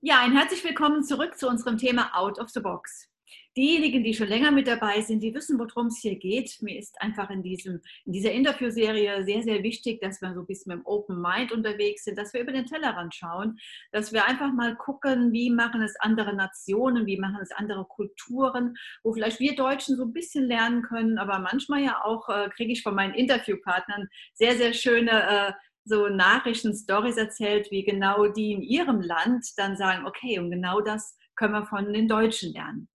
Ja, 0.00 0.20
ein 0.20 0.30
herzlich 0.30 0.62
willkommen 0.62 1.02
zurück 1.02 1.36
zu 1.36 1.48
unserem 1.48 1.76
Thema 1.76 2.14
Out 2.14 2.38
of 2.38 2.50
the 2.50 2.60
Box. 2.60 3.08
Diejenigen, 3.56 4.04
die 4.04 4.14
schon 4.14 4.28
länger 4.28 4.52
mit 4.52 4.68
dabei 4.68 5.00
sind, 5.00 5.24
die 5.24 5.34
wissen, 5.34 5.58
worum 5.58 5.88
es 5.88 5.98
hier 6.00 6.14
geht. 6.14 6.56
Mir 6.60 6.78
ist 6.78 7.02
einfach 7.02 7.30
in, 7.30 7.42
diesem, 7.42 7.80
in 8.04 8.12
dieser 8.12 8.30
Interviewserie 8.30 9.24
sehr, 9.24 9.42
sehr 9.42 9.60
wichtig, 9.64 10.00
dass 10.00 10.22
wir 10.22 10.32
so 10.34 10.42
ein 10.42 10.46
bisschen 10.46 10.72
mit 10.72 10.84
dem 10.84 10.86
Open 10.86 11.20
Mind 11.20 11.50
unterwegs 11.50 12.04
sind, 12.04 12.16
dass 12.16 12.32
wir 12.32 12.42
über 12.42 12.52
den 12.52 12.66
Tellerrand 12.66 13.12
schauen, 13.12 13.58
dass 13.90 14.12
wir 14.12 14.24
einfach 14.24 14.52
mal 14.52 14.76
gucken, 14.76 15.32
wie 15.32 15.50
machen 15.50 15.82
es 15.82 15.96
andere 15.98 16.32
Nationen, 16.32 17.06
wie 17.06 17.18
machen 17.18 17.40
es 17.42 17.50
andere 17.50 17.84
Kulturen, 17.84 18.76
wo 19.02 19.12
vielleicht 19.12 19.40
wir 19.40 19.56
Deutschen 19.56 19.96
so 19.96 20.04
ein 20.04 20.12
bisschen 20.12 20.46
lernen 20.46 20.82
können, 20.82 21.18
aber 21.18 21.40
manchmal 21.40 21.82
ja 21.82 22.04
auch 22.04 22.28
äh, 22.28 22.50
kriege 22.50 22.70
ich 22.70 22.84
von 22.84 22.94
meinen 22.94 23.14
Interviewpartnern 23.14 24.06
sehr, 24.34 24.56
sehr 24.56 24.74
schöne 24.74 25.10
äh, 25.10 25.52
so 25.88 26.08
Nachrichten, 26.08 26.74
Stories 26.74 27.16
erzählt, 27.16 27.70
wie 27.70 27.84
genau 27.84 28.26
die 28.28 28.52
in 28.52 28.62
ihrem 28.62 29.00
Land 29.00 29.46
dann 29.56 29.76
sagen, 29.76 30.06
okay, 30.06 30.38
und 30.38 30.50
genau 30.50 30.80
das 30.80 31.16
können 31.36 31.54
wir 31.54 31.66
von 31.66 31.92
den 31.92 32.08
Deutschen 32.08 32.52
lernen. 32.52 32.88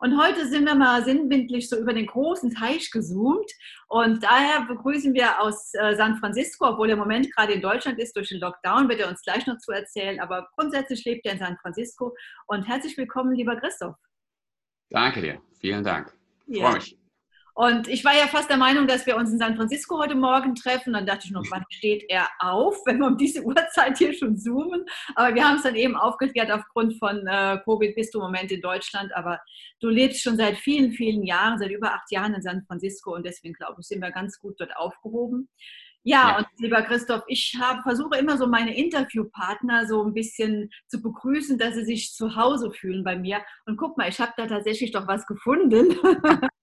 Und 0.00 0.18
heute 0.18 0.48
sind 0.48 0.64
wir 0.64 0.74
mal 0.74 1.04
sinnbildlich 1.04 1.68
so 1.68 1.76
über 1.76 1.92
den 1.92 2.06
großen 2.06 2.54
Teich 2.54 2.90
gezoomt. 2.90 3.50
Und 3.88 4.22
daher 4.24 4.62
begrüßen 4.66 5.12
wir 5.12 5.40
aus 5.40 5.74
äh, 5.74 5.94
San 5.94 6.16
Francisco, 6.16 6.68
obwohl 6.68 6.88
er 6.88 6.94
im 6.94 7.00
Moment 7.00 7.30
gerade 7.34 7.52
in 7.52 7.60
Deutschland 7.60 7.98
ist 7.98 8.16
durch 8.16 8.30
den 8.30 8.40
Lockdown, 8.40 8.88
wird 8.88 9.00
er 9.00 9.08
uns 9.08 9.20
gleich 9.20 9.46
noch 9.46 9.58
zu 9.58 9.72
erzählen. 9.72 10.18
Aber 10.20 10.48
grundsätzlich 10.56 11.04
lebt 11.04 11.26
er 11.26 11.32
in 11.32 11.38
San 11.38 11.58
Francisco. 11.60 12.14
Und 12.46 12.66
herzlich 12.66 12.96
willkommen, 12.96 13.34
lieber 13.34 13.56
Christoph. 13.56 13.96
Danke 14.88 15.20
dir. 15.20 15.42
Vielen 15.60 15.84
Dank. 15.84 16.16
Ich 16.46 16.60
freue 16.60 16.74
mich. 16.74 16.99
Und 17.60 17.88
ich 17.88 18.06
war 18.06 18.14
ja 18.16 18.26
fast 18.26 18.48
der 18.48 18.56
Meinung, 18.56 18.86
dass 18.86 19.04
wir 19.04 19.18
uns 19.18 19.30
in 19.32 19.38
San 19.38 19.54
Francisco 19.54 19.98
heute 19.98 20.14
Morgen 20.14 20.54
treffen. 20.54 20.94
Dann 20.94 21.04
dachte 21.04 21.26
ich 21.26 21.30
noch, 21.30 21.44
wann 21.50 21.62
steht 21.68 22.06
er 22.08 22.26
auf, 22.38 22.74
wenn 22.86 23.00
wir 23.00 23.06
um 23.06 23.18
diese 23.18 23.42
Uhrzeit 23.42 23.98
hier 23.98 24.14
schon 24.14 24.38
zoomen? 24.38 24.86
Aber 25.14 25.34
wir 25.34 25.46
haben 25.46 25.56
es 25.56 25.64
dann 25.64 25.74
eben 25.74 25.94
aufgeklärt, 25.94 26.50
aufgrund 26.50 26.98
von 26.98 27.26
äh, 27.26 27.58
Covid 27.66 27.94
bist 27.94 28.14
du 28.14 28.18
im 28.18 28.24
Moment 28.24 28.50
in 28.50 28.62
Deutschland. 28.62 29.14
Aber 29.14 29.40
du 29.78 29.90
lebst 29.90 30.22
schon 30.22 30.38
seit 30.38 30.56
vielen, 30.56 30.92
vielen 30.92 31.22
Jahren, 31.22 31.58
seit 31.58 31.70
über 31.70 31.92
acht 31.92 32.10
Jahren 32.10 32.32
in 32.32 32.40
San 32.40 32.64
Francisco. 32.66 33.14
Und 33.14 33.26
deswegen, 33.26 33.52
glaube 33.52 33.76
ich, 33.78 33.86
sind 33.86 34.00
wir 34.00 34.10
ganz 34.10 34.40
gut 34.40 34.54
dort 34.58 34.74
aufgehoben. 34.78 35.50
Ja, 36.02 36.30
ja, 36.30 36.38
und 36.38 36.46
lieber 36.60 36.80
Christoph, 36.80 37.24
ich 37.26 37.58
hab, 37.60 37.82
versuche 37.82 38.16
immer 38.16 38.38
so 38.38 38.46
meine 38.46 38.74
Interviewpartner 38.74 39.86
so 39.86 40.02
ein 40.02 40.14
bisschen 40.14 40.70
zu 40.88 41.02
begrüßen, 41.02 41.58
dass 41.58 41.74
sie 41.74 41.84
sich 41.84 42.14
zu 42.14 42.36
Hause 42.36 42.70
fühlen 42.72 43.04
bei 43.04 43.16
mir. 43.16 43.42
Und 43.66 43.76
guck 43.76 43.98
mal, 43.98 44.08
ich 44.08 44.18
habe 44.18 44.32
da 44.38 44.46
tatsächlich 44.46 44.92
doch 44.92 45.06
was 45.06 45.26
gefunden. 45.26 45.98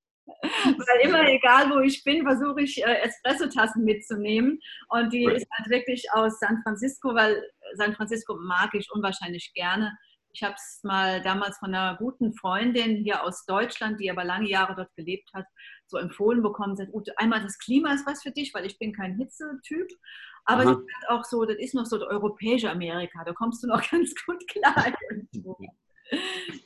Weil 0.87 1.07
immer, 1.07 1.27
egal 1.27 1.69
wo 1.69 1.79
ich 1.79 2.03
bin, 2.03 2.23
versuche 2.23 2.61
ich 2.61 2.83
äh, 2.83 3.01
Espresso-Tassen 3.01 3.83
mitzunehmen. 3.83 4.59
Und 4.89 5.11
die 5.11 5.25
ist 5.25 5.47
halt 5.51 5.69
wirklich 5.69 6.05
aus 6.13 6.39
San 6.39 6.61
Francisco, 6.63 7.13
weil 7.13 7.43
San 7.75 7.93
Francisco 7.93 8.37
mag 8.39 8.73
ich 8.73 8.89
unwahrscheinlich 8.91 9.53
gerne. 9.53 9.97
Ich 10.33 10.43
habe 10.43 10.55
es 10.55 10.81
mal 10.83 11.21
damals 11.21 11.57
von 11.57 11.73
einer 11.73 11.97
guten 11.97 12.33
Freundin 12.33 12.97
hier 12.97 13.23
aus 13.23 13.45
Deutschland, 13.45 13.99
die 13.99 14.11
aber 14.11 14.23
lange 14.23 14.47
Jahre 14.47 14.75
dort 14.75 14.93
gelebt 14.95 15.29
hat, 15.33 15.45
so 15.87 15.97
empfohlen 15.97 16.43
bekommen. 16.43 16.75
Sie 16.75 16.83
hat, 16.83 16.89
einmal 17.17 17.41
das 17.41 17.57
Klima 17.57 17.93
ist 17.93 18.05
was 18.05 18.21
für 18.21 18.31
dich, 18.31 18.53
weil 18.53 18.65
ich 18.65 18.77
bin 18.77 18.93
kein 18.93 19.15
Hitzetyp. 19.15 19.87
Aber 20.45 20.61
Aha. 20.61 20.75
sie 20.75 20.81
sagt 20.81 21.09
auch 21.09 21.23
so, 21.25 21.43
das 21.43 21.57
ist 21.57 21.73
noch 21.73 21.85
so 21.85 21.97
das 21.97 22.07
europäische 22.07 22.71
Amerika. 22.71 23.23
Da 23.25 23.33
kommst 23.33 23.63
du 23.63 23.67
noch 23.67 23.81
ganz 23.91 24.13
gut 24.25 24.47
klar. 24.47 24.93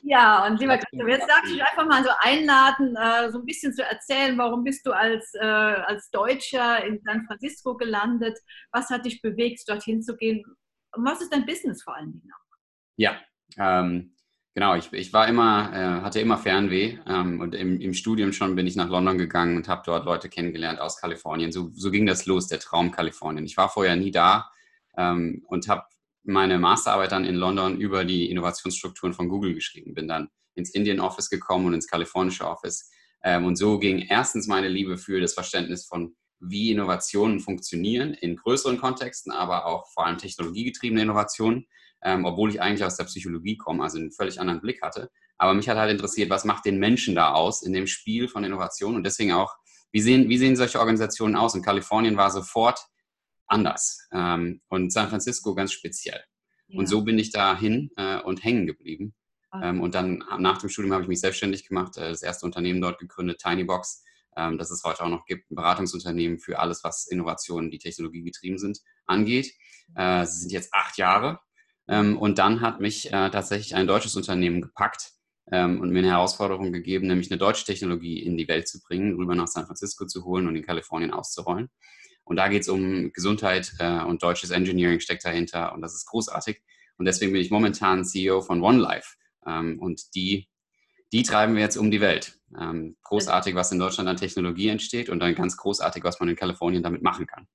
Ja, 0.02 0.46
und 0.46 0.60
lieber 0.60 0.78
Christoph, 0.78 1.08
jetzt 1.08 1.28
darf 1.28 1.42
ich 1.44 1.52
dich 1.52 1.62
einfach 1.62 1.86
mal 1.86 2.02
so 2.04 2.10
einladen, 2.20 2.96
äh, 2.96 3.30
so 3.30 3.38
ein 3.38 3.46
bisschen 3.46 3.72
zu 3.72 3.82
erzählen, 3.82 4.36
warum 4.36 4.64
bist 4.64 4.86
du 4.86 4.92
als, 4.92 5.32
äh, 5.34 5.44
als 5.44 6.10
Deutscher 6.10 6.84
in 6.84 7.00
San 7.04 7.24
Francisco 7.26 7.76
gelandet? 7.76 8.38
Was 8.72 8.90
hat 8.90 9.04
dich 9.04 9.22
bewegt, 9.22 9.68
dorthin 9.68 10.02
zu 10.02 10.16
gehen? 10.16 10.44
Und 10.94 11.04
was 11.04 11.20
ist 11.20 11.32
dein 11.32 11.46
Business 11.46 11.82
vor 11.82 11.96
allen 11.96 12.12
Dingen 12.12 12.30
auch? 12.34 12.56
Ja, 12.96 13.16
ähm, 13.58 14.14
genau. 14.54 14.74
Ich, 14.74 14.92
ich 14.92 15.12
war 15.12 15.28
immer, 15.28 15.72
äh, 15.72 16.02
hatte 16.02 16.20
immer 16.20 16.36
Fernweh 16.36 16.98
ähm, 17.06 17.40
und 17.40 17.54
im, 17.54 17.80
im, 17.80 17.94
Studium 17.94 18.32
schon 18.32 18.54
bin 18.54 18.66
ich 18.66 18.76
nach 18.76 18.88
London 18.88 19.18
gegangen 19.18 19.56
und 19.56 19.68
habe 19.68 19.82
dort 19.86 20.04
Leute 20.04 20.28
kennengelernt 20.28 20.80
aus 20.80 21.00
Kalifornien. 21.00 21.52
So, 21.52 21.70
so 21.72 21.90
ging 21.90 22.06
das 22.06 22.26
los, 22.26 22.48
der 22.48 22.60
Traum 22.60 22.90
Kalifornien. 22.90 23.44
Ich 23.46 23.56
war 23.56 23.68
vorher 23.68 23.96
nie 23.96 24.10
da 24.10 24.50
ähm, 24.96 25.42
und 25.46 25.68
habe 25.68 25.84
meine 26.24 26.58
Masterarbeit 26.58 27.12
dann 27.12 27.24
in 27.24 27.34
London 27.34 27.78
über 27.78 28.04
die 28.04 28.30
Innovationsstrukturen 28.30 29.12
von 29.12 29.28
Google 29.28 29.54
geschrieben. 29.54 29.94
Bin 29.94 30.08
dann 30.08 30.28
ins 30.54 30.70
Indian 30.70 31.00
Office 31.00 31.30
gekommen 31.30 31.66
und 31.66 31.74
ins 31.74 31.88
kalifornische 31.88 32.46
Office. 32.46 32.90
Ähm, 33.22 33.44
und 33.44 33.56
so 33.56 33.78
ging 33.78 34.00
erstens 34.00 34.46
meine 34.46 34.68
Liebe 34.68 34.98
für 34.98 35.20
das 35.20 35.34
Verständnis 35.34 35.86
von, 35.86 36.14
wie 36.40 36.72
Innovationen 36.72 37.40
funktionieren 37.40 38.14
in 38.14 38.36
größeren 38.36 38.78
Kontexten, 38.78 39.32
aber 39.32 39.66
auch 39.66 39.86
vor 39.92 40.06
allem 40.06 40.18
technologiegetriebene 40.18 41.02
Innovationen, 41.02 41.66
ähm, 42.02 42.24
obwohl 42.24 42.50
ich 42.50 42.60
eigentlich 42.60 42.84
aus 42.84 42.96
der 42.96 43.04
Psychologie 43.04 43.56
komme, 43.56 43.82
also 43.82 43.98
einen 43.98 44.12
völlig 44.12 44.40
anderen 44.40 44.60
Blick 44.60 44.82
hatte. 44.82 45.10
Aber 45.38 45.54
mich 45.54 45.68
hat 45.68 45.78
halt 45.78 45.90
interessiert, 45.90 46.30
was 46.30 46.44
macht 46.44 46.64
den 46.64 46.78
Menschen 46.78 47.14
da 47.14 47.32
aus 47.32 47.62
in 47.62 47.72
dem 47.72 47.86
Spiel 47.86 48.28
von 48.28 48.44
Innovationen 48.44 48.96
und 48.96 49.04
deswegen 49.04 49.32
auch, 49.32 49.54
wie 49.92 50.00
sehen, 50.00 50.28
wie 50.28 50.38
sehen 50.38 50.56
solche 50.56 50.78
Organisationen 50.78 51.36
aus? 51.36 51.54
Und 51.54 51.62
Kalifornien 51.62 52.16
war 52.16 52.30
sofort 52.30 52.86
anders 53.52 54.08
ähm, 54.12 54.60
und 54.68 54.92
San 54.92 55.08
Francisco 55.08 55.54
ganz 55.54 55.72
speziell. 55.72 56.22
Ja. 56.68 56.78
Und 56.78 56.86
so 56.86 57.02
bin 57.02 57.18
ich 57.18 57.30
dahin 57.30 57.90
äh, 57.96 58.18
und 58.20 58.42
hängen 58.42 58.66
geblieben. 58.66 59.14
Okay. 59.50 59.68
Ähm, 59.68 59.80
und 59.80 59.94
dann 59.94 60.24
nach 60.38 60.58
dem 60.58 60.70
Studium 60.70 60.92
habe 60.94 61.02
ich 61.02 61.08
mich 61.08 61.20
selbstständig 61.20 61.68
gemacht, 61.68 61.96
äh, 61.98 62.08
das 62.08 62.22
erste 62.22 62.46
Unternehmen 62.46 62.80
dort 62.80 62.98
gegründet, 62.98 63.40
Tinybox, 63.40 64.02
ähm, 64.36 64.58
das 64.58 64.70
es 64.70 64.82
heute 64.84 65.04
auch 65.04 65.10
noch 65.10 65.26
gibt, 65.26 65.50
ein 65.50 65.56
Beratungsunternehmen 65.56 66.38
für 66.38 66.58
alles, 66.58 66.82
was 66.84 67.06
Innovationen, 67.06 67.70
die 67.70 67.78
technologiegetrieben 67.78 68.58
sind, 68.58 68.80
angeht. 69.06 69.52
Äh, 69.94 70.24
sie 70.24 70.40
sind 70.40 70.52
jetzt 70.52 70.72
acht 70.72 70.96
Jahre. 70.96 71.40
Ähm, 71.88 72.16
und 72.16 72.38
dann 72.38 72.60
hat 72.60 72.80
mich 72.80 73.08
äh, 73.08 73.30
tatsächlich 73.30 73.74
ein 73.74 73.86
deutsches 73.86 74.16
Unternehmen 74.16 74.62
gepackt 74.62 75.12
ähm, 75.50 75.80
und 75.80 75.90
mir 75.90 75.98
eine 75.98 76.12
Herausforderung 76.12 76.72
gegeben, 76.72 77.08
nämlich 77.08 77.30
eine 77.30 77.38
deutsche 77.38 77.66
Technologie 77.66 78.22
in 78.22 78.36
die 78.36 78.48
Welt 78.48 78.68
zu 78.68 78.80
bringen, 78.80 79.16
rüber 79.16 79.34
nach 79.34 79.48
San 79.48 79.66
Francisco 79.66 80.06
zu 80.06 80.24
holen 80.24 80.46
und 80.46 80.56
in 80.56 80.64
Kalifornien 80.64 81.12
auszurollen. 81.12 81.68
Und 82.24 82.36
da 82.36 82.48
geht 82.48 82.62
es 82.62 82.68
um 82.68 83.12
Gesundheit 83.12 83.72
äh, 83.78 84.02
und 84.02 84.22
deutsches 84.22 84.50
Engineering 84.50 85.00
steckt 85.00 85.24
dahinter 85.24 85.74
und 85.74 85.80
das 85.80 85.94
ist 85.94 86.06
großartig. 86.06 86.62
Und 86.98 87.06
deswegen 87.06 87.32
bin 87.32 87.40
ich 87.40 87.50
momentan 87.50 88.04
CEO 88.04 88.42
von 88.42 88.62
OneLife. 88.62 89.16
Ähm, 89.46 89.78
und 89.80 90.14
die, 90.14 90.48
die 91.12 91.22
treiben 91.22 91.54
wir 91.54 91.62
jetzt 91.62 91.76
um 91.76 91.90
die 91.90 92.00
Welt. 92.00 92.38
Ähm, 92.58 92.96
großartig, 93.02 93.54
was 93.54 93.72
in 93.72 93.78
Deutschland 93.78 94.08
an 94.08 94.16
Technologie 94.16 94.68
entsteht 94.68 95.08
und 95.08 95.20
dann 95.20 95.34
ganz 95.34 95.56
großartig, 95.56 96.04
was 96.04 96.20
man 96.20 96.28
in 96.28 96.36
Kalifornien 96.36 96.82
damit 96.82 97.02
machen 97.02 97.26
kann. 97.26 97.48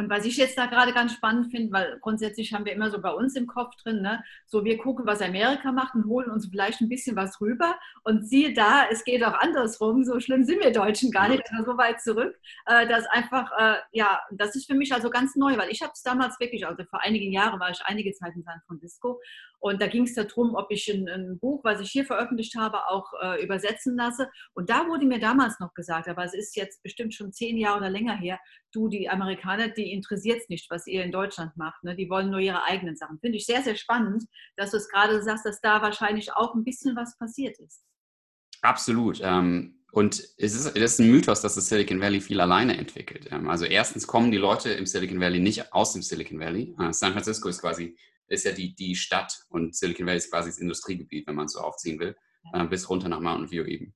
Und 0.00 0.08
was 0.08 0.24
ich 0.24 0.38
jetzt 0.38 0.56
da 0.56 0.64
gerade 0.64 0.94
ganz 0.94 1.12
spannend 1.12 1.50
finde, 1.50 1.72
weil 1.72 1.98
grundsätzlich 2.00 2.54
haben 2.54 2.64
wir 2.64 2.72
immer 2.72 2.90
so 2.90 3.02
bei 3.02 3.10
uns 3.10 3.36
im 3.36 3.46
Kopf 3.46 3.76
drin, 3.76 4.00
ne, 4.00 4.24
so 4.46 4.64
wir 4.64 4.78
gucken, 4.78 5.04
was 5.04 5.20
Amerika 5.20 5.72
macht 5.72 5.94
und 5.94 6.06
holen 6.06 6.30
uns 6.30 6.46
vielleicht 6.46 6.80
ein 6.80 6.88
bisschen 6.88 7.16
was 7.16 7.38
rüber. 7.38 7.78
Und 8.02 8.26
siehe 8.26 8.54
da, 8.54 8.86
es 8.90 9.04
geht 9.04 9.22
auch 9.22 9.34
andersrum. 9.34 10.02
So 10.04 10.18
schlimm 10.18 10.44
sind 10.44 10.60
wir 10.60 10.72
Deutschen 10.72 11.10
gar 11.10 11.28
nicht, 11.28 11.42
so 11.66 11.76
weit 11.76 12.00
zurück. 12.00 12.34
Äh, 12.64 12.88
dass 12.88 13.04
einfach, 13.08 13.52
äh, 13.58 13.76
ja, 13.92 14.20
das 14.30 14.56
ist 14.56 14.66
für 14.66 14.74
mich 14.74 14.94
also 14.94 15.10
ganz 15.10 15.36
neu, 15.36 15.58
weil 15.58 15.68
ich 15.68 15.82
habe 15.82 15.92
es 15.94 16.02
damals 16.02 16.40
wirklich, 16.40 16.66
also 16.66 16.82
vor 16.84 17.02
einigen 17.02 17.30
Jahren 17.30 17.60
war 17.60 17.68
ich 17.68 17.82
einige 17.84 18.14
Zeit 18.14 18.34
in 18.34 18.42
San 18.42 18.62
Francisco 18.66 19.20
und 19.60 19.80
da 19.80 19.86
ging 19.86 20.04
es 20.04 20.14
darum, 20.14 20.54
ob 20.54 20.70
ich 20.70 20.88
ein, 20.88 21.08
ein, 21.08 21.38
Buch, 21.38 21.62
was 21.64 21.80
ich 21.80 21.90
hier 21.90 22.04
veröffentlicht 22.04 22.56
habe, 22.56 22.88
auch 22.88 23.12
äh, 23.22 23.44
übersetzen 23.44 23.96
lasse. 23.96 24.28
Und 24.54 24.70
da 24.70 24.86
wurde 24.88 25.06
mir 25.06 25.20
damals 25.20 25.60
noch 25.60 25.74
gesagt, 25.74 26.08
aber 26.08 26.24
es 26.24 26.34
ist 26.34 26.56
jetzt 26.56 26.82
bestimmt 26.82 27.14
schon 27.14 27.32
zehn 27.32 27.58
Jahre 27.58 27.78
oder 27.78 27.90
länger 27.90 28.16
her, 28.16 28.38
du, 28.72 28.88
die 28.88 29.08
Amerikaner, 29.08 29.68
die 29.68 29.92
interessiert 29.92 30.40
es 30.40 30.48
nicht, 30.48 30.70
was 30.70 30.86
ihr 30.86 31.04
in 31.04 31.12
Deutschland 31.12 31.56
macht. 31.56 31.84
Ne? 31.84 31.94
Die 31.94 32.08
wollen 32.08 32.30
nur 32.30 32.40
ihre 32.40 32.64
eigenen 32.64 32.96
Sachen. 32.96 33.20
Finde 33.20 33.36
ich 33.36 33.46
sehr, 33.46 33.62
sehr 33.62 33.76
spannend, 33.76 34.24
dass 34.56 34.70
du 34.70 34.78
es 34.78 34.88
gerade 34.88 35.22
sagst, 35.22 35.44
dass 35.44 35.60
da 35.60 35.82
wahrscheinlich 35.82 36.32
auch 36.32 36.54
ein 36.54 36.64
bisschen 36.64 36.96
was 36.96 37.16
passiert 37.18 37.58
ist. 37.58 37.84
Absolut. 38.62 39.20
Ähm 39.22 39.76
und 39.92 40.22
es 40.36 40.54
ist, 40.54 40.66
es 40.66 40.92
ist 40.92 41.00
ein 41.00 41.10
Mythos, 41.10 41.40
dass 41.40 41.56
das 41.56 41.68
Silicon 41.68 42.00
Valley 42.00 42.20
viel 42.20 42.40
alleine 42.40 42.76
entwickelt. 42.76 43.28
Ähm, 43.32 43.48
also 43.50 43.64
erstens 43.64 44.06
kommen 44.06 44.30
die 44.30 44.38
Leute 44.38 44.70
im 44.70 44.86
Silicon 44.86 45.20
Valley 45.20 45.40
nicht 45.40 45.72
aus 45.72 45.92
dem 45.92 46.02
Silicon 46.02 46.38
Valley. 46.38 46.74
Äh, 46.78 46.92
San 46.92 47.12
Francisco 47.12 47.48
ist 47.48 47.60
quasi 47.60 47.96
ist 48.30 48.44
ja 48.44 48.52
die, 48.52 48.74
die 48.74 48.94
Stadt 48.94 49.44
und 49.48 49.76
Silicon 49.76 50.06
Valley 50.06 50.18
ist 50.18 50.30
quasi 50.30 50.50
das 50.50 50.58
Industriegebiet, 50.58 51.26
wenn 51.26 51.34
man 51.34 51.46
es 51.46 51.52
so 51.52 51.60
aufziehen 51.60 51.98
will, 51.98 52.16
äh, 52.52 52.64
bis 52.64 52.88
runter 52.88 53.08
nach 53.08 53.20
Mountain 53.20 53.50
View 53.50 53.64
eben. 53.64 53.94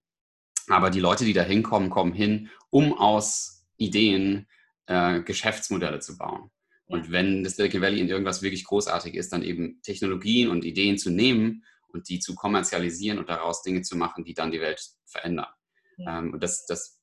Aber 0.69 0.91
die 0.91 1.01
Leute, 1.01 1.25
die 1.25 1.33
da 1.33 1.43
hinkommen, 1.43 1.91
kommen 1.91 2.13
hin, 2.13 2.51
um 2.71 2.93
aus 2.93 3.67
Ideen 3.77 4.47
äh, 4.87 5.23
Geschäftsmodelle 5.23 6.01
zu 6.01 6.19
bauen. 6.19 6.51
Ja. 6.89 6.97
Und 6.97 7.13
wenn 7.13 7.45
das 7.45 7.57
Silicon 7.57 7.81
Valley 7.81 8.01
in 8.01 8.09
irgendwas 8.09 8.43
wirklich 8.43 8.65
großartig 8.65 9.15
ist, 9.15 9.33
dann 9.33 9.43
eben 9.43 9.81
Technologien 9.83 10.49
und 10.49 10.65
Ideen 10.65 10.99
zu 10.99 11.11
nehmen 11.11 11.65
und 11.89 12.09
die 12.09 12.19
zu 12.19 12.35
kommerzialisieren 12.35 13.19
und 13.19 13.29
daraus 13.29 13.63
Dinge 13.63 13.83
zu 13.83 13.97
machen, 13.97 14.25
die 14.25 14.35
dann 14.35 14.51
die 14.51 14.61
Welt 14.61 14.83
verändern. 15.07 15.47
Ja. 15.97 16.19
Ähm, 16.19 16.33
und 16.33 16.43
das, 16.43 16.67
das 16.67 16.99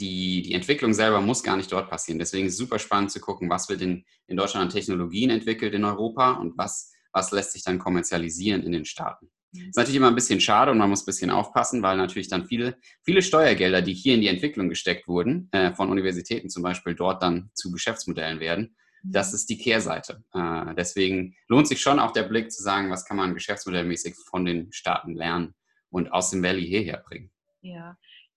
die, 0.00 0.42
die 0.42 0.54
Entwicklung 0.54 0.92
selber 0.92 1.20
muss 1.20 1.42
gar 1.42 1.56
nicht 1.56 1.72
dort 1.72 1.88
passieren. 1.88 2.18
Deswegen 2.18 2.46
ist 2.46 2.54
es 2.54 2.58
super 2.58 2.78
spannend 2.78 3.10
zu 3.10 3.20
gucken, 3.20 3.48
was 3.48 3.68
wird 3.68 3.80
in, 3.82 4.04
in 4.26 4.36
Deutschland 4.36 4.64
an 4.64 4.70
Technologien 4.70 5.30
entwickelt 5.30 5.74
in 5.74 5.84
Europa 5.84 6.32
und 6.32 6.56
was, 6.58 6.92
was 7.12 7.30
lässt 7.32 7.52
sich 7.52 7.64
dann 7.64 7.78
kommerzialisieren 7.78 8.62
in 8.62 8.72
den 8.72 8.84
Staaten. 8.84 9.30
Das 9.52 9.62
mhm. 9.62 9.68
ist 9.70 9.76
natürlich 9.76 9.96
immer 9.96 10.08
ein 10.08 10.14
bisschen 10.14 10.40
schade 10.40 10.70
und 10.70 10.78
man 10.78 10.90
muss 10.90 11.02
ein 11.02 11.06
bisschen 11.06 11.30
aufpassen, 11.30 11.82
weil 11.82 11.96
natürlich 11.96 12.28
dann 12.28 12.46
viele, 12.46 12.76
viele 13.02 13.22
Steuergelder, 13.22 13.82
die 13.82 13.94
hier 13.94 14.14
in 14.14 14.20
die 14.20 14.28
Entwicklung 14.28 14.68
gesteckt 14.68 15.08
wurden, 15.08 15.48
äh, 15.52 15.74
von 15.74 15.90
Universitäten 15.90 16.50
zum 16.50 16.62
Beispiel, 16.62 16.94
dort 16.94 17.22
dann 17.22 17.50
zu 17.54 17.70
Geschäftsmodellen 17.70 18.40
werden. 18.40 18.76
Das 19.02 19.32
ist 19.32 19.48
die 19.48 19.58
Kehrseite. 19.58 20.24
Äh, 20.34 20.74
deswegen 20.74 21.36
lohnt 21.48 21.68
sich 21.68 21.80
schon 21.80 22.00
auch 22.00 22.12
der 22.12 22.24
Blick 22.24 22.50
zu 22.50 22.62
sagen, 22.62 22.90
was 22.90 23.04
kann 23.04 23.16
man 23.16 23.34
geschäftsmodellmäßig 23.34 24.16
von 24.28 24.44
den 24.44 24.72
Staaten 24.72 25.14
lernen 25.14 25.54
und 25.90 26.12
aus 26.12 26.30
dem 26.30 26.42
Valley 26.42 26.66
hierher 26.66 27.02
bringen. 27.06 27.30
Ja, 27.60 27.96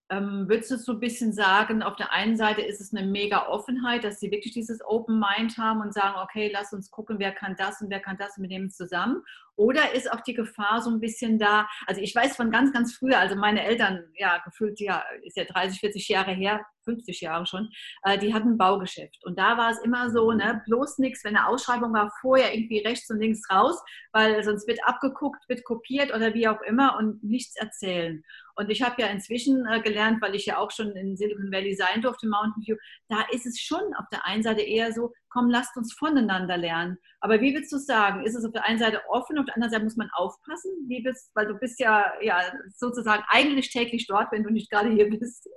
ähm, 0.09 0.49
würdest 0.49 0.71
du 0.71 0.77
so 0.77 0.93
ein 0.93 0.99
bisschen 0.99 1.33
sagen, 1.33 1.83
auf 1.83 1.95
der 1.95 2.11
einen 2.11 2.35
Seite 2.35 2.61
ist 2.61 2.81
es 2.81 2.93
eine 2.93 3.05
mega 3.05 3.47
Offenheit, 3.47 4.03
dass 4.03 4.19
sie 4.19 4.31
wirklich 4.31 4.53
dieses 4.53 4.83
Open 4.83 5.19
Mind 5.19 5.57
haben 5.57 5.81
und 5.81 5.93
sagen, 5.93 6.15
okay, 6.23 6.49
lass 6.51 6.73
uns 6.73 6.89
gucken, 6.89 7.19
wer 7.19 7.31
kann 7.31 7.55
das 7.55 7.81
und 7.81 7.89
wer 7.89 7.99
kann 7.99 8.17
das 8.17 8.37
mit 8.37 8.51
dem 8.51 8.71
zusammen? 8.71 9.23
Oder 9.59 9.93
ist 9.93 10.09
auch 10.09 10.21
die 10.21 10.33
Gefahr 10.33 10.81
so 10.81 10.89
ein 10.89 11.01
bisschen 11.01 11.37
da? 11.37 11.67
Also 11.85 11.99
ich 11.99 12.15
weiß 12.15 12.37
von 12.37 12.49
ganz, 12.49 12.71
ganz 12.71 12.95
früher, 12.95 13.19
also 13.19 13.35
meine 13.35 13.61
Eltern, 13.61 14.05
ja, 14.15 14.37
gefühlt, 14.45 14.79
ja, 14.79 15.03
ist 15.23 15.35
ja 15.35 15.43
30, 15.43 15.81
40 15.81 16.07
Jahre 16.07 16.31
her, 16.31 16.65
50 16.85 17.19
Jahre 17.19 17.45
schon, 17.45 17.69
äh, 18.03 18.17
die 18.17 18.33
hatten 18.33 18.51
ein 18.51 18.57
Baugeschäft. 18.57 19.19
Und 19.25 19.37
da 19.37 19.57
war 19.57 19.69
es 19.71 19.79
immer 19.79 20.11
so, 20.11 20.31
ne, 20.31 20.61
bloß 20.65 20.99
nichts, 20.99 21.25
wenn 21.25 21.35
eine 21.35 21.45
Ausschreibung 21.45 21.91
war, 21.91 22.09
vorher 22.21 22.55
irgendwie 22.55 22.79
rechts 22.79 23.09
und 23.09 23.19
links 23.19 23.49
raus, 23.51 23.77
weil 24.13 24.41
sonst 24.45 24.65
wird 24.65 24.79
abgeguckt, 24.85 25.43
wird 25.49 25.65
kopiert 25.65 26.13
oder 26.15 26.33
wie 26.33 26.47
auch 26.47 26.61
immer 26.61 26.97
und 26.97 27.21
nichts 27.21 27.57
erzählen. 27.57 28.23
Und 28.55 28.69
ich 28.69 28.81
habe 28.81 29.01
ja 29.01 29.07
inzwischen 29.07 29.65
äh, 29.67 29.81
gelernt, 29.81 30.21
weil 30.21 30.35
ich 30.35 30.45
ja 30.45 30.57
auch 30.57 30.71
schon 30.71 30.91
in 30.91 31.17
Silicon 31.17 31.51
Valley 31.51 31.75
sein 31.75 32.01
durfte, 32.01 32.29
Mountain 32.29 32.63
View, 32.65 32.77
da 33.09 33.23
ist 33.31 33.45
es 33.45 33.59
schon 33.59 33.93
auf 33.97 34.05
der 34.11 34.25
einen 34.25 34.43
Seite 34.43 34.61
eher 34.61 34.93
so, 34.93 35.13
komm, 35.29 35.49
lasst 35.49 35.75
uns 35.77 35.93
voneinander 35.93 36.57
lernen. 36.57 36.97
Aber 37.21 37.41
wie 37.41 37.53
willst 37.53 37.71
du 37.71 37.77
sagen? 37.77 38.25
Ist 38.25 38.35
es 38.35 38.45
auf 38.45 38.51
der 38.51 38.65
einen 38.65 38.79
Seite 38.79 39.01
offen, 39.09 39.37
auf 39.37 39.45
der 39.45 39.55
anderen 39.55 39.71
Seite 39.71 39.83
muss 39.83 39.97
man 39.97 40.09
aufpassen? 40.13 40.71
Wie 40.87 41.03
willst, 41.03 41.31
weil 41.35 41.47
du 41.47 41.55
bist 41.55 41.79
ja, 41.79 42.05
ja 42.21 42.39
sozusagen 42.75 43.23
eigentlich 43.27 43.71
täglich 43.71 44.07
dort, 44.07 44.31
wenn 44.31 44.43
du 44.43 44.49
nicht 44.49 44.69
gerade 44.69 44.91
hier 44.91 45.09
bist. 45.09 45.49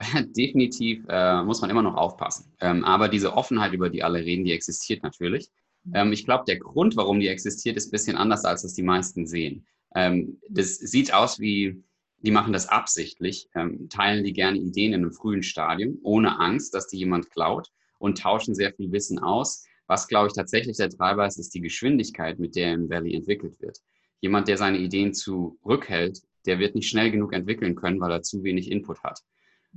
Definitiv 0.36 1.04
äh, 1.08 1.42
muss 1.42 1.60
man 1.60 1.70
immer 1.70 1.82
noch 1.82 1.96
aufpassen. 1.96 2.52
Ähm, 2.60 2.84
aber 2.84 3.08
diese 3.08 3.34
Offenheit, 3.34 3.72
über 3.72 3.90
die 3.90 4.02
alle 4.02 4.20
reden, 4.20 4.44
die 4.44 4.52
existiert 4.52 5.02
natürlich. 5.02 5.50
Mhm. 5.84 5.92
Ähm, 5.94 6.12
ich 6.12 6.24
glaube, 6.24 6.44
der 6.46 6.58
Grund, 6.58 6.96
warum 6.96 7.20
die 7.20 7.28
existiert, 7.28 7.76
ist 7.76 7.88
ein 7.88 7.92
bisschen 7.92 8.16
anders, 8.16 8.44
als 8.44 8.64
es 8.64 8.74
die 8.74 8.82
meisten 8.82 9.26
sehen. 9.26 9.66
Ähm, 9.94 10.40
das 10.48 10.76
sieht 10.76 11.12
aus 11.12 11.40
wie, 11.40 11.82
die 12.18 12.30
machen 12.30 12.52
das 12.52 12.68
absichtlich, 12.68 13.48
ähm, 13.54 13.88
teilen 13.88 14.24
die 14.24 14.32
gerne 14.32 14.58
Ideen 14.58 14.92
in 14.92 15.02
einem 15.02 15.12
frühen 15.12 15.42
Stadium, 15.42 15.98
ohne 16.02 16.38
Angst, 16.38 16.74
dass 16.74 16.86
die 16.86 16.98
jemand 16.98 17.30
klaut 17.30 17.70
und 18.00 18.18
tauschen 18.18 18.54
sehr 18.54 18.72
viel 18.72 18.90
Wissen 18.90 19.18
aus. 19.20 19.64
Was, 19.86 20.08
glaube 20.08 20.28
ich, 20.28 20.32
tatsächlich 20.32 20.76
der 20.76 20.90
Treiber 20.90 21.26
ist, 21.26 21.38
ist 21.38 21.54
die 21.54 21.60
Geschwindigkeit, 21.60 22.38
mit 22.38 22.56
der 22.56 22.72
im 22.72 22.88
Valley 22.88 23.14
entwickelt 23.14 23.60
wird. 23.60 23.78
Jemand, 24.20 24.48
der 24.48 24.56
seine 24.56 24.78
Ideen 24.78 25.14
zurückhält, 25.14 26.20
der 26.46 26.58
wird 26.58 26.74
nicht 26.74 26.88
schnell 26.88 27.10
genug 27.10 27.32
entwickeln 27.32 27.74
können, 27.74 28.00
weil 28.00 28.10
er 28.10 28.22
zu 28.22 28.42
wenig 28.42 28.70
Input 28.70 29.02
hat. 29.02 29.20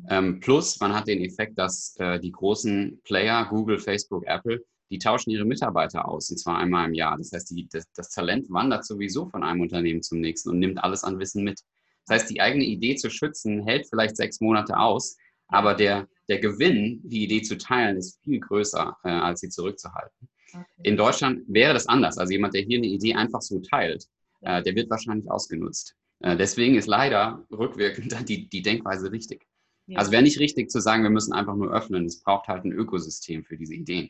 Ähm, 0.10 0.40
plus, 0.40 0.80
man 0.80 0.94
hat 0.94 1.08
den 1.08 1.22
Effekt, 1.22 1.58
dass 1.58 1.96
äh, 2.00 2.20
die 2.20 2.31
großen 2.31 3.02
Player, 3.04 3.46
Google, 3.50 3.78
Facebook, 3.78 4.25
Apple, 4.25 4.64
die 4.90 5.00
tauschen 5.00 5.31
ihre 5.31 5.46
Mitarbeiter 5.46 6.08
aus, 6.08 6.30
und 6.30 6.38
zwar 6.38 6.58
einmal 6.58 6.88
im 6.88 6.94
Jahr. 6.94 7.18
Das 7.18 7.31
heißt, 7.31 7.52
die, 7.52 7.68
das, 7.72 7.86
das, 7.96 8.10
Talent 8.10 8.50
wandert 8.50 8.86
sowieso 8.86 9.28
von 9.28 9.44
einem 9.44 9.62
Unternehmen 9.62 10.02
zum 10.02 10.20
nächsten 10.20 10.50
und 10.50 10.60
nimmt 10.60 10.84
alles 10.84 11.04
an 11.04 11.20
Wissen 11.20 11.44
mit. 11.44 11.62
Das 12.06 12.16
heißt, 12.16 12.30
die 12.30 12.42
eigene 12.42 12.66
Idee 12.66 12.96
zu 12.96 13.10
schützen 13.10 13.64
hält 13.64 13.88
vielleicht 13.88 14.18
sechs 14.18 14.40
Monate 14.42 14.78
aus, 14.78 15.18
aber 15.48 15.74
der, 15.74 16.08
der 16.30 16.40
Gewinn, 16.40 17.02
die 17.04 17.24
Idee 17.24 17.42
zu 17.42 17.58
teilen, 17.58 17.98
ist 17.98 18.22
viel 18.24 18.40
größer, 18.40 18.98
äh, 19.04 19.10
als 19.10 19.42
sie 19.42 19.50
zurückzuhalten. 19.50 20.30
Okay. 20.54 20.66
In 20.84 20.98
Deutschland 20.98 21.44
wäre 21.48 21.74
das 21.74 21.88
anders. 21.88 22.18
Also 22.18 22.31
jemand, 22.31 22.54
der 22.54 22.62
hier 22.62 22.78
eine 22.78 22.88
Idee 22.88 23.16
einfach 23.16 23.42
so 23.42 23.60
teilt, 23.60 24.08
äh, 24.42 24.62
der 24.62 24.75
wird 24.75 24.90
wahrscheinlich 24.90 25.30
ausgenutzt. 25.30 25.96
Äh, 26.20 26.38
deswegen 26.38 26.75
ist 26.75 26.88
leider 26.88 27.46
rückwirkend 27.52 28.30
die, 28.30 28.48
die 28.48 28.62
Denkweise 28.62 29.12
richtig. 29.12 29.46
Ja. 29.88 30.00
Also 30.00 30.12
wäre 30.12 30.24
nicht 30.24 30.40
richtig 30.40 30.70
zu 30.70 30.80
sagen, 30.80 31.04
wir 31.04 31.10
müssen 31.10 31.34
einfach 31.34 31.56
nur 31.56 31.74
öffnen. 31.74 32.06
Es 32.06 32.22
braucht 32.22 32.48
halt 32.48 32.64
ein 32.64 32.72
Ökosystem 32.72 33.44
für 33.44 33.58
diese 33.58 33.75
Ideen. 33.75 34.10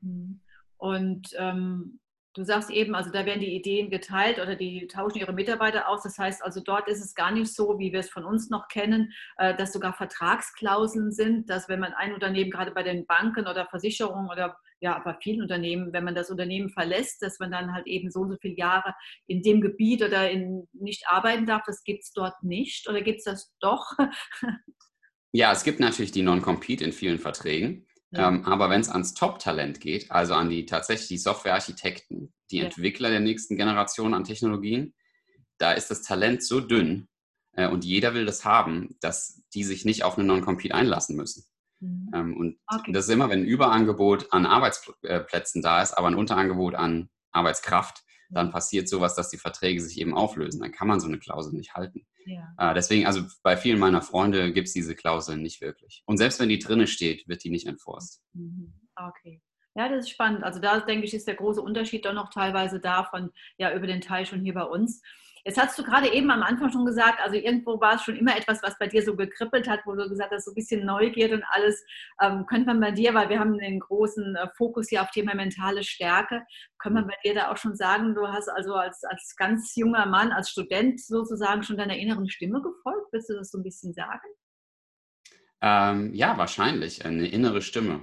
Mhm. 0.00 0.40
Und 0.76 1.28
ähm, 1.38 2.00
Du 2.34 2.44
sagst 2.44 2.68
eben, 2.70 2.96
also 2.96 3.10
da 3.10 3.26
werden 3.26 3.40
die 3.40 3.54
Ideen 3.54 3.90
geteilt 3.90 4.40
oder 4.40 4.56
die 4.56 4.88
tauschen 4.88 5.18
ihre 5.18 5.32
Mitarbeiter 5.32 5.88
aus. 5.88 6.02
Das 6.02 6.18
heißt 6.18 6.42
also, 6.42 6.60
dort 6.60 6.88
ist 6.88 7.02
es 7.02 7.14
gar 7.14 7.30
nicht 7.30 7.54
so, 7.54 7.78
wie 7.78 7.92
wir 7.92 8.00
es 8.00 8.10
von 8.10 8.24
uns 8.24 8.50
noch 8.50 8.66
kennen, 8.66 9.12
äh, 9.36 9.56
dass 9.56 9.72
sogar 9.72 9.94
Vertragsklauseln 9.94 11.12
sind, 11.12 11.48
dass 11.48 11.68
wenn 11.68 11.78
man 11.78 11.92
ein 11.92 12.12
Unternehmen, 12.12 12.50
gerade 12.50 12.72
bei 12.72 12.82
den 12.82 13.06
Banken 13.06 13.46
oder 13.46 13.66
Versicherungen 13.66 14.28
oder 14.28 14.56
ja, 14.80 14.98
bei 14.98 15.16
vielen 15.22 15.42
Unternehmen, 15.42 15.92
wenn 15.92 16.02
man 16.02 16.16
das 16.16 16.28
Unternehmen 16.28 16.70
verlässt, 16.70 17.22
dass 17.22 17.38
man 17.38 17.52
dann 17.52 17.72
halt 17.72 17.86
eben 17.86 18.10
so 18.10 18.20
und 18.20 18.32
so 18.32 18.36
viele 18.40 18.56
Jahre 18.56 18.94
in 19.28 19.42
dem 19.42 19.60
Gebiet 19.60 20.02
oder 20.02 20.28
in, 20.28 20.66
nicht 20.72 21.04
arbeiten 21.06 21.46
darf. 21.46 21.62
Das 21.64 21.84
gibt 21.84 22.02
es 22.02 22.12
dort 22.12 22.42
nicht 22.42 22.88
oder 22.88 23.00
gibt 23.00 23.18
es 23.18 23.24
das 23.24 23.54
doch? 23.60 23.92
Ja, 25.36 25.50
es 25.50 25.64
gibt 25.64 25.80
natürlich 25.80 26.12
die 26.12 26.22
Non-Compete 26.22 26.84
in 26.84 26.92
vielen 26.92 27.18
Verträgen. 27.18 27.88
Ja. 28.14 28.28
Ähm, 28.28 28.44
aber 28.44 28.70
wenn 28.70 28.80
es 28.80 28.88
ans 28.88 29.14
Top-Talent 29.14 29.80
geht, 29.80 30.10
also 30.10 30.34
an 30.34 30.48
die 30.48 30.66
tatsächlich 30.66 31.08
die 31.08 31.18
Softwarearchitekten, 31.18 32.32
die 32.50 32.58
ja. 32.58 32.64
Entwickler 32.64 33.10
der 33.10 33.20
nächsten 33.20 33.56
Generation 33.56 34.14
an 34.14 34.24
Technologien, 34.24 34.94
da 35.58 35.72
ist 35.72 35.90
das 35.90 36.02
Talent 36.02 36.42
so 36.42 36.60
dünn 36.60 37.08
äh, 37.52 37.68
und 37.68 37.84
jeder 37.84 38.14
will 38.14 38.24
das 38.24 38.44
haben, 38.44 38.96
dass 39.00 39.42
die 39.52 39.64
sich 39.64 39.84
nicht 39.84 40.04
auf 40.04 40.16
eine 40.16 40.26
Non-Compete 40.26 40.74
einlassen 40.74 41.16
müssen. 41.16 41.44
Mhm. 41.80 42.10
Ähm, 42.14 42.36
und 42.36 42.58
okay. 42.72 42.92
das 42.92 43.06
ist 43.06 43.12
immer, 43.12 43.30
wenn 43.30 43.40
ein 43.40 43.46
Überangebot 43.46 44.32
an 44.32 44.46
Arbeitsplätzen 44.46 45.62
da 45.62 45.82
ist, 45.82 45.92
aber 45.92 46.08
ein 46.08 46.14
Unterangebot 46.14 46.74
an 46.74 47.08
Arbeitskraft, 47.32 48.04
dann 48.30 48.50
passiert 48.50 48.88
sowas, 48.88 49.14
dass 49.14 49.28
die 49.28 49.38
Verträge 49.38 49.80
sich 49.80 49.98
eben 50.00 50.14
auflösen. 50.14 50.60
Dann 50.60 50.72
kann 50.72 50.88
man 50.88 51.00
so 51.00 51.06
eine 51.06 51.18
Klausel 51.18 51.52
nicht 51.52 51.74
halten. 51.74 52.06
Ja. 52.26 52.54
Äh, 52.58 52.74
deswegen, 52.74 53.06
also 53.06 53.22
bei 53.42 53.56
vielen 53.56 53.78
meiner 53.78 54.02
Freunde 54.02 54.52
gibt 54.52 54.68
es 54.68 54.74
diese 54.74 54.94
Klausel 54.94 55.36
nicht 55.36 55.60
wirklich. 55.60 56.02
Und 56.06 56.18
selbst 56.18 56.40
wenn 56.40 56.48
die 56.48 56.58
drinne 56.58 56.86
steht, 56.86 57.26
wird 57.28 57.44
die 57.44 57.50
nicht 57.50 57.66
enforced. 57.66 58.20
Mhm. 58.32 58.72
Okay. 58.96 59.42
Ja, 59.76 59.88
das 59.88 60.04
ist 60.04 60.10
spannend. 60.10 60.44
Also 60.44 60.60
da 60.60 60.80
denke 60.80 61.04
ich, 61.04 61.14
ist 61.14 61.26
der 61.26 61.34
große 61.34 61.60
Unterschied 61.60 62.04
doch 62.04 62.12
noch 62.12 62.30
teilweise 62.30 62.80
davon, 62.80 63.30
ja, 63.58 63.74
über 63.74 63.86
den 63.86 64.00
Teil 64.00 64.24
schon 64.24 64.40
hier 64.40 64.54
bei 64.54 64.62
uns. 64.62 65.02
Jetzt 65.46 65.60
hast 65.60 65.78
du 65.78 65.82
gerade 65.82 66.10
eben 66.10 66.30
am 66.30 66.42
Anfang 66.42 66.72
schon 66.72 66.86
gesagt, 66.86 67.20
also 67.20 67.36
irgendwo 67.36 67.78
war 67.78 67.96
es 67.96 68.02
schon 68.02 68.16
immer 68.16 68.34
etwas, 68.34 68.62
was 68.62 68.78
bei 68.78 68.86
dir 68.86 69.02
so 69.02 69.14
gekribbelt 69.14 69.68
hat, 69.68 69.80
wo 69.84 69.94
du 69.94 70.08
gesagt 70.08 70.32
hast, 70.32 70.46
so 70.46 70.52
ein 70.52 70.54
bisschen 70.54 70.86
Neugierde 70.86 71.34
und 71.34 71.44
alles. 71.50 71.84
Ähm, 72.22 72.46
könnte 72.46 72.66
man 72.66 72.80
bei 72.80 72.92
dir, 72.92 73.12
weil 73.12 73.28
wir 73.28 73.38
haben 73.38 73.58
den 73.58 73.78
großen 73.78 74.36
äh, 74.36 74.48
Fokus 74.56 74.88
hier 74.88 75.02
auf 75.02 75.10
Thema 75.10 75.34
mentale 75.34 75.84
Stärke, 75.84 76.42
könnte 76.78 77.00
man 77.00 77.08
bei 77.08 77.16
dir 77.22 77.34
da 77.34 77.52
auch 77.52 77.58
schon 77.58 77.76
sagen, 77.76 78.14
du 78.14 78.26
hast 78.26 78.48
also 78.48 78.74
als, 78.74 79.04
als 79.04 79.34
ganz 79.36 79.76
junger 79.76 80.06
Mann, 80.06 80.32
als 80.32 80.48
Student 80.48 80.98
sozusagen 81.00 81.62
schon 81.62 81.76
deiner 81.76 81.96
inneren 81.96 82.30
Stimme 82.30 82.62
gefolgt? 82.62 83.12
Willst 83.12 83.28
du 83.28 83.34
das 83.34 83.50
so 83.50 83.58
ein 83.58 83.64
bisschen 83.64 83.92
sagen? 83.92 84.26
Ähm, 85.60 86.14
ja, 86.14 86.38
wahrscheinlich. 86.38 87.04
Eine 87.04 87.28
innere 87.28 87.60
Stimme. 87.60 88.00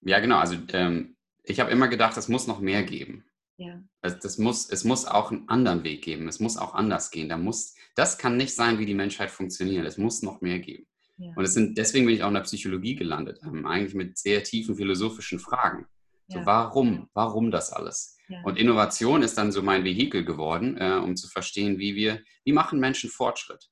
Ja, 0.00 0.18
genau. 0.18 0.38
Also 0.38 0.56
ähm, 0.72 1.16
ich 1.44 1.60
habe 1.60 1.70
immer 1.70 1.86
gedacht, 1.86 2.16
es 2.16 2.28
muss 2.28 2.46
noch 2.48 2.60
mehr 2.60 2.82
geben. 2.82 3.27
Ja. 3.58 3.82
Das, 4.02 4.20
das, 4.20 4.38
muss, 4.38 4.70
es 4.70 4.84
muss 4.84 5.04
auch 5.04 5.30
einen 5.30 5.48
anderen 5.48 5.84
Weg 5.84 6.02
geben. 6.02 6.28
Es 6.28 6.40
muss 6.40 6.56
auch 6.56 6.74
anders 6.74 7.10
gehen. 7.10 7.28
Da 7.28 7.36
muss, 7.36 7.74
das 7.94 8.16
kann 8.16 8.36
nicht 8.36 8.54
sein, 8.54 8.78
wie 8.78 8.86
die 8.86 8.94
Menschheit 8.94 9.30
funktioniert. 9.30 9.84
Es 9.84 9.98
muss 9.98 10.22
noch 10.22 10.40
mehr 10.40 10.60
geben. 10.60 10.86
Ja. 11.16 11.32
Und 11.34 11.44
es 11.44 11.54
sind, 11.54 11.76
deswegen 11.76 12.06
bin 12.06 12.14
ich 12.14 12.22
auch 12.22 12.28
in 12.28 12.34
der 12.34 12.42
Psychologie 12.42 12.94
gelandet, 12.94 13.40
ähm, 13.42 13.66
eigentlich 13.66 13.94
mit 13.94 14.16
sehr 14.16 14.44
tiefen 14.44 14.76
philosophischen 14.76 15.40
Fragen. 15.40 15.86
So, 16.28 16.38
ja. 16.38 16.46
warum? 16.46 17.08
Warum 17.14 17.50
das 17.50 17.72
alles? 17.72 18.16
Und 18.44 18.58
Innovation 18.58 19.22
ist 19.22 19.38
dann 19.38 19.52
so 19.52 19.62
mein 19.62 19.84
Vehikel 19.84 20.22
geworden, 20.22 20.76
äh, 20.76 21.00
um 21.02 21.16
zu 21.16 21.28
verstehen, 21.28 21.78
wie 21.78 21.94
wir, 21.94 22.22
wie 22.44 22.52
machen 22.52 22.78
Menschen 22.78 23.08
Fortschritt? 23.08 23.70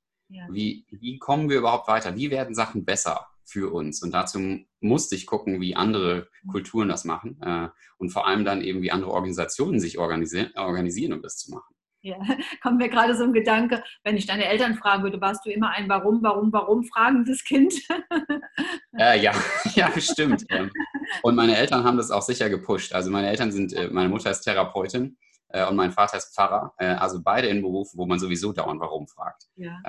Wie, 0.50 0.86
wie 0.90 1.18
kommen 1.18 1.48
wir 1.48 1.58
überhaupt 1.58 1.88
weiter? 1.88 2.16
Wie 2.16 2.30
werden 2.30 2.54
Sachen 2.54 2.84
besser? 2.84 3.26
Für 3.46 3.72
uns. 3.72 4.02
Und 4.02 4.12
dazu 4.12 4.58
musste 4.80 5.14
ich 5.14 5.26
gucken, 5.26 5.60
wie 5.60 5.76
andere 5.76 6.28
Kulturen 6.50 6.88
das 6.88 7.04
machen 7.04 7.40
äh, 7.42 7.68
und 7.98 8.10
vor 8.10 8.26
allem 8.26 8.44
dann 8.44 8.60
eben, 8.60 8.82
wie 8.82 8.90
andere 8.90 9.12
Organisationen 9.12 9.80
sich 9.80 9.98
organisieren, 9.98 10.50
organisieren 10.56 11.12
um 11.12 11.22
das 11.22 11.38
zu 11.38 11.52
machen. 11.52 11.76
Ja, 12.02 12.18
kommt 12.62 12.78
mir 12.78 12.88
gerade 12.88 13.16
so 13.16 13.24
ein 13.24 13.32
Gedanke, 13.32 13.82
wenn 14.04 14.16
ich 14.16 14.26
deine 14.26 14.46
Eltern 14.46 14.76
fragen 14.76 15.02
würde, 15.02 15.20
warst 15.20 15.44
du 15.44 15.50
immer 15.50 15.70
ein 15.70 15.88
Warum, 15.88 16.22
Warum, 16.22 16.52
Warum 16.52 16.84
fragendes 16.84 17.44
Kind? 17.44 17.74
Äh, 18.98 19.20
ja, 19.20 19.32
ja, 19.74 19.90
bestimmt. 19.90 20.46
Ähm, 20.48 20.70
und 21.22 21.34
meine 21.34 21.54
Eltern 21.54 21.84
haben 21.84 21.98
das 21.98 22.10
auch 22.10 22.22
sicher 22.22 22.48
gepusht. 22.48 22.94
Also 22.94 23.10
meine 23.10 23.28
Eltern 23.28 23.52
sind, 23.52 23.74
äh, 23.74 23.90
meine 23.90 24.08
Mutter 24.08 24.30
ist 24.30 24.40
Therapeutin 24.40 25.18
äh, 25.48 25.66
und 25.66 25.76
mein 25.76 25.92
Vater 25.92 26.16
ist 26.16 26.34
Pfarrer. 26.34 26.72
Also 26.78 27.22
beide 27.22 27.48
in 27.48 27.60
Berufen, 27.60 27.98
wo 27.98 28.06
man 28.06 28.18
sowieso 28.18 28.54
dauernd 28.54 28.80
Warum 28.80 29.06
fragt. 29.06 29.48
Ja. 29.56 29.82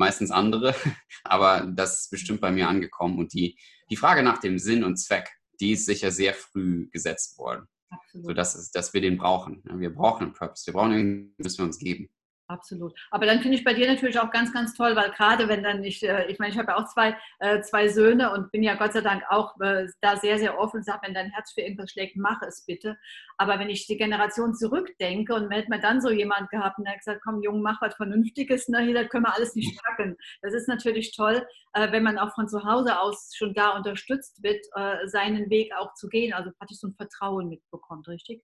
Meistens 0.00 0.30
andere, 0.30 0.74
aber 1.24 1.66
das 1.66 2.00
ist 2.00 2.10
bestimmt 2.10 2.40
bei 2.40 2.50
mir 2.50 2.68
angekommen. 2.68 3.18
Und 3.18 3.34
die, 3.34 3.58
die 3.90 3.96
Frage 3.96 4.22
nach 4.22 4.38
dem 4.38 4.58
Sinn 4.58 4.82
und 4.82 4.96
Zweck, 4.96 5.28
die 5.60 5.72
ist 5.72 5.84
sicher 5.84 6.10
sehr 6.10 6.32
früh 6.32 6.88
gesetzt 6.90 7.36
worden. 7.38 7.66
Absolut. 7.90 8.26
So 8.26 8.32
dass, 8.32 8.54
es, 8.54 8.70
dass 8.70 8.94
wir 8.94 9.02
den 9.02 9.18
brauchen. 9.18 9.62
Wir 9.74 9.94
brauchen 9.94 10.24
einen 10.24 10.32
Purpose. 10.32 10.66
Wir 10.66 10.72
brauchen 10.72 10.92
irgendwie, 10.92 11.34
müssen 11.36 11.58
wir 11.58 11.66
uns 11.66 11.78
geben. 11.78 12.08
Absolut. 12.50 12.98
Aber 13.12 13.26
dann 13.26 13.42
finde 13.42 13.56
ich 13.56 13.62
bei 13.62 13.74
dir 13.74 13.86
natürlich 13.86 14.18
auch 14.18 14.32
ganz, 14.32 14.52
ganz 14.52 14.74
toll, 14.74 14.96
weil 14.96 15.12
gerade 15.12 15.48
wenn 15.48 15.62
dann 15.62 15.80
nicht, 15.80 16.02
äh, 16.02 16.26
ich 16.26 16.40
meine, 16.40 16.52
ich 16.52 16.58
habe 16.58 16.72
ja 16.72 16.78
auch 16.78 16.88
zwei, 16.88 17.16
äh, 17.38 17.60
zwei 17.60 17.86
Söhne 17.86 18.32
und 18.32 18.50
bin 18.50 18.64
ja 18.64 18.74
Gott 18.74 18.92
sei 18.92 19.02
Dank 19.02 19.22
auch 19.28 19.54
äh, 19.60 19.86
da 20.00 20.16
sehr, 20.16 20.36
sehr 20.36 20.58
offen 20.58 20.78
und 20.78 20.84
sage, 20.84 21.02
wenn 21.04 21.14
dein 21.14 21.30
Herz 21.30 21.52
für 21.52 21.60
irgendwas 21.60 21.92
schlägt, 21.92 22.16
mach 22.16 22.42
es 22.42 22.66
bitte. 22.66 22.98
Aber 23.38 23.60
wenn 23.60 23.70
ich 23.70 23.86
die 23.86 23.96
Generation 23.96 24.52
zurückdenke 24.52 25.32
und 25.32 25.48
hätte 25.52 25.70
man 25.70 25.80
dann 25.80 26.00
so 26.00 26.10
jemand 26.10 26.50
gehabt 26.50 26.78
und 26.78 26.86
der 26.86 26.94
hat 26.94 26.98
gesagt, 26.98 27.20
komm 27.22 27.40
Junge, 27.40 27.60
mach 27.60 27.80
was 27.80 27.94
Vernünftiges, 27.94 28.68
ne, 28.68 28.80
hier, 28.80 29.06
können 29.06 29.26
wir 29.26 29.36
alles 29.36 29.54
nicht 29.54 29.80
packen. 29.84 30.16
Das 30.42 30.52
ist 30.52 30.66
natürlich 30.66 31.14
toll, 31.14 31.46
wenn 31.72 32.02
man 32.02 32.18
auch 32.18 32.34
von 32.34 32.48
zu 32.48 32.64
Hause 32.64 32.98
aus 32.98 33.32
schon 33.36 33.54
da 33.54 33.76
unterstützt 33.76 34.42
wird, 34.42 34.66
seinen 35.04 35.48
Weg 35.50 35.72
auch 35.78 35.94
zu 35.94 36.08
gehen, 36.08 36.32
also 36.32 36.50
praktisch 36.58 36.78
so 36.78 36.88
ein 36.88 36.94
Vertrauen 36.94 37.48
mitbekommt, 37.48 38.08
richtig? 38.08 38.42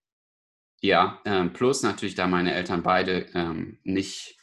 Ja, 0.87 1.21
ähm, 1.25 1.53
plus 1.53 1.83
natürlich, 1.83 2.15
da 2.15 2.29
meine 2.29 2.55
Eltern 2.55 2.85
beide 2.85 3.27
ähm, 3.35 3.81
nicht, 3.83 4.39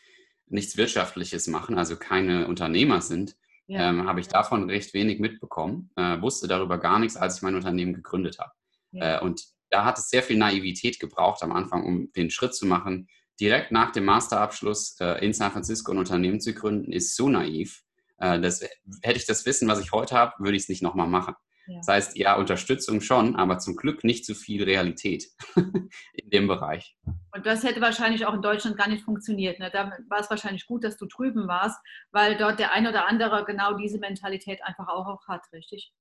nichts 0.48 0.76
Wirtschaftliches 0.76 1.48
machen, 1.48 1.78
also 1.78 1.96
keine 1.96 2.48
Unternehmer 2.48 3.00
sind, 3.00 3.38
ja. 3.68 3.90
ähm, 3.90 4.06
habe 4.06 4.20
ich 4.20 4.28
davon 4.28 4.70
recht 4.70 4.94
wenig 4.94 5.22
mitbekommen, 5.22 5.90
äh, 5.96 6.20
wusste 6.20 6.50
darüber 6.50 6.80
gar 6.80 7.00
nichts, 7.00 7.16
als 7.16 7.38
ich 7.38 7.44
mein 7.44 7.56
Unternehmen 7.56 7.94
gegründet 7.94 8.40
habe. 8.40 8.52
Ja. 8.92 9.20
Äh, 9.20 9.24
und 9.24 9.42
da 9.70 9.86
hat 9.86 9.98
es 9.98 10.10
sehr 10.10 10.22
viel 10.22 10.36
Naivität 10.36 11.00
gebraucht 11.00 11.42
am 11.44 11.54
Anfang, 11.54 11.86
um 11.86 12.12
den 12.12 12.30
Schritt 12.30 12.54
zu 12.54 12.66
machen. 12.66 13.08
Direkt 13.40 13.72
nach 13.72 13.92
dem 13.94 14.04
Masterabschluss 14.04 14.98
äh, 15.00 15.26
in 15.26 15.32
San 15.32 15.54
Francisco 15.54 15.94
ein 15.94 15.98
Unternehmen 15.98 16.42
zu 16.42 16.54
gründen, 16.54 16.92
ist 16.92 17.16
so 17.16 17.30
naiv. 17.30 17.84
Äh, 18.18 18.42
das, 18.42 18.60
hätte 19.02 19.18
ich 19.18 19.26
das 19.26 19.46
Wissen, 19.46 19.70
was 19.70 19.80
ich 19.80 19.94
heute 19.94 20.14
habe, 20.18 20.34
würde 20.40 20.58
ich 20.58 20.64
es 20.64 20.70
nicht 20.70 20.84
nochmal 20.84 21.08
machen. 21.08 21.36
Ja. 21.68 21.78
Das 21.78 21.88
heißt, 21.88 22.18
ja, 22.18 22.36
Unterstützung 22.36 23.00
schon, 23.02 23.36
aber 23.36 23.58
zum 23.58 23.76
Glück 23.76 24.04
nicht 24.04 24.26
zu 24.26 24.36
viel 24.36 24.64
Realität 24.64 25.28
in 25.56 26.30
dem 26.30 26.48
Bereich. 26.48 26.98
Und 27.32 27.46
das 27.46 27.64
hätte 27.64 27.80
wahrscheinlich 27.80 28.26
auch 28.26 28.34
in 28.34 28.42
Deutschland 28.42 28.78
gar 28.78 28.90
nicht 28.90 29.04
funktioniert. 29.04 29.60
Ne? 29.60 29.70
Da 29.72 29.92
war 30.10 30.20
es 30.20 30.30
wahrscheinlich 30.30 30.66
gut, 30.66 30.84
dass 30.84 30.98
du 30.98 31.06
drüben 31.06 31.48
warst, 31.48 31.80
weil 32.12 32.38
dort 32.38 32.60
der 32.60 32.74
ein 32.74 32.86
oder 32.88 33.08
andere 33.08 33.46
genau 33.46 33.76
diese 33.76 33.98
Mentalität 34.00 34.62
einfach 34.64 34.88
auch, 34.88 35.08
auch 35.08 35.28
hat, 35.28 35.46
richtig? 35.54 35.94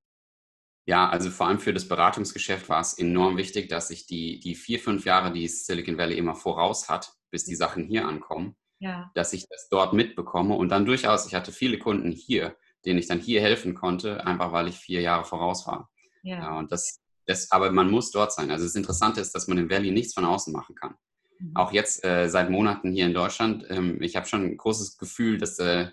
Ja, 0.85 1.09
also 1.09 1.31
vor 1.31 1.47
allem 1.47 1.61
für 1.61 1.73
das 1.73 1.87
Beratungsgeschäft 1.87 2.69
war 2.69 2.81
es 2.81 2.99
enorm 2.99 3.37
wichtig, 3.37 3.69
dass 3.69 3.91
ich 3.91 4.07
die, 4.07 4.41
die 4.41 4.57
vier, 4.57 4.81
fünf 4.81 5.05
Jahre, 5.05 5.33
die 5.33 5.47
Silicon 5.47 5.97
Valley 5.97 6.19
immer 6.19 6.35
voraus 6.35 6.89
hat, 6.89 7.13
bis 7.31 7.45
die 7.45 7.55
Sachen 7.55 7.87
hier 7.87 8.07
ankommen, 8.07 8.57
ja. 8.81 9.11
dass 9.15 9.33
ich 9.33 9.47
das 9.49 9.69
dort 9.71 9.93
mitbekomme. 9.93 10.57
Und 10.57 10.71
dann 10.71 10.85
durchaus, 10.85 11.27
ich 11.27 11.35
hatte 11.35 11.53
viele 11.53 11.79
Kunden 11.79 12.11
hier, 12.11 12.57
denen 12.85 12.99
ich 12.99 13.07
dann 13.07 13.21
hier 13.21 13.41
helfen 13.41 13.75
konnte, 13.75 14.27
einfach 14.27 14.53
weil 14.53 14.69
ich 14.69 14.77
vier 14.77 15.01
Jahre 15.01 15.25
voraus 15.25 15.67
war. 15.67 15.91
Ja. 16.23 16.37
ja 16.37 16.59
und 16.59 16.73
das, 16.73 17.01
das, 17.27 17.51
aber 17.51 17.71
man 17.73 17.91
muss 17.91 18.11
dort 18.11 18.33
sein. 18.33 18.51
Also 18.51 18.65
das 18.65 18.75
Interessante 18.75 19.21
ist, 19.21 19.35
dass 19.35 19.49
man 19.49 19.59
im 19.59 19.71
Valley 19.71 19.91
nichts 19.91 20.15
von 20.15 20.25
außen 20.25 20.53
machen 20.53 20.75
kann. 20.75 20.95
Mhm. 21.39 21.57
Auch 21.57 21.73
jetzt 21.73 22.05
äh, 22.05 22.29
seit 22.29 22.51
Monaten 22.51 22.93
hier 22.93 23.07
in 23.07 23.15
Deutschland, 23.15 23.65
ähm, 23.69 24.01
ich 24.03 24.17
habe 24.17 24.27
schon 24.27 24.45
ein 24.45 24.57
großes 24.57 24.99
Gefühl, 24.99 25.39
dass 25.39 25.59
äh, 25.59 25.89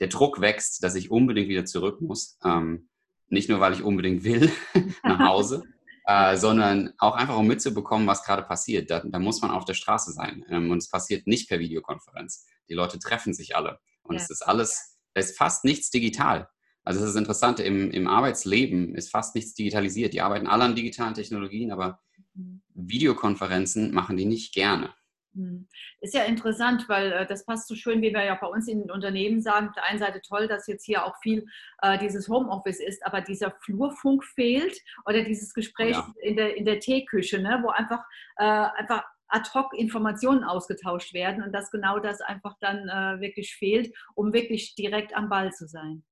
der 0.00 0.08
Druck 0.08 0.40
wächst, 0.40 0.82
dass 0.82 0.94
ich 0.94 1.10
unbedingt 1.10 1.48
wieder 1.48 1.64
zurück 1.64 2.00
muss. 2.00 2.38
Ähm, 2.44 2.88
nicht 3.28 3.48
nur, 3.48 3.60
weil 3.60 3.72
ich 3.72 3.82
unbedingt 3.82 4.24
will 4.24 4.52
nach 5.02 5.20
Hause, 5.20 5.62
äh, 6.06 6.36
sondern 6.36 6.92
auch 6.98 7.14
einfach, 7.16 7.36
um 7.36 7.46
mitzubekommen, 7.46 8.06
was 8.06 8.24
gerade 8.24 8.42
passiert. 8.42 8.90
Da, 8.90 9.00
da, 9.04 9.18
muss 9.18 9.40
man 9.40 9.50
auf 9.50 9.64
der 9.64 9.74
Straße 9.74 10.12
sein. 10.12 10.44
Ähm, 10.48 10.70
und 10.70 10.78
es 10.78 10.88
passiert 10.88 11.26
nicht 11.26 11.48
per 11.48 11.58
Videokonferenz. 11.58 12.46
Die 12.68 12.74
Leute 12.74 12.98
treffen 12.98 13.32
sich 13.32 13.56
alle. 13.56 13.78
Und 14.02 14.16
ja. 14.16 14.22
es 14.22 14.30
ist 14.30 14.42
alles 14.42 14.93
da 15.14 15.20
ist 15.20 15.38
fast 15.38 15.64
nichts 15.64 15.90
digital. 15.90 16.48
Also 16.84 17.00
das 17.00 17.08
ist 17.08 17.14
das 17.14 17.20
Interessante, 17.20 17.62
im, 17.62 17.90
im 17.90 18.06
Arbeitsleben 18.06 18.94
ist 18.94 19.10
fast 19.10 19.34
nichts 19.34 19.54
digitalisiert. 19.54 20.12
Die 20.12 20.20
arbeiten 20.20 20.46
alle 20.46 20.64
an 20.64 20.76
digitalen 20.76 21.14
Technologien, 21.14 21.72
aber 21.72 22.00
mhm. 22.34 22.62
Videokonferenzen 22.74 23.94
machen 23.94 24.16
die 24.16 24.26
nicht 24.26 24.52
gerne. 24.52 24.92
Mhm. 25.34 25.66
Ist 26.00 26.14
ja 26.14 26.24
interessant, 26.24 26.88
weil 26.88 27.12
äh, 27.12 27.26
das 27.26 27.44
passt 27.44 27.68
so 27.68 27.74
schön, 27.74 28.02
wie 28.02 28.12
wir 28.12 28.24
ja 28.24 28.36
bei 28.40 28.46
uns 28.46 28.68
in 28.68 28.80
den 28.80 28.90
Unternehmen 28.90 29.40
sagen. 29.40 29.68
Auf 29.68 29.74
der 29.74 29.84
einen 29.84 29.98
Seite 29.98 30.20
toll, 30.20 30.46
dass 30.46 30.66
jetzt 30.66 30.84
hier 30.84 31.04
auch 31.04 31.16
viel 31.22 31.46
äh, 31.82 31.98
dieses 31.98 32.28
Homeoffice 32.28 32.80
ist, 32.80 33.04
aber 33.04 33.20
dieser 33.20 33.50
Flurfunk 33.62 34.24
fehlt 34.24 34.78
oder 35.06 35.22
dieses 35.24 35.54
Gespräch 35.54 35.96
ja. 35.96 36.12
in, 36.22 36.36
der, 36.36 36.56
in 36.56 36.64
der 36.64 36.80
Teeküche, 36.80 37.40
ne, 37.40 37.60
wo 37.62 37.70
einfach, 37.70 38.04
äh, 38.36 38.44
einfach 38.44 39.04
ad 39.34 39.50
hoc 39.52 39.74
Informationen 39.74 40.44
ausgetauscht 40.44 41.12
werden 41.12 41.42
und 41.42 41.52
dass 41.52 41.72
genau 41.72 41.98
das 41.98 42.20
einfach 42.20 42.54
dann 42.60 42.88
äh, 42.88 43.20
wirklich 43.20 43.56
fehlt, 43.56 43.92
um 44.14 44.32
wirklich 44.32 44.76
direkt 44.76 45.14
am 45.16 45.28
Ball 45.28 45.52
zu 45.52 45.66
sein. 45.66 46.04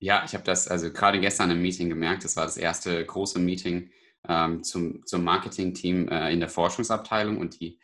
Ja, 0.00 0.24
ich 0.24 0.34
habe 0.34 0.44
das 0.44 0.66
also 0.66 0.92
gerade 0.92 1.20
gestern 1.20 1.50
im 1.50 1.62
Meeting 1.62 1.88
gemerkt. 1.88 2.24
Das 2.24 2.36
war 2.36 2.44
das 2.44 2.56
erste 2.56 3.04
große 3.04 3.38
Meeting 3.38 3.90
ähm, 4.28 4.64
zum, 4.64 5.06
zum 5.06 5.22
Marketing-Team 5.22 6.08
äh, 6.08 6.32
in 6.32 6.40
der 6.40 6.48
Forschungsabteilung 6.48 7.38
und 7.38 7.60
die, 7.60 7.78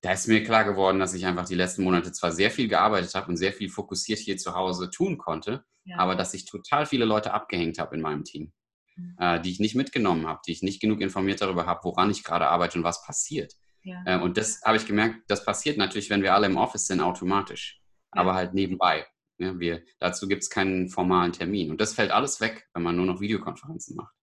da 0.00 0.12
ist 0.12 0.28
mir 0.28 0.42
klar 0.42 0.64
geworden, 0.64 0.98
dass 0.98 1.12
ich 1.12 1.26
einfach 1.26 1.46
die 1.46 1.54
letzten 1.54 1.84
Monate 1.84 2.10
zwar 2.12 2.32
sehr 2.32 2.50
viel 2.50 2.68
gearbeitet 2.68 3.14
habe 3.14 3.28
und 3.28 3.36
sehr 3.36 3.52
viel 3.52 3.68
fokussiert 3.68 4.18
hier 4.18 4.38
zu 4.38 4.54
Hause 4.54 4.90
tun 4.90 5.18
konnte, 5.18 5.64
ja. 5.84 5.98
aber 5.98 6.14
dass 6.14 6.32
ich 6.32 6.46
total 6.46 6.86
viele 6.86 7.04
Leute 7.04 7.34
abgehängt 7.34 7.78
habe 7.78 7.96
in 7.96 8.00
meinem 8.00 8.24
Team, 8.24 8.52
mhm. 8.96 9.16
äh, 9.18 9.40
die 9.40 9.50
ich 9.50 9.60
nicht 9.60 9.74
mitgenommen 9.74 10.26
habe, 10.26 10.40
die 10.46 10.52
ich 10.52 10.62
nicht 10.62 10.80
genug 10.80 11.02
informiert 11.02 11.42
darüber 11.42 11.66
habe, 11.66 11.84
woran 11.84 12.10
ich 12.10 12.24
gerade 12.24 12.48
arbeite 12.48 12.78
und 12.78 12.84
was 12.84 13.02
passiert. 13.04 13.54
Ja. 13.86 14.02
Ähm, 14.04 14.22
und 14.22 14.36
das 14.36 14.62
habe 14.62 14.76
ich 14.76 14.86
gemerkt, 14.86 15.22
das 15.28 15.44
passiert 15.44 15.78
natürlich, 15.78 16.10
wenn 16.10 16.22
wir 16.22 16.34
alle 16.34 16.46
im 16.46 16.56
Office 16.56 16.88
sind, 16.88 17.00
automatisch, 17.00 17.80
ja. 18.14 18.20
aber 18.20 18.34
halt 18.34 18.52
nebenbei. 18.52 19.06
Ja, 19.38 19.58
wir, 19.60 19.82
dazu 20.00 20.26
gibt 20.28 20.42
es 20.42 20.50
keinen 20.50 20.88
formalen 20.88 21.32
Termin. 21.32 21.70
Und 21.70 21.80
das 21.80 21.94
fällt 21.94 22.10
alles 22.10 22.40
weg, 22.40 22.66
wenn 22.74 22.82
man 22.82 22.96
nur 22.96 23.06
noch 23.06 23.20
Videokonferenzen 23.20 23.94
macht. 23.94 24.14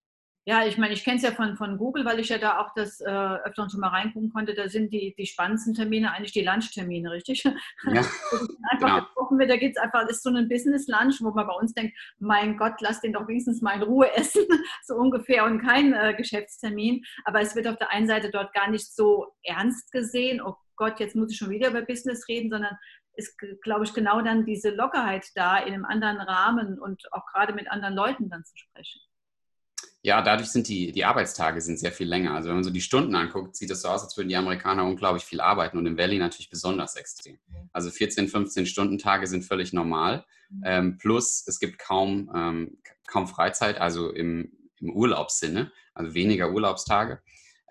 Ja, 0.46 0.66
ich 0.66 0.78
meine, 0.78 0.94
ich 0.94 1.06
kenne 1.06 1.18
es 1.18 1.24
ja 1.24 1.32
von, 1.32 1.56
von 1.56 1.78
Google, 1.78 2.04
weil 2.04 2.20
ich 2.20 2.28
ja 2.28 2.38
da 2.38 2.60
auch 2.60 2.74
das 2.76 3.00
äh, 3.00 3.06
öfter 3.06 3.70
schon 3.70 3.80
mal 3.80 3.88
reingucken 3.88 4.30
konnte. 4.30 4.54
Da 4.54 4.68
sind 4.68 4.92
die, 4.92 5.16
die 5.18 5.26
spannendsten 5.26 5.74
Termine 5.74 6.12
eigentlich 6.12 6.34
die 6.34 6.44
Lunchtermine, 6.44 7.12
richtig? 7.12 7.44
Ja, 7.86 8.02
einfach 8.72 9.08
genau. 9.16 9.40
wir, 9.40 9.48
da 9.48 9.56
geht 9.56 9.76
es 9.76 9.82
einfach, 9.82 10.08
ist 10.08 10.24
so 10.24 10.30
ein 10.30 10.50
Business-Lunch, 10.50 11.22
wo 11.22 11.32
man 11.32 11.48
bei 11.48 11.54
uns 11.54 11.74
denkt, 11.74 11.98
mein 12.20 12.58
Gott, 12.58 12.74
lass 12.82 13.00
den 13.02 13.14
doch 13.14 13.28
wenigstens 13.28 13.62
mal 13.62 13.76
in 13.76 13.84
Ruhe 13.84 14.14
essen, 14.16 14.44
so 14.84 14.96
ungefähr, 14.96 15.46
und 15.46 15.62
kein 15.62 15.94
äh, 15.94 16.14
Geschäftstermin. 16.14 17.04
Aber 17.24 17.40
es 17.42 17.56
wird 17.56 17.68
auf 17.68 17.78
der 17.78 17.92
einen 17.92 18.08
Seite 18.08 18.30
dort 18.30 18.54
gar 18.54 18.70
nicht 18.70 18.94
so 18.94 19.28
ernst 19.44 19.92
gesehen, 19.92 20.42
oh 20.42 20.56
Gott, 20.76 21.00
jetzt 21.00 21.16
muss 21.16 21.32
ich 21.32 21.38
schon 21.38 21.52
wieder 21.52 21.70
über 21.70 21.84
Business 21.84 22.28
reden, 22.28 22.50
sondern 22.50 22.78
ist, 23.16 23.38
glaube 23.62 23.86
ich, 23.86 23.94
genau 23.94 24.22
dann 24.22 24.46
diese 24.46 24.72
Lockerheit 24.72 25.26
da, 25.36 25.58
in 25.58 25.74
einem 25.74 25.86
anderen 25.86 26.20
Rahmen 26.20 26.80
und 26.80 27.02
auch 27.14 27.26
gerade 27.28 27.54
mit 27.54 27.70
anderen 27.72 27.96
Leuten 27.96 28.30
dann 28.30 28.44
zu 28.44 28.58
sprechen. 28.58 29.02
Ja, 30.02 30.22
dadurch 30.22 30.50
sind 30.50 30.68
die, 30.68 30.92
die 30.92 31.06
Arbeitstage 31.06 31.62
sind 31.62 31.80
sehr 31.80 31.92
viel 31.94 32.08
länger. 32.08 32.34
Also 32.34 32.50
wenn 32.50 32.56
man 32.56 32.64
so 32.64 32.70
die 32.70 32.82
Stunden 32.82 33.16
anguckt, 33.16 33.56
sieht 33.56 33.72
es 33.72 33.82
so 33.82 33.88
aus, 33.88 34.04
als 34.04 34.18
würden 34.18 34.30
die 34.30 34.36
Amerikaner 34.36 34.84
unglaublich 34.84 35.24
viel 35.24 35.40
arbeiten 35.40 35.78
und 35.78 35.86
im 35.86 35.98
Valley 35.98 36.18
natürlich 36.18 36.50
besonders 36.50 36.96
extrem. 36.96 37.38
Also 37.72 37.90
14, 37.90 38.28
15 38.28 38.66
Stunden 38.66 38.98
Tage 38.98 39.28
sind 39.28 39.44
völlig 39.44 39.72
normal. 39.72 40.26
Mhm. 40.50 40.64
Ähm, 40.66 40.98
plus 40.98 41.46
es 41.48 41.60
gibt 41.60 41.80
kaum, 41.80 42.30
ähm, 42.36 42.78
kaum 43.08 43.28
Freizeit, 43.28 43.80
also 43.80 44.12
im, 44.12 44.52
im 44.80 44.92
Urlaubssinne, 44.92 45.72
also 45.94 46.14
weniger 46.14 46.52
Urlaubstage. 46.52 47.22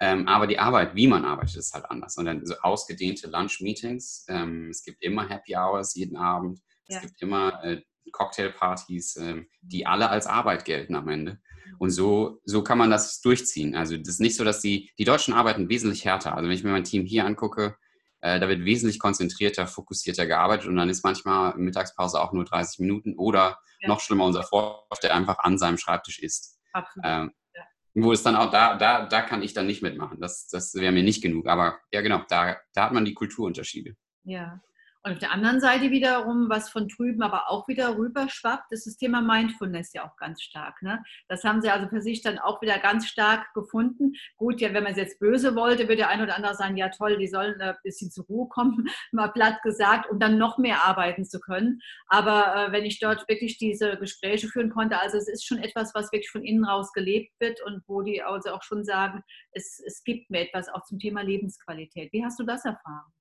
Ähm, 0.00 0.26
aber 0.26 0.48
die 0.48 0.58
Arbeit, 0.58 0.96
wie 0.96 1.06
man 1.06 1.24
arbeitet, 1.24 1.56
ist 1.56 1.74
halt 1.74 1.84
anders. 1.88 2.16
Und 2.16 2.24
dann 2.24 2.44
so 2.44 2.54
ausgedehnte 2.62 3.28
Lunch-Meetings. 3.28 4.26
Ähm, 4.28 4.70
es 4.70 4.82
gibt 4.82 5.00
immer 5.02 5.28
Happy 5.28 5.54
Hours 5.54 5.94
jeden 5.94 6.16
Abend. 6.16 6.60
Es 6.88 6.96
ja. 6.96 7.00
gibt 7.02 7.22
immer 7.22 7.62
äh, 7.62 7.82
Cocktailpartys, 8.10 9.16
äh, 9.16 9.42
die 9.60 9.86
alle 9.86 10.10
als 10.10 10.26
Arbeit 10.26 10.64
gelten 10.64 10.94
am 10.94 11.08
Ende. 11.08 11.40
Und 11.78 11.90
so, 11.90 12.40
so 12.44 12.62
kann 12.62 12.78
man 12.78 12.90
das 12.90 13.20
durchziehen. 13.20 13.74
Also 13.74 13.96
das 13.96 14.08
ist 14.08 14.20
nicht 14.20 14.36
so, 14.36 14.44
dass 14.44 14.60
die, 14.60 14.90
die 14.98 15.04
Deutschen 15.04 15.34
arbeiten 15.34 15.68
wesentlich 15.68 16.04
härter. 16.04 16.36
Also 16.36 16.48
wenn 16.48 16.56
ich 16.56 16.64
mir 16.64 16.70
mein 16.70 16.84
Team 16.84 17.06
hier 17.06 17.24
angucke, 17.24 17.76
äh, 18.20 18.38
da 18.38 18.48
wird 18.48 18.64
wesentlich 18.64 19.00
konzentrierter, 19.00 19.66
fokussierter 19.66 20.26
gearbeitet 20.26 20.68
und 20.68 20.76
dann 20.76 20.88
ist 20.88 21.04
manchmal 21.04 21.56
Mittagspause 21.56 22.20
auch 22.20 22.32
nur 22.32 22.44
30 22.44 22.78
Minuten 22.78 23.14
oder 23.16 23.58
ja. 23.80 23.88
noch 23.88 24.00
schlimmer 24.00 24.24
unser 24.24 24.44
Vorstand, 24.44 25.02
der 25.02 25.14
einfach 25.14 25.38
an 25.40 25.58
seinem 25.58 25.76
Schreibtisch 25.76 26.20
ist. 26.20 26.60
Ähm, 27.02 27.32
ja. 27.54 27.62
Wo 27.94 28.12
es 28.12 28.22
dann 28.22 28.36
auch, 28.36 28.50
da, 28.50 28.76
da, 28.76 29.06
da 29.06 29.22
kann 29.22 29.42
ich 29.42 29.54
dann 29.54 29.66
nicht 29.66 29.82
mitmachen. 29.82 30.20
Das, 30.20 30.46
das 30.46 30.74
wäre 30.74 30.92
mir 30.92 31.02
nicht 31.02 31.22
genug. 31.22 31.48
Aber 31.48 31.78
ja, 31.92 32.00
genau, 32.00 32.22
da, 32.28 32.58
da 32.74 32.84
hat 32.84 32.92
man 32.92 33.04
die 33.04 33.14
Kulturunterschiede. 33.14 33.96
Ja. 34.22 34.60
Und 35.04 35.14
auf 35.14 35.18
der 35.18 35.32
anderen 35.32 35.60
Seite 35.60 35.90
wiederum, 35.90 36.48
was 36.48 36.70
von 36.70 36.86
drüben 36.86 37.22
aber 37.22 37.50
auch 37.50 37.66
wieder 37.66 37.96
rüberschwappt, 37.96 38.70
ist 38.70 38.86
das 38.86 38.96
Thema 38.96 39.20
Mindfulness 39.20 39.92
ja 39.92 40.06
auch 40.06 40.16
ganz 40.16 40.42
stark. 40.42 40.80
Ne? 40.80 41.02
Das 41.26 41.42
haben 41.42 41.60
sie 41.60 41.70
also 41.70 41.88
für 41.88 42.00
sich 42.00 42.22
dann 42.22 42.38
auch 42.38 42.62
wieder 42.62 42.78
ganz 42.78 43.08
stark 43.08 43.52
gefunden. 43.52 44.12
Gut, 44.36 44.60
ja, 44.60 44.72
wenn 44.72 44.84
man 44.84 44.92
es 44.92 44.98
jetzt 44.98 45.18
böse 45.18 45.56
wollte, 45.56 45.84
würde 45.84 45.96
der 45.96 46.08
ein 46.08 46.22
oder 46.22 46.36
andere 46.36 46.54
sagen, 46.54 46.76
ja 46.76 46.88
toll, 46.88 47.18
die 47.18 47.26
sollen 47.26 47.60
ein 47.60 47.74
bisschen 47.82 48.12
zur 48.12 48.26
Ruhe 48.26 48.48
kommen, 48.48 48.88
mal 49.12 49.28
platt 49.28 49.60
gesagt, 49.62 50.08
um 50.08 50.20
dann 50.20 50.38
noch 50.38 50.58
mehr 50.58 50.84
arbeiten 50.84 51.24
zu 51.24 51.40
können. 51.40 51.80
Aber 52.06 52.68
äh, 52.68 52.72
wenn 52.72 52.84
ich 52.84 53.00
dort 53.00 53.28
wirklich 53.28 53.58
diese 53.58 53.96
Gespräche 53.96 54.46
führen 54.46 54.70
konnte, 54.70 55.00
also 55.00 55.16
es 55.16 55.26
ist 55.26 55.44
schon 55.44 55.58
etwas, 55.58 55.96
was 55.96 56.12
wirklich 56.12 56.30
von 56.30 56.44
innen 56.44 56.64
raus 56.64 56.92
gelebt 56.92 57.32
wird 57.40 57.60
und 57.66 57.82
wo 57.88 58.02
die 58.02 58.22
also 58.22 58.50
auch 58.50 58.62
schon 58.62 58.84
sagen, 58.84 59.24
es, 59.50 59.82
es 59.84 60.04
gibt 60.04 60.30
mir 60.30 60.42
etwas 60.42 60.68
auch 60.68 60.84
zum 60.84 61.00
Thema 61.00 61.22
Lebensqualität. 61.22 62.12
Wie 62.12 62.24
hast 62.24 62.38
du 62.38 62.44
das 62.44 62.64
erfahren? 62.64 63.12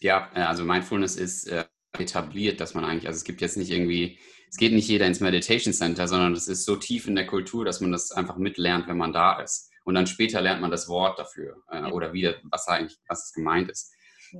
Ja, 0.00 0.30
äh, 0.34 0.40
also 0.40 0.64
Mindfulness 0.64 1.16
ist 1.16 1.46
äh, 1.48 1.64
etabliert, 1.98 2.60
dass 2.60 2.74
man 2.74 2.84
eigentlich, 2.84 3.06
also 3.06 3.16
es 3.16 3.24
gibt 3.24 3.40
jetzt 3.40 3.56
nicht 3.56 3.70
irgendwie, 3.70 4.18
es 4.48 4.56
geht 4.56 4.72
nicht 4.72 4.88
jeder 4.88 5.06
ins 5.06 5.20
Meditation 5.20 5.72
Center, 5.72 6.08
sondern 6.08 6.32
es 6.32 6.48
ist 6.48 6.64
so 6.64 6.76
tief 6.76 7.06
in 7.06 7.14
der 7.14 7.26
Kultur, 7.26 7.64
dass 7.64 7.80
man 7.80 7.92
das 7.92 8.10
einfach 8.10 8.36
mitlernt, 8.36 8.88
wenn 8.88 8.96
man 8.96 9.12
da 9.12 9.40
ist. 9.40 9.70
Und 9.84 9.94
dann 9.94 10.06
später 10.06 10.40
lernt 10.40 10.60
man 10.60 10.70
das 10.70 10.88
Wort 10.88 11.18
dafür 11.18 11.62
äh, 11.70 11.84
oder 11.90 12.12
wieder, 12.12 12.36
was 12.50 12.68
eigentlich, 12.68 12.98
was 13.08 13.26
es 13.26 13.32
gemeint 13.32 13.70
ist. 13.70 13.92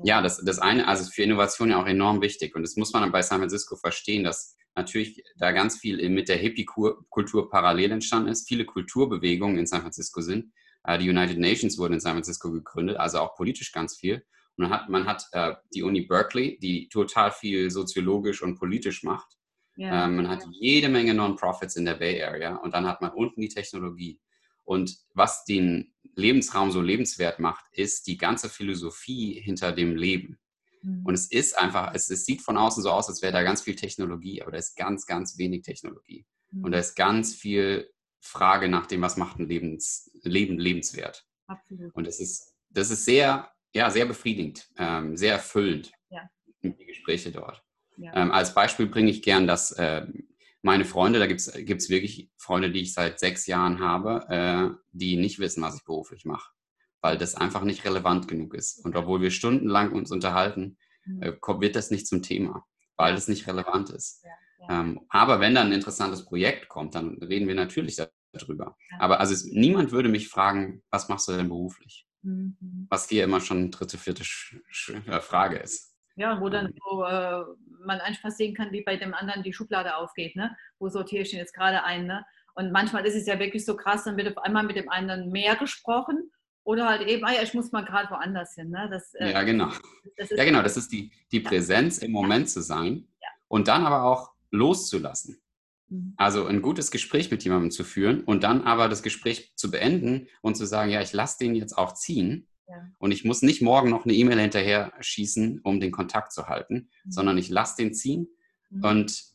Ja, 0.05 0.23
das, 0.23 0.43
das 0.45 0.61
eine, 0.61 0.87
also 0.87 1.11
für 1.11 1.23
Innovation 1.23 1.71
ja 1.71 1.83
auch 1.83 1.87
enorm 1.87 2.23
wichtig. 2.23 2.55
Und 2.55 2.63
das 2.63 2.77
muss 2.77 2.93
man 2.93 3.11
bei 3.11 3.23
San 3.23 3.39
Francisco 3.39 3.77
verstehen, 3.77 4.23
dass 4.23 4.57
natürlich 4.77 5.23
da 5.37 5.51
ganz 5.51 5.79
viel 5.79 6.09
mit 6.09 6.29
der 6.29 6.37
Hippie-Kultur 6.37 7.51
parallel 7.51 7.93
entstanden 7.93 8.29
ist. 8.29 8.49
Viele 8.49 8.65
Kulturbewegungen 8.65 9.59
in 9.59 9.67
San 9.67 9.81
Francisco 9.81 10.21
sind. 10.21 10.53
Äh, 10.85 10.99
die 10.99 11.11
United 11.11 11.39
Nations 11.39 11.79
wurden 11.79 11.95
in 11.95 12.01
San 12.01 12.13
Francisco 12.13 12.51
gegründet, 12.53 12.99
also 12.99 13.19
auch 13.19 13.35
politisch 13.35 13.73
ganz 13.73 13.97
viel. 13.97 14.25
Man 14.61 14.71
hat, 14.71 14.91
man 14.91 15.07
hat 15.07 15.27
äh, 15.33 15.55
die 15.75 15.83
Uni 15.83 16.03
Berkeley, 16.03 16.59
die 16.59 16.89
total 16.89 17.33
viel 17.33 17.71
soziologisch 17.71 18.43
und 18.43 18.59
politisch 18.59 19.03
macht. 19.03 19.39
Ja. 19.77 20.05
Ähm, 20.05 20.17
man 20.17 20.29
hat 20.29 20.45
jede 20.51 20.91
Menge 20.91 21.15
Non-Profits 21.15 21.77
in 21.77 21.87
der 21.87 21.95
Bay 21.95 22.23
Area 22.23 22.57
und 22.57 22.75
dann 22.75 22.87
hat 22.87 23.01
man 23.01 23.11
unten 23.13 23.41
die 23.41 23.49
Technologie. 23.49 24.21
Und 24.65 24.99
was 25.15 25.45
den 25.45 25.95
Lebensraum 26.15 26.71
so 26.71 26.83
lebenswert 26.83 27.39
macht, 27.39 27.65
ist 27.73 28.07
die 28.07 28.19
ganze 28.19 28.51
Philosophie 28.51 29.41
hinter 29.41 29.73
dem 29.73 29.97
Leben. 29.97 30.39
Mhm. 30.83 31.07
Und 31.07 31.15
es 31.15 31.31
ist 31.31 31.59
einfach, 31.59 31.95
es, 31.95 32.11
es, 32.11 32.27
sieht 32.27 32.43
von 32.43 32.59
außen 32.59 32.83
so 32.83 32.91
aus, 32.91 33.09
als 33.09 33.23
wäre 33.23 33.33
da 33.33 33.43
ganz 33.43 33.63
viel 33.63 33.77
Technologie, 33.77 34.43
aber 34.43 34.51
da 34.51 34.59
ist 34.59 34.77
ganz, 34.77 35.07
ganz 35.07 35.39
wenig 35.39 35.63
Technologie. 35.63 36.27
Mhm. 36.51 36.65
Und 36.65 36.73
da 36.73 36.79
ist 36.79 36.95
ganz 36.95 37.35
viel 37.35 37.91
Frage 38.21 38.69
nach 38.69 38.85
dem, 38.85 39.01
was 39.01 39.17
macht 39.17 39.39
ein 39.39 39.49
Lebens, 39.49 40.11
Leben 40.23 40.59
lebenswert. 40.59 41.27
Absolut. 41.47 41.95
Und 41.95 42.07
das 42.07 42.21
ist, 42.21 42.55
das 42.69 42.91
ist 42.91 43.07
sehr, 43.07 43.51
ja, 43.73 43.91
sehr 43.91 44.07
befriedigend, 44.07 44.69
ähm, 44.79 45.17
sehr 45.17 45.35
erfüllend, 45.35 45.93
ja. 46.11 46.29
die 46.63 46.87
Gespräche 46.87 47.31
dort. 47.31 47.63
Ja. 47.97 48.15
Ähm, 48.17 48.33
als 48.33 48.55
Beispiel 48.55 48.87
bringe 48.87 49.11
ich 49.11 49.23
gern, 49.23 49.47
dass 49.47 49.73
äh, 49.73 50.07
meine 50.63 50.85
Freunde, 50.85 51.19
da 51.19 51.27
gibt 51.27 51.41
es 51.41 51.91
wirklich 51.91 52.31
Freunde, 52.37 52.71
die 52.71 52.81
ich 52.81 52.93
seit 52.93 53.19
sechs 53.19 53.47
Jahren 53.47 53.81
habe, 53.81 54.27
äh, 54.29 54.77
die 54.93 55.17
nicht 55.17 55.39
wissen, 55.39 55.63
was 55.63 55.77
ich 55.77 55.85
beruflich 55.85 56.25
mache, 56.25 56.51
weil 57.01 57.17
das 57.17 57.35
einfach 57.35 57.63
nicht 57.63 57.85
relevant 57.85 58.29
genug 58.29 58.55
ist. 58.55 58.85
Und 58.85 58.97
obwohl 58.97 59.21
wir 59.21 59.31
stundenlang 59.31 59.93
uns 59.93 60.11
unterhalten, 60.11 60.77
mhm. 61.05 61.23
äh, 61.23 61.61
wird 61.61 61.77
das 61.77 61.91
nicht 61.91 62.07
zum 62.07 62.23
Thema, 62.23 62.65
weil 62.97 63.15
das 63.15 63.29
nicht 63.29 63.47
relevant 63.47 63.91
ist. 63.91 64.25
Ja. 64.25 64.81
Ähm, 64.81 65.01
aber 65.09 65.41
wenn 65.41 65.55
dann 65.55 65.69
ein 65.69 65.73
interessantes 65.73 66.25
Projekt 66.25 66.69
kommt, 66.69 66.95
dann 66.95 67.17
reden 67.23 67.49
wir 67.49 67.55
natürlich 67.55 67.97
darüber. 68.33 68.77
Aber 68.99 69.21
also 69.21 69.33
es, 69.33 69.45
niemand 69.45 69.93
würde 69.93 70.11
mich 70.11 70.29
fragen, 70.29 70.83
was 70.91 71.09
machst 71.09 71.29
du 71.29 71.33
denn 71.33 71.49
beruflich? 71.49 72.07
Mhm. 72.23 72.87
Was 72.91 73.09
hier 73.09 73.25
immer 73.25 73.41
schon 73.41 73.71
dritte, 73.71 73.99
vierte 73.99 74.25
Sch 74.25 74.57
Sch 74.69 74.91
äh, 75.07 75.21
Frage 75.21 75.59
ist. 75.59 75.95
Ja, 76.17 76.41
wo 76.41 76.49
dann 76.49 76.75
so, 76.85 77.05
äh, 77.05 77.45
man 77.85 78.01
einfach 78.01 78.31
sehen 78.31 78.55
kann, 78.55 78.73
wie 78.73 78.83
bei 78.83 78.97
dem 78.97 79.15
anderen 79.15 79.43
die 79.43 79.53
Schublade 79.53 79.97
aufgeht. 79.97 80.37
Ne? 80.37 80.55
Wo 80.79 80.89
sortiere 80.89 81.23
ich 81.23 81.31
denn 81.31 81.39
jetzt 81.39 81.55
gerade 81.55 81.83
ein? 81.85 82.07
Ne? 82.07 82.25
Und 82.55 82.73
manchmal 82.73 83.07
ist 83.07 83.15
es 83.15 83.27
ja 83.27 83.39
wirklich 83.39 83.65
so 83.65 83.77
krass, 83.77 84.05
dann 84.05 84.17
wird 84.17 84.37
auf 84.37 84.45
einmal 84.45 84.65
mit 84.65 84.77
dem 84.77 84.91
anderen 84.91 85.31
mehr 85.31 85.57
gesprochen 85.57 86.31
oder 86.65 86.89
halt 86.89 87.09
eben, 87.09 87.25
ah 87.25 87.33
ja, 87.33 87.43
ich 87.43 87.55
muss 87.55 87.73
mal 87.73 87.85
gerade 87.85 88.11
woanders 88.11 88.55
hin. 88.55 88.71
Ne? 88.71 88.89
Das, 88.91 89.15
äh, 89.15 89.33
ja, 89.33 89.43
genau. 89.45 89.71
ja, 90.19 90.45
genau. 90.45 90.63
Das 90.63 90.77
ist 90.77 90.93
die, 90.93 91.11
die 91.33 91.41
Präsenz 91.41 91.99
im 91.99 92.13
Moment 92.13 92.51
zu 92.51 92.61
sein 92.61 93.09
ja. 93.23 93.29
und 93.49 93.69
dann 93.69 93.87
aber 93.87 94.05
auch 94.05 94.33
loszulassen. 94.51 95.41
Mhm. 95.91 96.15
Also 96.17 96.47
ein 96.47 96.63
gutes 96.63 96.91
Gespräch 96.91 97.31
mit 97.31 97.45
jemandem 97.45 97.71
zu 97.71 97.85
führen 97.85 98.23
und 98.23 98.43
dann 98.43 98.63
aber 98.63 98.89
das 98.89 99.03
Gespräch 99.03 99.53
zu 99.57 99.71
beenden 99.71 100.29
und 100.41 100.57
zu 100.57 100.65
sagen, 100.65 100.91
ja, 100.91 101.03
ich 101.03 101.13
lasse 101.13 101.39
den 101.41 101.55
jetzt 101.55 101.77
auch 101.77 101.95
ziehen 101.95 102.49
ja. 102.69 102.91
und 102.99 103.13
ich 103.13 103.25
muss 103.25 103.43
nicht 103.43 103.61
morgen 103.61 103.91
noch 103.91 104.05
eine 104.05 104.15
E-Mail 104.15 104.41
hinterher 104.41 104.93
schießen, 105.01 105.61
um 105.63 105.81
den 105.81 105.91
Kontakt 105.91 106.33
zu 106.33 106.47
halten, 106.47 106.89
mhm. 107.05 107.11
sondern 107.11 107.39
ich 107.39 107.51
lasse 107.51 107.77
den 107.77 107.93
ziehen 107.93 108.29
mhm. 108.71 108.85
und 108.85 109.31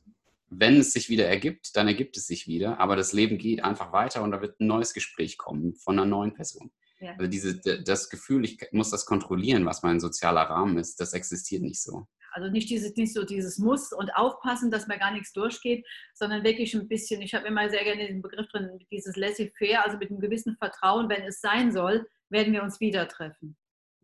wenn 0.49 0.77
es 0.77 0.93
sich 0.93 1.09
wieder 1.09 1.27
ergibt, 1.27 1.75
dann 1.75 1.87
ergibt 1.87 2.17
es 2.17 2.27
sich 2.27 2.47
wieder, 2.47 2.79
aber 2.79 2.95
das 2.95 3.13
Leben 3.13 3.37
geht 3.37 3.63
einfach 3.63 3.91
weiter 3.91 4.23
und 4.23 4.31
da 4.31 4.41
wird 4.41 4.59
ein 4.59 4.67
neues 4.67 4.93
Gespräch 4.93 5.37
kommen 5.37 5.75
von 5.75 5.99
einer 5.99 6.07
neuen 6.07 6.33
Person. 6.33 6.71
Ja. 6.99 7.11
Also 7.13 7.27
diese, 7.27 7.59
das 7.83 8.09
Gefühl, 8.09 8.45
ich 8.45 8.59
muss 8.71 8.89
das 8.89 9.05
kontrollieren, 9.05 9.65
was 9.65 9.83
mein 9.83 9.99
sozialer 9.99 10.43
Rahmen 10.43 10.77
ist, 10.77 10.99
das 11.01 11.13
existiert 11.13 11.61
nicht 11.61 11.81
so. 11.81 12.07
Also 12.35 12.49
nicht, 12.49 12.69
dieses, 12.69 12.93
nicht 12.97 13.13
so 13.13 13.23
dieses 13.23 13.57
Muss 13.59 13.93
und 13.93 14.13
aufpassen, 14.13 14.69
dass 14.69 14.87
mir 14.87 14.99
gar 14.99 15.13
nichts 15.13 15.31
durchgeht, 15.31 15.85
sondern 16.13 16.43
wirklich 16.43 16.73
ein 16.73 16.89
bisschen, 16.89 17.21
ich 17.21 17.33
habe 17.33 17.47
immer 17.47 17.69
sehr 17.69 17.85
gerne 17.85 18.07
den 18.07 18.21
Begriff 18.21 18.45
drin, 18.49 18.77
dieses 18.91 19.15
laissez-faire, 19.15 19.85
also 19.85 19.97
mit 19.97 20.11
einem 20.11 20.19
gewissen 20.19 20.57
Vertrauen, 20.57 21.07
wenn 21.07 21.23
es 21.23 21.39
sein 21.39 21.71
soll, 21.71 22.05
werden 22.29 22.51
wir 22.51 22.61
uns 22.61 22.81
wieder 22.81 23.07
treffen. 23.07 23.55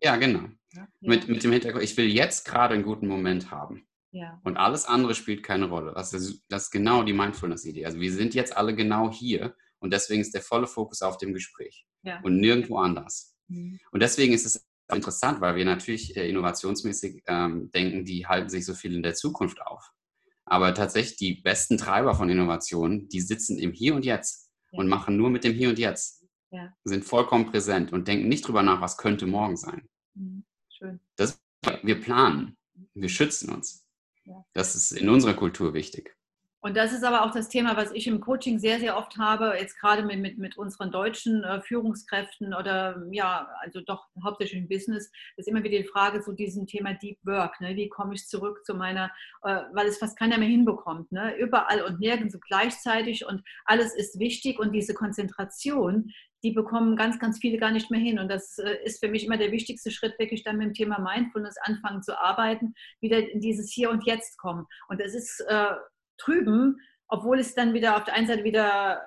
Ja, 0.02 0.16
genau. 0.16 0.48
Ja, 0.72 0.88
Mit, 1.02 1.28
mit 1.28 1.44
dem 1.44 1.52
Hintergrund, 1.52 1.84
ich 1.84 1.98
will 1.98 2.08
jetzt 2.08 2.46
gerade 2.46 2.74
einen 2.74 2.84
guten 2.84 3.08
Moment 3.08 3.52
haben. 3.52 3.86
Ja. 4.12 4.40
Und 4.46 4.56
alles 4.56 4.86
andere 4.86 5.14
spielt 5.14 5.44
keine 5.44 5.66
Rolle. 5.66 5.92
Das 5.94 6.14
ist, 6.14 6.46
das 6.48 6.64
ist 6.64 6.72
genau 6.72 7.04
die 7.04 7.14
Mindfulness-Idee. 7.14 7.86
Also 7.86 8.00
wir 8.00 8.14
sind 8.14 8.34
jetzt 8.34 8.56
alle 8.56 8.74
genau 8.74 9.12
hier 9.12 9.56
und 9.80 9.92
deswegen 9.92 10.22
ist 10.22 10.34
der 10.34 10.42
volle 10.42 10.68
Fokus 10.68 11.02
auf 11.02 11.18
dem 11.18 11.34
Gespräch 11.34 11.86
ja. 12.04 12.22
und 12.22 12.38
nirgendwo 12.38 12.78
anders. 12.78 13.36
Mhm. 13.50 13.78
Und 13.92 14.02
deswegen 14.02 14.32
ist 14.32 14.46
es 14.46 14.71
interessant, 14.96 15.42
weil 15.42 15.56
wir 15.56 15.66
natürlich 15.66 16.16
äh, 16.18 16.30
innovationsmäßig 16.30 17.24
ähm, 17.28 17.72
denken, 17.72 18.06
die 18.06 18.28
halten 18.28 18.50
sich 18.50 18.66
so 18.66 18.74
viel 18.74 18.96
in 18.96 19.04
der 19.04 19.14
Zukunft 19.14 19.62
auf. 19.62 19.92
Aber 20.46 20.74
tatsächlich 20.74 21.18
die 21.18 21.42
besten 21.42 21.78
Treiber 21.78 22.16
von 22.16 22.30
Innovationen, 22.30 23.08
die 23.10 23.22
sitzen 23.22 23.58
im 23.58 23.72
Hier 23.72 23.96
und 23.96 24.06
Jetzt 24.06 24.50
ja. 24.72 24.80
und 24.80 24.88
machen 24.88 25.18
nur 25.18 25.30
mit 25.30 25.44
dem 25.44 25.54
Hier 25.54 25.70
und 25.70 25.80
Jetzt. 25.80 26.26
Ja. 26.52 26.74
Sind 26.84 27.06
vollkommen 27.06 27.46
präsent 27.46 27.94
und 27.94 28.08
denken 28.08 28.28
nicht 28.28 28.48
drüber 28.48 28.62
nach, 28.62 28.82
was 28.82 28.98
könnte 28.98 29.26
morgen 29.26 29.56
sein. 29.56 29.88
Mhm. 30.16 30.44
Schön. 30.70 31.00
Das, 31.16 31.42
wir 31.84 32.00
planen, 32.02 32.58
wir 32.94 33.10
schützen 33.10 33.50
uns. 33.52 33.86
Ja. 34.26 34.46
Das 34.54 34.76
ist 34.76 34.92
in 34.92 35.10
unserer 35.10 35.34
Kultur 35.34 35.74
wichtig. 35.74 36.16
Und 36.64 36.78
das 36.78 36.94
ist 36.94 37.04
aber 37.04 37.26
auch 37.26 37.32
das 37.32 37.50
Thema, 37.50 37.76
was 37.76 37.92
ich 37.92 38.06
im 38.06 38.20
Coaching 38.20 38.60
sehr, 38.60 38.80
sehr 38.80 38.96
oft 38.96 39.18
habe, 39.18 39.56
jetzt 39.58 39.80
gerade 39.80 40.04
mit, 40.04 40.20
mit, 40.20 40.38
mit 40.38 40.58
unseren 40.60 40.92
deutschen 40.92 41.44
äh, 41.44 41.60
Führungskräften 41.62 42.54
oder 42.54 43.02
ja, 43.12 43.50
also 43.62 43.82
doch 43.82 44.06
hauptsächlich 44.24 44.62
im 44.62 44.68
Business, 44.68 45.12
ist 45.38 45.48
immer 45.48 45.64
wieder 45.64 45.80
die 45.80 45.88
Frage 45.88 46.22
zu 46.22 46.34
diesem 46.34 46.68
Thema 46.68 46.94
Deep 46.94 47.18
Work. 47.24 47.60
Ne? 47.62 47.76
Wie 47.76 47.90
komme 47.90 48.14
ich 48.14 48.28
zurück 48.28 48.64
zu 48.64 48.76
meiner, 48.76 49.12
äh, 49.44 49.62
weil 49.74 49.88
es 49.88 49.98
fast 49.98 50.20
keiner 50.20 50.38
mehr 50.38 50.50
hinbekommt. 50.50 51.12
Ne? 51.12 51.36
Überall 51.38 51.82
und 51.82 52.00
nirgends 52.00 52.34
so 52.34 52.40
gleichzeitig 52.40 53.26
und 53.26 53.42
alles 53.66 53.96
ist 53.96 54.20
wichtig 54.20 54.60
und 54.60 54.72
diese 54.72 54.94
Konzentration, 54.94 56.12
die 56.44 56.52
bekommen 56.52 56.96
ganz, 56.96 57.20
ganz 57.20 57.40
viele 57.40 57.58
gar 57.58 57.72
nicht 57.72 57.90
mehr 57.90 58.00
hin. 58.00 58.20
Und 58.20 58.30
das 58.30 58.60
äh, 58.60 58.78
ist 58.84 59.04
für 59.04 59.10
mich 59.10 59.26
immer 59.26 59.38
der 59.38 59.52
wichtigste 59.52 59.90
Schritt, 59.90 60.20
wirklich 60.20 60.44
dann 60.44 60.58
mit 60.58 60.68
dem 60.68 60.74
Thema 60.76 61.00
Mindfulness 61.00 61.56
anfangen 61.64 62.04
zu 62.04 62.20
arbeiten, 62.20 62.76
wieder 63.00 63.18
in 63.18 63.42
dieses 63.42 63.72
Hier 63.72 63.90
und 63.90 64.06
Jetzt 64.06 64.38
kommen. 64.38 64.68
Und 64.90 65.02
das 65.02 65.16
ist 65.16 65.44
äh, 65.48 65.72
trüben, 66.22 66.80
obwohl 67.08 67.40
es 67.40 67.56
dann 67.56 67.74
wieder 67.74 67.98
auf 67.98 68.04
der 68.04 68.14
einen 68.14 68.28
Seite 68.28 68.44
wieder 68.44 69.02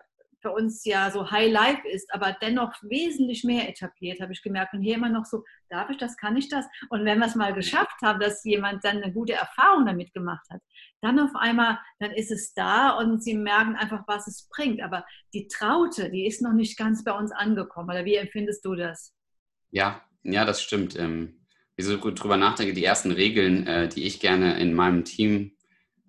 für 0.44 0.52
uns 0.52 0.84
ja 0.84 1.10
so 1.10 1.30
High 1.30 1.50
Life 1.50 1.88
ist, 1.88 2.12
aber 2.12 2.36
dennoch 2.42 2.74
wesentlich 2.82 3.44
mehr 3.44 3.66
etabliert, 3.66 4.20
habe 4.20 4.34
ich 4.34 4.42
gemerkt. 4.42 4.74
Und 4.74 4.82
hier 4.82 4.96
immer 4.96 5.08
noch 5.08 5.24
so, 5.24 5.42
darf 5.70 5.88
ich 5.88 5.96
das, 5.96 6.18
kann 6.18 6.36
ich 6.36 6.50
das? 6.50 6.66
Und 6.90 7.06
wenn 7.06 7.18
wir 7.18 7.26
es 7.26 7.34
mal 7.34 7.54
geschafft 7.54 7.96
haben, 8.02 8.20
dass 8.20 8.44
jemand 8.44 8.84
dann 8.84 9.02
eine 9.02 9.10
gute 9.10 9.32
Erfahrung 9.32 9.86
damit 9.86 10.12
gemacht 10.12 10.44
hat, 10.50 10.60
dann 11.00 11.18
auf 11.18 11.34
einmal, 11.34 11.78
dann 11.98 12.10
ist 12.10 12.30
es 12.30 12.52
da 12.52 12.90
und 12.90 13.24
sie 13.24 13.34
merken 13.34 13.74
einfach, 13.74 14.02
was 14.06 14.26
es 14.26 14.46
bringt. 14.50 14.82
Aber 14.82 15.06
die 15.32 15.48
Traute, 15.48 16.10
die 16.10 16.26
ist 16.26 16.42
noch 16.42 16.52
nicht 16.52 16.76
ganz 16.76 17.02
bei 17.04 17.12
uns 17.12 17.32
angekommen. 17.32 17.88
Oder 17.88 18.04
wie 18.04 18.16
empfindest 18.16 18.66
du 18.66 18.74
das? 18.74 19.14
Ja, 19.70 20.02
ja, 20.24 20.44
das 20.44 20.62
stimmt. 20.62 20.94
Ähm, 20.98 21.46
wie 21.76 21.82
so 21.82 21.96
drüber 21.96 22.36
nachdenke, 22.36 22.74
die 22.74 22.84
ersten 22.84 23.12
Regeln, 23.12 23.66
äh, 23.66 23.88
die 23.88 24.04
ich 24.04 24.20
gerne 24.20 24.58
in 24.58 24.74
meinem 24.74 25.04
Team 25.04 25.53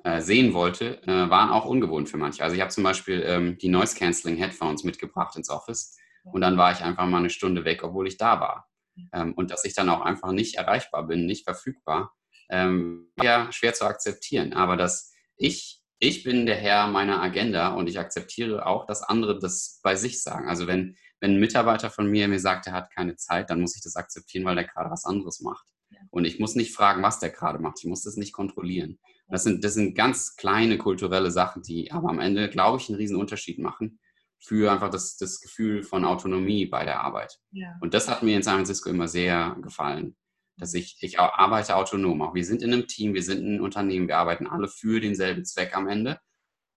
äh, 0.06 0.22
sehen 0.22 0.54
wollte, 0.54 1.02
äh, 1.08 1.30
waren 1.30 1.50
auch 1.50 1.66
ungewohnt 1.66 2.10
für 2.10 2.18
manche. 2.18 2.44
Also 2.44 2.56
ich 2.56 2.62
habe 2.62 2.70
zum 2.70 2.84
Beispiel 2.84 3.24
ähm, 3.26 3.58
die 3.58 3.70
Noise 3.70 3.96
Cancelling 3.98 4.38
Headphones 4.38 4.84
mitgebracht 4.84 5.36
ins 5.36 5.50
Office 5.50 5.98
und 6.24 6.42
dann 6.42 6.58
war 6.58 6.72
ich 6.72 6.82
einfach 6.82 7.08
mal 7.08 7.18
eine 7.18 7.32
Stunde 7.32 7.66
weg, 7.66 7.84
obwohl 7.84 8.08
ich 8.08 8.18
da 8.18 8.40
war. 8.40 8.70
Ähm, 9.12 9.34
und 9.34 9.50
dass 9.50 9.66
ich 9.66 9.74
dann 9.74 9.90
auch 9.90 10.02
einfach 10.02 10.32
nicht 10.32 10.58
erreichbar 10.58 11.08
bin, 11.08 11.26
nicht 11.26 11.44
verfügbar, 11.44 12.14
ähm, 12.52 13.12
ja 13.20 13.52
schwer 13.52 13.74
zu 13.74 13.86
akzeptieren. 13.86 14.54
Aber 14.54 14.78
dass 14.78 15.12
ich 15.38 15.82
ich 15.98 16.24
bin 16.24 16.46
der 16.46 16.58
Herr 16.58 16.88
meiner 16.88 17.24
Agenda 17.24 17.70
und 17.70 17.88
ich 17.88 17.98
akzeptiere 17.98 18.68
auch, 18.68 18.86
dass 18.86 19.02
andere 19.02 19.40
das 19.40 19.80
bei 19.82 19.96
sich 19.96 20.22
sagen. 20.22 20.48
Also 20.48 20.68
wenn, 20.68 20.98
wenn 21.20 21.32
ein 21.32 21.40
Mitarbeiter 21.40 21.90
von 21.90 22.06
mir 22.06 22.28
mir 22.28 22.40
sagt, 22.40 22.68
er 22.68 22.74
hat 22.74 22.92
keine 22.94 23.16
Zeit, 23.16 23.50
dann 23.50 23.60
muss 23.60 23.76
ich 23.76 23.82
das 23.82 23.96
akzeptieren, 23.96 24.46
weil 24.46 24.54
der 24.54 24.66
gerade 24.66 24.92
was 24.92 25.06
anderes 25.06 25.40
macht. 25.40 25.66
Und 26.12 26.26
ich 26.26 26.38
muss 26.38 26.54
nicht 26.54 26.76
fragen, 26.76 27.02
was 27.02 27.20
der 27.20 27.32
gerade 27.32 27.58
macht. 27.58 27.80
Ich 27.80 27.86
muss 27.86 28.04
das 28.04 28.18
nicht 28.18 28.34
kontrollieren. 28.34 29.00
Das 29.28 29.44
sind, 29.44 29.64
das 29.64 29.74
sind 29.74 29.96
ganz 29.96 30.36
kleine 30.36 30.78
kulturelle 30.78 31.32
Sachen, 31.32 31.64
die 31.64 31.92
aber 31.92 32.10
am 32.10 32.20
Ende, 32.20 32.50
glaube 32.50 32.80
ich, 32.80 32.90
einen 32.90 32.98
riesen 32.98 33.18
Unterschied 33.18 33.60
machen 33.60 34.00
für 34.40 34.72
einfach 34.72 34.90
das, 34.90 35.18
das 35.18 35.42
Gefühl 35.42 35.84
von 35.84 36.06
Autonomie 36.06 36.68
bei 36.68 36.86
der 36.86 37.02
Arbeit. 37.02 37.40
Ja. 37.52 37.76
Und 37.82 37.94
das 37.94 38.08
hat 38.08 38.22
mir 38.22 38.36
in 38.36 38.44
San 38.44 38.56
Francisco 38.56 38.90
immer 38.90 39.08
sehr 39.08 39.58
gefallen, 39.62 40.16
dass 40.58 40.74
ich, 40.74 40.98
ich 41.02 41.20
arbeite 41.20 41.76
autonom. 41.76 42.22
Auch 42.22 42.36
wir 42.36 42.46
sind 42.46 42.62
in 42.62 42.72
einem 42.72 42.88
Team, 42.88 43.14
wir 43.14 43.24
sind 43.24 43.44
ein 43.44 43.62
Unternehmen, 43.62 44.08
wir 44.08 44.18
arbeiten 44.18 44.48
alle 44.48 44.68
für 44.68 45.00
denselben 45.00 45.46
Zweck 45.46 45.76
am 45.76 45.88
Ende. 45.88 46.20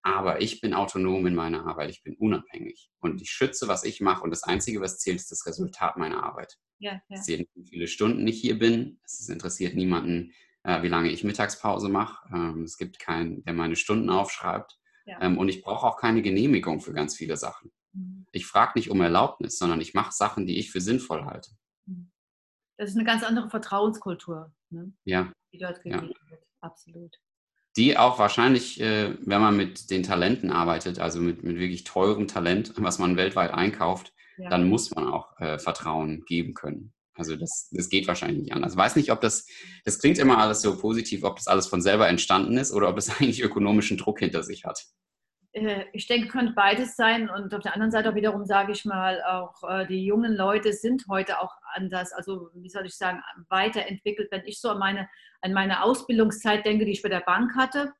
Aber 0.02 0.40
ich 0.40 0.60
bin 0.60 0.72
autonom 0.72 1.26
in 1.26 1.34
meiner 1.34 1.66
Arbeit, 1.66 1.90
ich 1.90 2.02
bin 2.02 2.14
unabhängig 2.14 2.88
und 3.00 3.20
ich 3.20 3.30
schütze, 3.30 3.68
was 3.68 3.84
ich 3.84 4.00
mache 4.00 4.22
und 4.22 4.30
das 4.30 4.44
Einzige, 4.44 4.80
was 4.80 4.98
zählt, 4.98 5.16
ist 5.16 5.30
das 5.30 5.44
Resultat 5.44 5.96
meiner 5.98 6.22
Arbeit. 6.22 6.56
Ja, 6.78 6.92
ja. 6.92 7.00
Es 7.10 7.24
zählt, 7.24 7.48
wie 7.54 7.68
viele 7.68 7.88
Stunden 7.88 8.26
ich 8.26 8.40
hier 8.40 8.58
bin, 8.58 9.00
es 9.04 9.28
interessiert 9.28 9.74
niemanden, 9.74 10.32
äh, 10.68 10.82
wie 10.82 10.88
lange 10.88 11.10
ich 11.10 11.24
Mittagspause 11.24 11.88
mache. 11.88 12.28
Ähm, 12.32 12.62
es 12.62 12.76
gibt 12.76 12.98
keinen, 12.98 13.42
der 13.44 13.54
meine 13.54 13.74
Stunden 13.74 14.10
aufschreibt. 14.10 14.78
Ja. 15.06 15.20
Ähm, 15.22 15.38
und 15.38 15.48
ich 15.48 15.62
brauche 15.62 15.86
auch 15.86 15.96
keine 15.96 16.20
Genehmigung 16.20 16.80
für 16.80 16.92
ganz 16.92 17.16
viele 17.16 17.38
Sachen. 17.38 17.72
Mhm. 17.94 18.26
Ich 18.32 18.46
frage 18.46 18.72
nicht 18.74 18.90
um 18.90 19.00
Erlaubnis, 19.00 19.58
sondern 19.58 19.80
ich 19.80 19.94
mache 19.94 20.12
Sachen, 20.12 20.46
die 20.46 20.58
ich 20.58 20.70
für 20.70 20.82
sinnvoll 20.82 21.24
halte. 21.24 21.52
Mhm. 21.86 22.12
Das 22.76 22.90
ist 22.90 22.96
eine 22.96 23.06
ganz 23.06 23.24
andere 23.24 23.48
Vertrauenskultur, 23.48 24.52
ne? 24.68 24.92
ja. 25.04 25.32
die 25.52 25.58
dort 25.58 25.82
gegeben 25.82 26.12
ja. 26.12 26.30
wird. 26.30 26.44
Absolut. 26.60 27.16
Die 27.76 27.96
auch 27.96 28.18
wahrscheinlich, 28.18 28.80
äh, 28.80 29.16
wenn 29.24 29.40
man 29.40 29.56
mit 29.56 29.90
den 29.90 30.02
Talenten 30.02 30.50
arbeitet, 30.50 30.98
also 30.98 31.20
mit, 31.20 31.42
mit 31.44 31.56
wirklich 31.56 31.84
teurem 31.84 32.28
Talent, 32.28 32.74
was 32.76 32.98
man 32.98 33.16
weltweit 33.16 33.52
einkauft, 33.52 34.12
ja. 34.36 34.50
dann 34.50 34.68
muss 34.68 34.94
man 34.94 35.06
auch 35.06 35.38
äh, 35.40 35.58
Vertrauen 35.58 36.24
geben 36.26 36.52
können. 36.52 36.92
Also 37.18 37.36
das, 37.36 37.68
das 37.72 37.88
geht 37.88 38.06
wahrscheinlich 38.06 38.38
nicht 38.38 38.52
anders. 38.52 38.72
Ich 38.72 38.78
weiß 38.78 38.96
nicht, 38.96 39.10
ob 39.10 39.20
das, 39.20 39.46
das 39.84 39.98
klingt 39.98 40.18
immer 40.18 40.38
alles 40.38 40.62
so 40.62 40.78
positiv, 40.78 41.24
ob 41.24 41.36
das 41.36 41.48
alles 41.48 41.66
von 41.66 41.82
selber 41.82 42.08
entstanden 42.08 42.56
ist 42.56 42.72
oder 42.72 42.88
ob 42.88 42.96
es 42.96 43.10
eigentlich 43.20 43.42
ökonomischen 43.42 43.96
Druck 43.96 44.20
hinter 44.20 44.42
sich 44.42 44.64
hat. 44.64 44.86
Äh, 45.52 45.84
ich 45.92 46.06
denke, 46.06 46.28
könnte 46.28 46.52
beides 46.54 46.96
sein. 46.96 47.28
Und 47.28 47.52
auf 47.54 47.62
der 47.62 47.74
anderen 47.74 47.90
Seite 47.90 48.10
auch 48.10 48.14
wiederum 48.14 48.44
sage 48.44 48.72
ich 48.72 48.84
mal, 48.84 49.22
auch 49.24 49.62
äh, 49.68 49.86
die 49.86 50.04
jungen 50.04 50.34
Leute 50.34 50.72
sind 50.72 51.04
heute 51.08 51.40
auch 51.40 51.52
anders, 51.74 52.12
also 52.12 52.50
wie 52.54 52.70
soll 52.70 52.86
ich 52.86 52.96
sagen, 52.96 53.20
weiterentwickelt. 53.48 54.28
Wenn 54.30 54.46
ich 54.46 54.60
so 54.60 54.70
an 54.70 54.78
meine, 54.78 55.08
an 55.40 55.52
meine 55.52 55.82
Ausbildungszeit 55.82 56.64
denke, 56.64 56.84
die 56.84 56.92
ich 56.92 57.02
bei 57.02 57.08
der 57.08 57.20
Bank 57.20 57.56
hatte, 57.56 57.92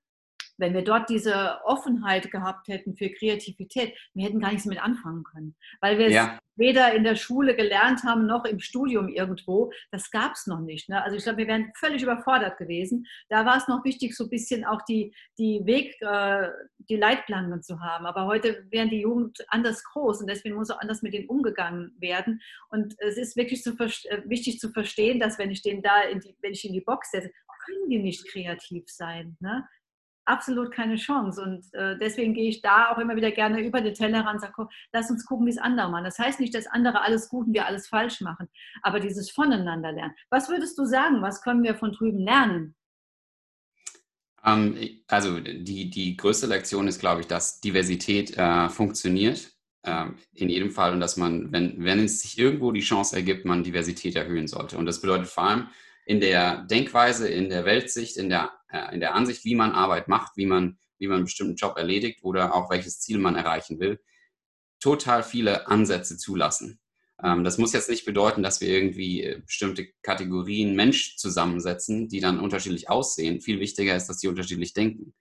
wenn 0.59 0.75
wir 0.75 0.83
dort 0.83 1.09
diese 1.09 1.61
Offenheit 1.65 2.31
gehabt 2.31 2.69
hätten 2.69 2.97
für 2.97 3.11
Kreativität, 3.11 3.97
wir 4.15 4.27
hätten 4.27 4.41
gar 4.41 4.51
nichts 4.51 4.67
mit 4.67 4.83
anfangen 4.83 5.25
können. 5.25 5.57
Weil 5.81 5.99
wir 5.99 6.11
ja. 6.11 6.35
es 6.35 6.41
weder 6.59 6.93
in 6.93 7.05
der 7.05 7.15
Schule 7.15 7.55
gelernt 7.55 8.03
haben, 8.03 8.27
noch 8.27 8.45
im 8.45 8.59
Studium 8.59 9.09
irgendwo. 9.09 9.73
Das 9.91 10.11
gab 10.11 10.33
es 10.33 10.47
noch 10.47 10.61
nicht. 10.61 10.89
Ne? 10.89 11.03
Also 11.03 11.17
ich 11.17 11.23
glaube, 11.23 11.39
wir 11.39 11.47
wären 11.47 11.71
völlig 11.77 12.03
überfordert 12.03 12.59
gewesen. 12.59 13.07
Da 13.29 13.47
war 13.47 13.57
es 13.57 13.69
noch 13.69 13.85
wichtig, 13.85 14.17
so 14.17 14.25
ein 14.25 14.31
bisschen 14.31 14.65
auch 14.65 14.83
die, 14.83 15.15
die 15.39 15.65
Weg, 15.65 15.97
äh, 16.03 16.49
die 16.91 16.97
Leitplanken 16.97 17.63
zu 17.63 17.81
haben. 17.81 18.07
Aber 18.07 18.27
heute 18.27 18.67
wären 18.71 18.91
die 18.91 19.01
Jugend 19.01 19.39
anders 19.49 19.85
groß 19.85 20.21
und 20.21 20.29
deswegen 20.29 20.57
muss 20.57 20.71
auch 20.71 20.81
anders 20.81 21.03
mit 21.03 21.15
denen 21.15 21.29
umgegangen 21.29 21.95
werden. 22.01 22.41
Und 22.71 22.95
es 22.99 23.17
ist 23.17 23.37
wirklich 23.37 23.63
zu, 23.63 23.71
äh, 23.79 24.23
wichtig 24.25 24.59
zu 24.59 24.71
verstehen, 24.71 25.21
dass 25.21 25.39
wenn 25.39 25.53
ich 25.53 25.63
den 25.63 25.81
da, 25.81 26.03
in 26.03 26.21
die, 26.21 26.37
wenn 26.43 26.53
ich 26.53 26.65
in 26.67 26.73
die 26.73 26.81
Box 26.81 27.13
setze, 27.13 27.31
können 27.69 27.89
die 27.91 27.99
nicht 27.99 28.27
kreativ 28.29 28.85
sein. 28.89 29.37
Ne? 29.41 29.67
Absolut 30.29 30.71
keine 30.71 30.97
Chance. 30.97 31.43
Und 31.43 31.75
äh, 31.75 31.97
deswegen 31.99 32.35
gehe 32.35 32.49
ich 32.49 32.61
da 32.61 32.91
auch 32.91 32.99
immer 32.99 33.17
wieder 33.17 33.31
gerne 33.31 33.61
über 33.61 33.81
den 33.81 33.95
Tellerrand 33.95 34.35
und 34.35 34.41
sage, 34.41 34.69
lass 34.93 35.11
uns 35.11 35.25
gucken, 35.25 35.47
wie 35.47 35.51
es 35.51 35.59
andere 35.59 35.91
machen. 35.91 36.05
Das 36.05 36.19
heißt 36.19 36.41
nicht, 36.41 36.55
dass 36.55 36.67
andere 36.67 37.01
alles 37.01 37.29
gut 37.29 37.47
und 37.47 37.55
wir 37.55 37.67
alles 37.67 37.89
falsch 37.89 38.21
machen, 38.21 38.49
aber 38.83 39.01
dieses 39.01 39.31
Voneinander 39.31 39.93
lernen. 39.93 40.15
Was 40.31 40.49
würdest 40.49 40.79
du 40.79 40.85
sagen, 40.85 41.23
was 41.23 41.43
können 41.43 41.63
wir 41.63 41.75
von 41.75 41.93
drüben 41.93 42.21
lernen? 42.21 42.75
Ähm, 44.45 44.77
also 45.09 45.41
die, 45.41 45.91
die 45.91 46.17
größte 46.17 46.47
Lektion 46.47 46.87
ist, 46.89 47.01
glaube 47.01 47.23
ich, 47.23 47.27
dass 47.27 47.61
Diversität 47.61 48.37
äh, 48.37 48.69
funktioniert. 48.69 49.53
Ähm, 49.85 50.17
in 50.35 50.49
jedem 50.49 50.73
Fall 50.73 50.93
und 50.93 51.01
dass 51.01 51.17
man, 51.17 51.53
wenn, 51.53 51.83
wenn 51.85 52.01
es 52.01 52.21
sich 52.21 52.37
irgendwo 52.37 52.73
die 52.73 52.81
Chance 52.81 53.15
ergibt, 53.15 53.45
man 53.45 53.63
Diversität 53.63 54.17
erhöhen 54.17 54.49
sollte. 54.49 54.77
Und 54.77 54.87
das 54.87 55.01
bedeutet 55.01 55.29
vor 55.29 55.45
allem, 55.45 55.69
in 56.09 56.21
der 56.21 56.63
Denkweise, 56.63 57.29
in 57.29 57.51
der 57.51 57.67
Weltsicht, 57.67 58.17
in 58.17 58.31
der, 58.31 58.51
äh, 58.73 58.95
in 58.95 59.01
der 59.01 59.15
Ansicht, 59.15 59.45
wie 59.45 59.55
man 59.55 59.73
Arbeit 59.73 60.09
macht, 60.09 60.39
wie 60.39 60.47
man, 60.47 60.79
wie 60.99 61.07
man 61.07 61.17
einen 61.17 61.27
bestimmten 61.27 61.57
Job 61.57 61.77
erledigt 61.77 62.21
oder 62.23 62.55
auch 62.55 62.71
welches 62.71 62.99
Ziel 62.99 63.19
man 63.19 63.37
erreichen 63.37 63.79
will, 63.79 64.01
total 64.81 65.23
viele 65.23 65.69
Ansätze 65.69 66.17
zulassen. 66.17 66.81
Ähm, 67.23 67.45
das 67.45 67.59
muss 67.59 67.75
jetzt 67.75 67.91
nicht 67.91 68.07
bedeuten, 68.07 68.43
dass 68.43 68.63
wir 68.63 68.71
irgendwie 68.71 69.23
äh, 69.23 69.43
bestimmte 69.45 69.87
Kategorien 70.01 70.75
Mensch 70.75 71.17
zusammensetzen, 71.19 72.09
die 72.09 72.21
dann 72.21 72.41
unterschiedlich 72.41 72.89
aussehen. 72.89 73.43
Viel 73.43 73.61
wichtiger 73.61 73.95
ist, 73.95 74.07
dass 74.07 74.17
die 74.17 74.29
unterschiedlich 74.29 74.73
denken. 74.73 75.13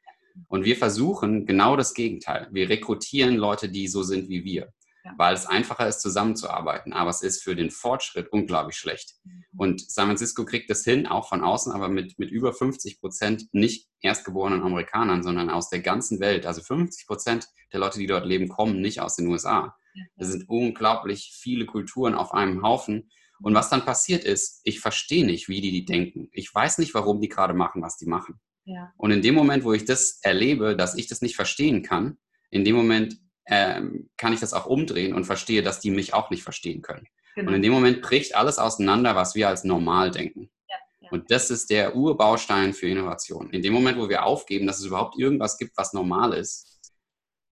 Und 0.48 0.64
wir 0.64 0.78
versuchen 0.78 1.46
genau 1.46 1.76
das 1.76 1.96
Gegenteil. 1.96 2.48
Wir 2.52 2.70
rekrutieren 2.70 3.36
Leute, 3.36 3.68
die 3.68 3.90
so 3.90 4.04
sind 4.04 4.30
wie 4.30 4.46
wir 4.46 4.72
ja. 5.08 5.14
weil 5.18 5.34
es 5.34 5.46
einfacher 5.46 5.88
ist, 5.88 6.02
zusammenzuarbeiten. 6.02 6.94
Aber 6.94 7.10
es 7.10 7.22
ist 7.22 7.44
für 7.44 7.56
den 7.56 7.72
Fortschritt 7.72 8.32
unglaublich 8.32 8.78
schlecht. 8.78 9.16
Mhm. 9.24 9.44
Und 9.58 9.92
San 9.92 10.08
Francisco 10.08 10.46
kriegt 10.46 10.70
das 10.70 10.84
hin, 10.84 11.08
auch 11.08 11.30
von 11.30 11.44
außen, 11.44 11.72
aber 11.72 11.90
mit, 11.90 12.20
mit 12.20 12.30
über 12.30 12.54
50 12.54 13.00
Prozent 13.00 13.48
nicht 13.52 13.88
erstgeborenen 14.02 14.62
Amerikanern, 14.62 15.24
sondern 15.24 15.50
aus 15.50 15.70
der 15.70 15.80
ganzen 15.80 16.20
Welt. 16.20 16.46
Also 16.46 16.62
50 16.62 17.08
Prozent 17.08 17.48
der 17.72 17.80
Leute, 17.80 18.00
die 18.00 18.08
dort 18.08 18.26
leben, 18.26 18.50
kommen 18.50 18.82
nicht 18.82 19.02
aus 19.02 19.16
den 19.16 19.28
USA. 19.28 19.76
Das 20.16 20.30
sind 20.30 20.48
unglaublich 20.48 21.36
viele 21.36 21.66
Kulturen 21.66 22.14
auf 22.14 22.34
einem 22.34 22.62
Haufen. 22.62 23.10
Und 23.42 23.54
was 23.54 23.70
dann 23.70 23.86
passiert 23.86 24.24
ist, 24.24 24.62
ich 24.64 24.80
verstehe 24.80 25.26
nicht, 25.26 25.48
wie 25.48 25.62
die, 25.62 25.72
die 25.72 25.86
denken. 25.86 26.30
Ich 26.32 26.54
weiß 26.54 26.80
nicht, 26.80 26.94
warum 26.94 27.22
die 27.22 27.30
gerade 27.30 27.54
machen, 27.54 27.82
was 27.82 27.98
die 27.98 28.08
machen. 28.08 28.40
Ja. 28.66 28.94
Und 28.98 29.12
in 29.12 29.22
dem 29.22 29.36
Moment, 29.36 29.64
wo 29.64 29.74
ich 29.74 29.86
das 29.86 30.20
erlebe, 30.22 30.76
dass 30.76 30.96
ich 30.98 31.08
das 31.08 31.22
nicht 31.22 31.36
verstehen 31.36 31.84
kann, 31.84 32.18
in 32.50 32.66
dem 32.66 32.76
Moment 32.76 33.18
ähm, 33.48 34.10
kann 34.18 34.34
ich 34.34 34.40
das 34.40 34.54
auch 34.54 34.66
umdrehen 34.66 35.14
und 35.14 35.26
verstehe, 35.26 35.64
dass 35.64 35.80
die 35.80 35.92
mich 35.92 36.14
auch 36.14 36.30
nicht 36.30 36.44
verstehen 36.44 36.82
können. 36.82 37.08
Genau. 37.36 37.50
Und 37.50 37.56
in 37.56 37.62
dem 37.62 37.72
Moment 37.72 38.02
bricht 38.02 38.36
alles 38.36 38.58
auseinander, 38.58 39.16
was 39.16 39.36
wir 39.36 39.48
als 39.48 39.64
normal 39.64 40.12
denken. 40.12 40.50
Ja, 40.70 40.76
ja. 41.02 41.10
Und 41.12 41.32
das 41.32 41.50
ist 41.50 41.70
der 41.70 41.96
Urbaustein 41.96 42.74
für 42.74 42.88
Innovation. 42.90 43.52
In 43.52 43.62
dem 43.62 43.74
Moment, 43.74 43.98
wo 43.98 44.10
wir 44.10 44.26
aufgeben, 44.26 44.68
dass 44.68 44.80
es 44.80 44.86
überhaupt 44.86 45.18
irgendwas 45.18 45.58
gibt, 45.58 45.78
was 45.78 45.94
normal 45.94 46.34
ist, 46.34 46.80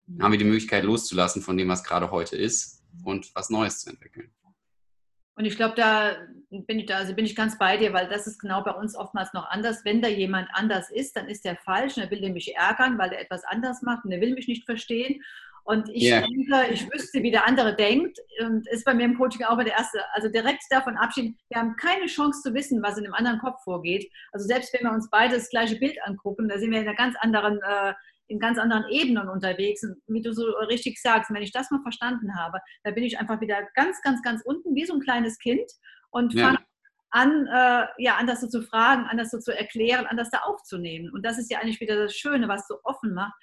mhm. 0.08 0.24
haben 0.24 0.32
wir 0.32 0.40
die 0.40 0.46
Möglichkeit 0.46 0.84
loszulassen 0.84 1.42
von 1.42 1.58
dem, 1.58 1.68
was 1.68 1.84
gerade 1.84 2.12
heute 2.12 2.38
ist 2.38 2.82
und 3.04 3.30
was 3.36 3.50
Neues 3.50 3.80
zu 3.80 3.90
entwickeln. 3.90 4.32
Und 5.36 5.46
ich 5.46 5.56
glaube, 5.56 5.76
da 5.76 6.16
bin 6.50 6.80
ich 6.80 6.86
da, 6.86 6.98
also 6.98 7.16
bin 7.16 7.26
ich 7.26 7.36
ganz 7.36 7.58
bei 7.58 7.78
dir, 7.78 7.92
weil 7.92 8.08
das 8.08 8.28
ist 8.28 8.40
genau 8.40 8.64
bei 8.64 8.72
uns 8.72 8.96
oftmals 8.96 9.34
noch 9.34 9.50
anders. 9.50 9.84
Wenn 9.84 10.02
da 10.02 10.08
jemand 10.08 10.48
anders 10.54 10.92
ist, 10.92 11.16
dann 11.16 11.28
ist 11.28 11.44
der 11.44 11.58
falsch 11.58 11.98
und 11.98 12.04
er 12.04 12.12
will 12.12 12.22
nämlich 12.22 12.56
ärgern, 12.56 13.00
weil 13.00 13.12
er 13.12 13.22
etwas 13.22 13.44
anders 13.44 13.82
macht 13.82 14.06
und 14.06 14.12
er 14.12 14.22
will 14.22 14.36
mich 14.36 14.48
nicht 14.48 14.66
verstehen. 14.66 15.24
Und 15.66 15.90
ich 15.90 16.04
yeah. 16.04 16.22
denke, 16.22 16.74
ich 16.74 16.92
wüsste, 16.92 17.24
wie 17.24 17.32
der 17.32 17.48
andere 17.48 17.76
denkt. 17.76 18.20
Und 18.42 18.68
ist 18.68 18.84
bei 18.84 18.94
mir 18.94 19.06
im 19.06 19.18
Coaching 19.18 19.46
auch 19.46 19.58
der 19.58 19.68
erste. 19.68 20.00
Also 20.14 20.30
direkt 20.30 20.64
davon 20.70 20.98
abschieden. 20.98 21.38
Wir 21.50 21.60
haben 21.60 21.76
keine 21.78 22.08
Chance 22.08 22.42
zu 22.42 22.54
wissen, 22.54 22.84
was 22.84 22.98
in 22.98 23.06
dem 23.06 23.14
anderen 23.14 23.40
Kopf 23.40 23.64
vorgeht. 23.64 24.12
Also 24.34 24.46
selbst 24.46 24.74
wenn 24.74 24.84
wir 24.84 24.92
uns 24.92 25.10
beide 25.10 25.36
das 25.36 25.50
gleiche 25.50 25.78
Bild 25.78 25.98
angucken, 26.06 26.50
da 26.50 26.58
sind 26.58 26.72
wir 26.72 26.82
in 26.82 26.88
einer 26.88 26.98
ganz 26.98 27.16
anderen, 27.20 27.62
äh, 27.62 27.94
in 28.28 28.40
ganz 28.40 28.58
anderen 28.58 28.86
Ebenen 28.90 29.30
unterwegs. 29.30 29.84
Und 29.84 30.02
wie 30.08 30.22
du 30.22 30.34
so 30.34 30.50
richtig 30.68 31.02
sagst, 31.02 31.34
wenn 31.34 31.42
ich 31.42 31.54
das 31.54 31.72
mal 31.72 31.82
verstanden 31.82 32.36
habe, 32.38 32.60
da 32.84 32.92
bin 32.92 33.04
ich 33.04 33.20
einfach 33.20 33.40
wieder 33.40 33.66
ganz, 33.76 34.02
ganz, 34.02 34.22
ganz 34.22 34.42
unten, 34.44 34.76
wie 34.76 34.86
so 34.86 34.94
ein 34.94 35.02
kleines 35.02 35.40
Kind 35.40 35.72
und 36.10 36.34
fange 36.38 36.58
ja. 36.60 36.66
an, 37.12 37.48
äh, 37.48 38.04
ja, 38.04 38.18
anders 38.18 38.42
so 38.42 38.48
zu 38.48 38.64
fragen, 38.64 39.06
anders 39.06 39.32
so 39.32 39.40
zu 39.40 39.58
erklären, 39.58 40.08
anders 40.08 40.30
da 40.30 40.40
aufzunehmen. 40.40 41.10
Und 41.14 41.26
das 41.26 41.38
ist 41.38 41.50
ja 41.50 41.60
eigentlich 41.60 41.80
wieder 41.80 41.96
das 41.96 42.16
Schöne, 42.16 42.50
was 42.50 42.68
so 42.68 42.80
offen 42.84 43.14
macht 43.14 43.34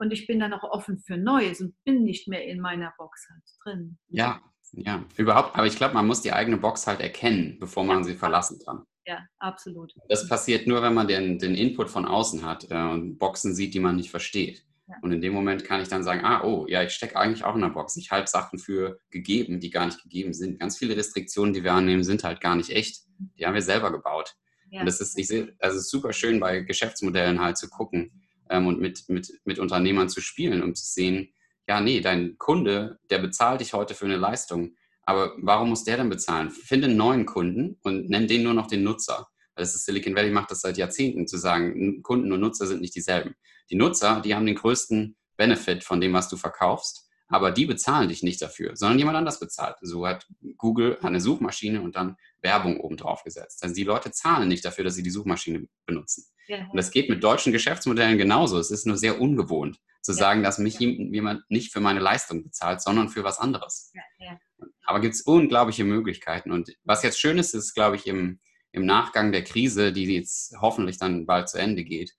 und 0.00 0.12
ich 0.12 0.26
bin 0.26 0.40
dann 0.40 0.52
auch 0.54 0.64
offen 0.64 0.98
für 0.98 1.16
Neues 1.16 1.60
und 1.60 1.74
bin 1.84 2.04
nicht 2.04 2.26
mehr 2.26 2.44
in 2.46 2.60
meiner 2.60 2.92
Box 2.96 3.28
halt 3.30 3.42
drin. 3.62 3.98
Ja, 4.08 4.40
ja, 4.72 5.04
überhaupt. 5.16 5.56
Aber 5.56 5.66
ich 5.66 5.76
glaube, 5.76 5.94
man 5.94 6.06
muss 6.06 6.22
die 6.22 6.32
eigene 6.32 6.56
Box 6.56 6.86
halt 6.86 7.00
erkennen, 7.00 7.58
bevor 7.60 7.84
man 7.84 7.98
ja, 7.98 8.04
sie 8.04 8.14
verlassen 8.14 8.58
kann. 8.64 8.84
Ja, 9.06 9.26
absolut. 9.38 9.92
Das 10.08 10.28
passiert 10.28 10.66
nur, 10.66 10.82
wenn 10.82 10.94
man 10.94 11.06
den, 11.06 11.38
den 11.38 11.54
Input 11.54 11.90
von 11.90 12.06
außen 12.06 12.44
hat 12.44 12.70
äh, 12.70 12.82
und 12.82 13.18
Boxen 13.18 13.54
sieht, 13.54 13.74
die 13.74 13.80
man 13.80 13.96
nicht 13.96 14.10
versteht. 14.10 14.64
Ja. 14.88 14.96
Und 15.02 15.12
in 15.12 15.20
dem 15.20 15.32
Moment 15.32 15.64
kann 15.64 15.80
ich 15.80 15.88
dann 15.88 16.02
sagen, 16.02 16.24
ah, 16.24 16.44
oh, 16.44 16.66
ja, 16.66 16.82
ich 16.82 16.92
stecke 16.92 17.16
eigentlich 17.16 17.44
auch 17.44 17.54
in 17.54 17.60
der 17.60 17.68
Box. 17.68 17.96
Ich 17.96 18.10
halte 18.10 18.30
Sachen 18.30 18.58
für 18.58 19.00
gegeben, 19.10 19.60
die 19.60 19.70
gar 19.70 19.86
nicht 19.86 20.02
gegeben 20.02 20.32
sind. 20.32 20.58
Ganz 20.58 20.78
viele 20.78 20.96
Restriktionen, 20.96 21.52
die 21.52 21.62
wir 21.62 21.72
annehmen, 21.72 22.04
sind 22.04 22.24
halt 22.24 22.40
gar 22.40 22.56
nicht 22.56 22.70
echt. 22.70 23.02
Die 23.38 23.46
haben 23.46 23.54
wir 23.54 23.62
selber 23.62 23.92
gebaut. 23.92 24.34
Ja. 24.70 24.80
Und 24.80 24.86
das 24.86 25.00
ist, 25.00 25.18
ich 25.18 25.26
sehe, 25.26 25.54
also 25.58 25.76
es 25.76 25.84
ist 25.84 25.90
super 25.90 26.12
schön 26.12 26.40
bei 26.40 26.60
Geschäftsmodellen 26.60 27.40
halt 27.40 27.58
zu 27.58 27.68
gucken, 27.68 28.22
ähm, 28.50 28.66
und 28.66 28.80
mit, 28.80 29.08
mit, 29.08 29.32
mit 29.44 29.58
Unternehmern 29.58 30.08
zu 30.08 30.20
spielen, 30.20 30.62
um 30.62 30.74
zu 30.74 30.84
sehen, 30.84 31.32
ja, 31.66 31.80
nee, 31.80 32.00
dein 32.00 32.36
Kunde, 32.36 32.98
der 33.10 33.18
bezahlt 33.18 33.60
dich 33.60 33.72
heute 33.72 33.94
für 33.94 34.04
eine 34.04 34.16
Leistung. 34.16 34.74
Aber 35.02 35.34
warum 35.38 35.70
muss 35.70 35.84
der 35.84 35.96
denn 35.96 36.10
bezahlen? 36.10 36.50
Finde 36.50 36.88
einen 36.88 36.96
neuen 36.96 37.26
Kunden 37.26 37.78
und 37.82 38.10
nenn 38.10 38.26
den 38.26 38.42
nur 38.42 38.54
noch 38.54 38.66
den 38.66 38.82
Nutzer. 38.82 39.28
Das 39.54 39.74
ist 39.74 39.84
Silicon 39.84 40.14
Valley 40.14 40.30
macht 40.30 40.50
das 40.50 40.60
seit 40.60 40.78
Jahrzehnten, 40.78 41.26
zu 41.26 41.36
sagen, 41.36 42.02
Kunden 42.02 42.32
und 42.32 42.40
Nutzer 42.40 42.66
sind 42.66 42.80
nicht 42.80 42.94
dieselben. 42.94 43.34
Die 43.70 43.76
Nutzer, 43.76 44.20
die 44.20 44.34
haben 44.34 44.46
den 44.46 44.54
größten 44.54 45.16
Benefit 45.36 45.84
von 45.84 46.00
dem, 46.00 46.12
was 46.12 46.28
du 46.28 46.36
verkaufst, 46.36 47.08
aber 47.28 47.52
die 47.52 47.66
bezahlen 47.66 48.08
dich 48.08 48.22
nicht 48.22 48.42
dafür, 48.42 48.76
sondern 48.76 48.98
jemand 48.98 49.16
anders 49.16 49.38
bezahlt. 49.38 49.76
So 49.80 50.06
hat 50.06 50.26
Google 50.56 50.98
eine 51.02 51.20
Suchmaschine 51.20 51.82
und 51.82 51.94
dann 51.94 52.16
Werbung 52.42 52.80
obendrauf 52.80 53.22
gesetzt. 53.22 53.62
Also 53.62 53.74
die 53.74 53.84
Leute 53.84 54.10
zahlen 54.10 54.48
nicht 54.48 54.64
dafür, 54.64 54.84
dass 54.84 54.96
sie 54.96 55.02
die 55.02 55.10
Suchmaschine 55.10 55.68
benutzen. 55.86 56.24
Ja. 56.50 56.66
Und 56.68 56.76
das 56.76 56.90
geht 56.90 57.08
mit 57.08 57.22
deutschen 57.22 57.52
Geschäftsmodellen 57.52 58.18
genauso. 58.18 58.58
Es 58.58 58.70
ist 58.70 58.86
nur 58.86 58.96
sehr 58.96 59.20
ungewohnt 59.20 59.78
zu 60.02 60.12
ja. 60.12 60.18
sagen, 60.18 60.42
dass 60.42 60.58
mich 60.58 60.78
jemand 60.80 61.48
nicht 61.48 61.72
für 61.72 61.80
meine 61.80 62.00
Leistung 62.00 62.42
bezahlt, 62.42 62.82
sondern 62.82 63.08
für 63.08 63.22
was 63.22 63.38
anderes. 63.38 63.92
Ja, 64.18 64.38
Aber 64.84 65.00
gibt 65.00 65.14
es 65.14 65.22
unglaubliche 65.22 65.84
Möglichkeiten. 65.84 66.50
Und 66.50 66.76
was 66.82 67.02
jetzt 67.02 67.20
schön 67.20 67.38
ist, 67.38 67.54
ist, 67.54 67.74
glaube 67.74 67.96
ich, 67.96 68.06
im, 68.06 68.40
im 68.72 68.84
Nachgang 68.84 69.30
der 69.30 69.44
Krise, 69.44 69.92
die 69.92 70.04
jetzt 70.06 70.54
hoffentlich 70.60 70.98
dann 70.98 71.24
bald 71.24 71.48
zu 71.48 71.58
Ende 71.58 71.84
geht, 71.84 72.14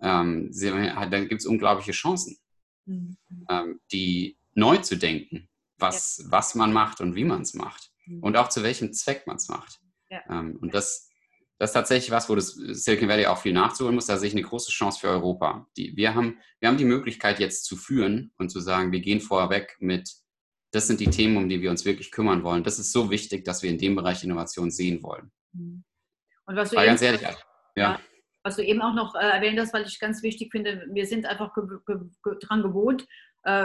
ähm, 0.00 0.52
dann 0.52 1.28
gibt 1.28 1.40
es 1.40 1.46
unglaubliche 1.46 1.92
Chancen, 1.92 2.38
mhm. 2.84 3.16
ähm, 3.48 3.80
die 3.90 4.36
neu 4.54 4.76
zu 4.78 4.96
denken, 4.96 5.48
was, 5.78 6.24
was 6.28 6.54
man 6.54 6.72
macht 6.72 7.00
und 7.00 7.16
wie 7.16 7.24
man 7.24 7.42
es 7.42 7.54
macht. 7.54 7.90
Mhm. 8.06 8.22
Und 8.22 8.36
auch 8.36 8.48
zu 8.48 8.62
welchem 8.62 8.92
Zweck 8.92 9.26
man 9.26 9.36
es 9.36 9.48
macht. 9.48 9.80
Ähm, 10.28 10.58
und 10.60 10.74
das 10.74 11.08
das 11.62 11.70
ist 11.70 11.74
tatsächlich 11.74 12.10
was, 12.10 12.28
wo 12.28 12.34
das 12.34 12.48
Silicon 12.54 13.08
Valley 13.08 13.26
auch 13.26 13.38
viel 13.38 13.52
nachzuholen 13.52 13.94
muss. 13.94 14.06
Da 14.06 14.16
sehe 14.16 14.26
ich 14.26 14.34
eine 14.34 14.42
große 14.42 14.72
Chance 14.72 14.98
für 14.98 15.06
Europa. 15.06 15.68
Die, 15.76 15.96
wir, 15.96 16.12
haben, 16.12 16.40
wir 16.58 16.68
haben 16.68 16.76
die 16.76 16.84
Möglichkeit 16.84 17.38
jetzt 17.38 17.66
zu 17.66 17.76
führen 17.76 18.32
und 18.36 18.48
zu 18.48 18.58
sagen, 18.58 18.90
wir 18.90 18.98
gehen 18.98 19.20
vorweg 19.20 19.76
mit, 19.78 20.10
das 20.72 20.88
sind 20.88 20.98
die 20.98 21.08
Themen, 21.08 21.36
um 21.36 21.48
die 21.48 21.62
wir 21.62 21.70
uns 21.70 21.84
wirklich 21.84 22.10
kümmern 22.10 22.42
wollen. 22.42 22.64
Das 22.64 22.80
ist 22.80 22.90
so 22.90 23.12
wichtig, 23.12 23.44
dass 23.44 23.62
wir 23.62 23.70
in 23.70 23.78
dem 23.78 23.94
Bereich 23.94 24.24
Innovation 24.24 24.72
sehen 24.72 25.04
wollen. 25.04 25.30
Mhm. 25.52 25.84
Und 26.46 26.56
was 26.56 26.70
du 26.70 26.74
War 26.74 26.82
eben, 26.82 26.90
ganz 26.90 27.02
ehrlich, 27.02 27.22
ja. 27.76 28.00
Was 28.42 28.56
du 28.56 28.64
eben 28.64 28.82
auch 28.82 28.94
noch 28.94 29.14
äh, 29.14 29.20
erwähnt 29.20 29.60
hast, 29.60 29.72
weil 29.72 29.86
ich 29.86 30.00
ganz 30.00 30.24
wichtig 30.24 30.50
finde, 30.50 30.84
wir 30.90 31.06
sind 31.06 31.26
einfach 31.26 31.54
ge 31.54 31.62
ge 31.86 31.96
ge 32.24 32.38
dran 32.40 32.64
gewohnt, 32.64 33.06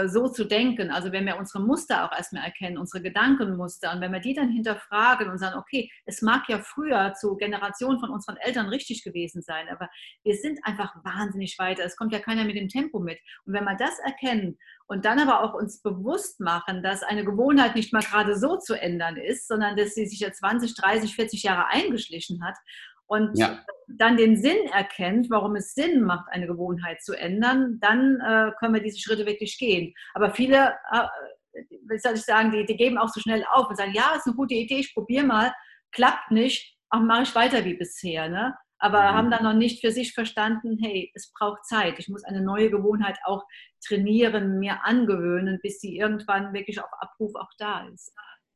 so 0.08 0.28
zu 0.28 0.46
denken. 0.46 0.90
Also 0.90 1.12
wenn 1.12 1.26
wir 1.26 1.38
unsere 1.38 1.64
Muster 1.64 2.06
auch 2.06 2.12
erstmal 2.12 2.44
erkennen, 2.44 2.78
unsere 2.78 3.04
Gedankenmuster 3.04 3.94
und 3.94 4.02
wenn 4.02 4.12
wir 4.12 4.20
die 4.20 4.34
dann 4.34 4.50
hinterfragen 4.50 5.30
und 5.30 5.38
sagen, 5.38 5.58
okay, 5.58 5.92
es 6.06 6.22
mag 6.24 6.50
ja 6.50 6.60
früher 6.60 7.14
zu 7.14 7.36
Generationen 7.36 8.00
von 8.00 8.10
unseren 8.10 8.38
Eltern 8.38 8.70
richtig 8.70 9.04
gewesen 9.04 9.44
sein, 9.44 9.68
aber 9.70 9.88
wir 10.24 10.36
sind 10.36 10.60
einfach 10.64 10.96
wahnsinnig 11.04 11.60
weiter. 11.60 11.84
Es 11.86 11.96
kommt 11.96 12.12
ja 12.12 12.20
keiner 12.20 12.44
mit 12.44 12.56
dem 12.56 12.70
Tempo 12.70 13.00
mit. 13.00 13.20
Und 13.46 13.54
wenn 13.54 13.66
wir 13.66 13.76
das 13.76 14.00
erkennen 14.00 14.58
und 14.88 15.06
dann 15.06 15.20
aber 15.20 15.44
auch 15.44 15.54
uns 15.54 15.82
bewusst 15.82 16.40
machen, 16.40 16.82
dass 16.82 17.04
eine 17.04 17.24
Gewohnheit 17.24 17.76
nicht 17.76 17.94
mal 17.94 18.02
gerade 18.02 18.36
so 18.36 18.58
zu 18.58 18.74
ändern 18.74 19.18
ist, 19.18 19.48
sondern 19.48 19.76
dass 19.76 19.94
sie 19.94 20.08
sich 20.08 20.22
ja 20.22 20.32
20, 20.32 20.76
30, 20.76 21.16
40 21.16 21.44
Jahre 21.44 21.68
eingeschlichen 21.68 22.44
hat 22.44 22.56
und 23.08 23.38
ja. 23.38 23.60
dann 23.88 24.18
den 24.18 24.38
Sinn 24.38 24.68
erkennt, 24.74 25.30
warum 25.30 25.56
es 25.56 25.74
Sinn 25.74 26.04
macht, 26.04 26.28
eine 26.30 26.48
Gewohnheit 26.48 27.02
zu 27.02 27.14
ändern, 27.14 27.80
dann 27.80 28.20
äh, 28.20 28.52
können 28.60 28.74
wir 28.74 28.82
diese 28.82 29.00
Schritte 29.00 29.26
wirklich 29.26 29.58
gehen. 29.58 29.94
Aber 30.14 30.32
viele, 30.32 30.76
äh, 30.92 31.08
wie 31.88 31.98
soll 31.98 32.14
ich 32.16 32.24
sagen, 32.24 32.52
die, 32.52 32.66
die 32.66 32.78
geben 32.78 32.98
auch 32.98 33.10
so 33.10 33.20
schnell 33.20 33.46
auf 33.52 33.70
und 33.70 33.78
sagen, 33.78 33.94
ja, 33.94 34.14
ist 34.16 34.28
eine 34.28 34.36
gute 34.36 34.56
Idee, 34.56 34.80
ich 34.80 34.94
probiere 34.94 35.26
mal, 35.26 35.54
klappt 35.92 36.32
nicht, 36.32 36.78
auch 36.90 37.00
mache 37.00 37.24
ich 37.24 37.36
weiter 37.36 37.64
wie 37.64 37.76
bisher. 37.76 38.28
Ne? 38.30 38.56
Aber 38.78 39.00
mhm. 39.00 39.16
haben 39.16 39.32
dann 39.32 39.44
noch 39.44 39.54
nicht 39.54 39.82
für 39.82 39.92
sich 39.92 40.14
verstanden, 40.14 40.78
hey, 40.82 41.12
es 41.16 41.32
braucht 41.32 41.66
Zeit. 41.66 41.98
Ich 41.98 42.10
muss 42.10 42.26
eine 42.26 42.42
neue 42.42 42.70
Gewohnheit 42.70 43.18
auch 43.24 43.44
trainieren, 43.86 44.60
mir 44.60 44.84
angewöhnen, 44.84 45.60
bis 45.64 45.80
sie 45.80 45.98
irgendwann 45.98 46.54
wirklich 46.54 46.80
auf 46.82 46.90
Abruf 47.00 47.36
auch 47.36 47.52
da 47.58 47.88
ist. 47.88 48.14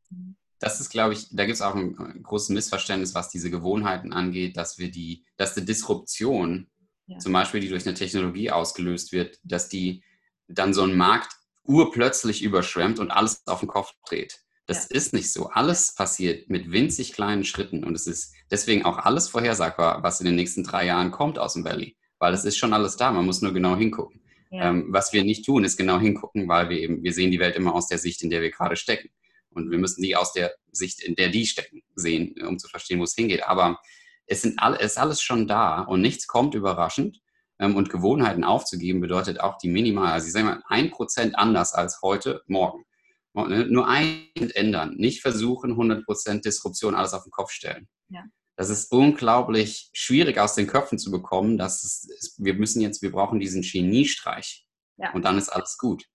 Mhm 0.09 0.35
das 0.61 0.79
ist, 0.79 0.91
glaube 0.91 1.13
ich, 1.13 1.27
da 1.31 1.45
gibt 1.45 1.55
es 1.55 1.61
auch 1.61 1.75
ein 1.75 2.21
großes 2.21 2.49
Missverständnis, 2.49 3.15
was 3.15 3.29
diese 3.29 3.49
Gewohnheiten 3.49 4.13
angeht, 4.13 4.57
dass 4.57 4.77
wir 4.77 4.91
die, 4.91 5.25
dass 5.35 5.55
die 5.55 5.65
Disruption, 5.65 6.69
ja. 7.07 7.17
zum 7.17 7.33
Beispiel, 7.33 7.59
die 7.59 7.69
durch 7.69 7.85
eine 7.85 7.95
Technologie 7.95 8.51
ausgelöst 8.51 9.11
wird, 9.11 9.39
dass 9.43 9.69
die 9.69 10.03
dann 10.47 10.75
so 10.75 10.83
einen 10.83 10.95
Markt 10.95 11.33
urplötzlich 11.63 12.43
überschwemmt 12.43 12.99
und 12.99 13.09
alles 13.09 13.41
auf 13.47 13.61
den 13.61 13.69
Kopf 13.69 13.91
dreht. 14.07 14.39
Das 14.67 14.89
ja. 14.89 14.95
ist 14.97 15.13
nicht 15.13 15.33
so. 15.33 15.49
Alles 15.49 15.95
passiert 15.95 16.47
mit 16.49 16.71
winzig 16.71 17.13
kleinen 17.13 17.43
Schritten 17.43 17.83
und 17.83 17.95
es 17.95 18.05
ist 18.05 18.33
deswegen 18.51 18.85
auch 18.85 18.99
alles 18.99 19.29
vorhersagbar, 19.29 20.03
was 20.03 20.21
in 20.21 20.27
den 20.27 20.35
nächsten 20.35 20.63
drei 20.63 20.85
Jahren 20.85 21.09
kommt 21.09 21.39
aus 21.39 21.53
dem 21.53 21.65
Valley, 21.65 21.97
weil 22.19 22.35
es 22.35 22.45
ist 22.45 22.57
schon 22.57 22.73
alles 22.73 22.97
da. 22.97 23.11
Man 23.11 23.25
muss 23.25 23.41
nur 23.41 23.51
genau 23.51 23.75
hingucken. 23.75 24.21
Ja. 24.51 24.69
Ähm, 24.69 24.87
was 24.89 25.11
wir 25.11 25.23
nicht 25.23 25.43
tun, 25.43 25.63
ist 25.63 25.77
genau 25.77 25.99
hingucken, 25.99 26.47
weil 26.47 26.69
wir 26.69 26.77
eben, 26.77 27.01
wir 27.01 27.13
sehen 27.13 27.31
die 27.31 27.39
Welt 27.39 27.55
immer 27.55 27.73
aus 27.73 27.87
der 27.87 27.97
Sicht, 27.97 28.21
in 28.21 28.29
der 28.29 28.41
wir 28.41 28.51
gerade 28.51 28.75
stecken. 28.75 29.09
Und 29.51 29.71
wir 29.71 29.77
müssen 29.77 30.01
die 30.01 30.15
aus 30.15 30.33
der 30.33 30.53
Sicht, 30.71 31.01
in 31.01 31.15
der 31.15 31.29
die 31.29 31.45
stecken, 31.45 31.81
sehen, 31.95 32.35
um 32.47 32.59
zu 32.59 32.67
verstehen, 32.67 32.99
wo 32.99 33.03
es 33.03 33.15
hingeht. 33.15 33.43
Aber 33.43 33.79
es, 34.25 34.41
sind 34.41 34.59
all, 34.59 34.75
es 34.75 34.93
ist 34.93 34.97
alles 34.97 35.21
schon 35.21 35.47
da 35.47 35.81
und 35.81 36.01
nichts 36.01 36.27
kommt 36.27 36.55
überraschend. 36.55 37.21
Ähm, 37.59 37.75
und 37.75 37.89
Gewohnheiten 37.89 38.43
aufzugeben 38.43 39.01
bedeutet 39.01 39.39
auch 39.39 39.57
die 39.57 39.69
minimal, 39.69 40.13
also 40.13 40.27
ich 40.27 40.33
sage 40.33 40.45
mal, 40.45 40.63
ein 40.67 40.89
Prozent 40.89 41.37
anders 41.37 41.73
als 41.73 42.01
heute, 42.01 42.41
morgen. 42.47 42.85
Ne, 43.33 43.65
nur 43.67 43.87
ein 43.87 44.27
ändern, 44.35 44.95
nicht 44.97 45.21
versuchen, 45.21 45.73
100% 45.73 46.41
Disruption, 46.41 46.95
alles 46.95 47.13
auf 47.13 47.23
den 47.23 47.31
Kopf 47.31 47.51
stellen. 47.51 47.87
Ja. 48.09 48.25
Das 48.57 48.69
ist 48.69 48.91
unglaublich 48.91 49.89
schwierig 49.93 50.37
aus 50.37 50.55
den 50.55 50.67
Köpfen 50.67 50.99
zu 50.99 51.11
bekommen, 51.11 51.57
dass 51.57 51.83
es, 51.83 52.35
wir 52.37 52.53
müssen 52.55 52.81
jetzt, 52.81 53.01
wir 53.01 53.11
brauchen 53.11 53.39
diesen 53.39 53.61
Geniestreich. 53.61 54.65
Ja. 54.97 55.13
Und 55.13 55.23
dann 55.23 55.37
ist 55.37 55.49
alles 55.49 55.77
gut. 55.77 56.05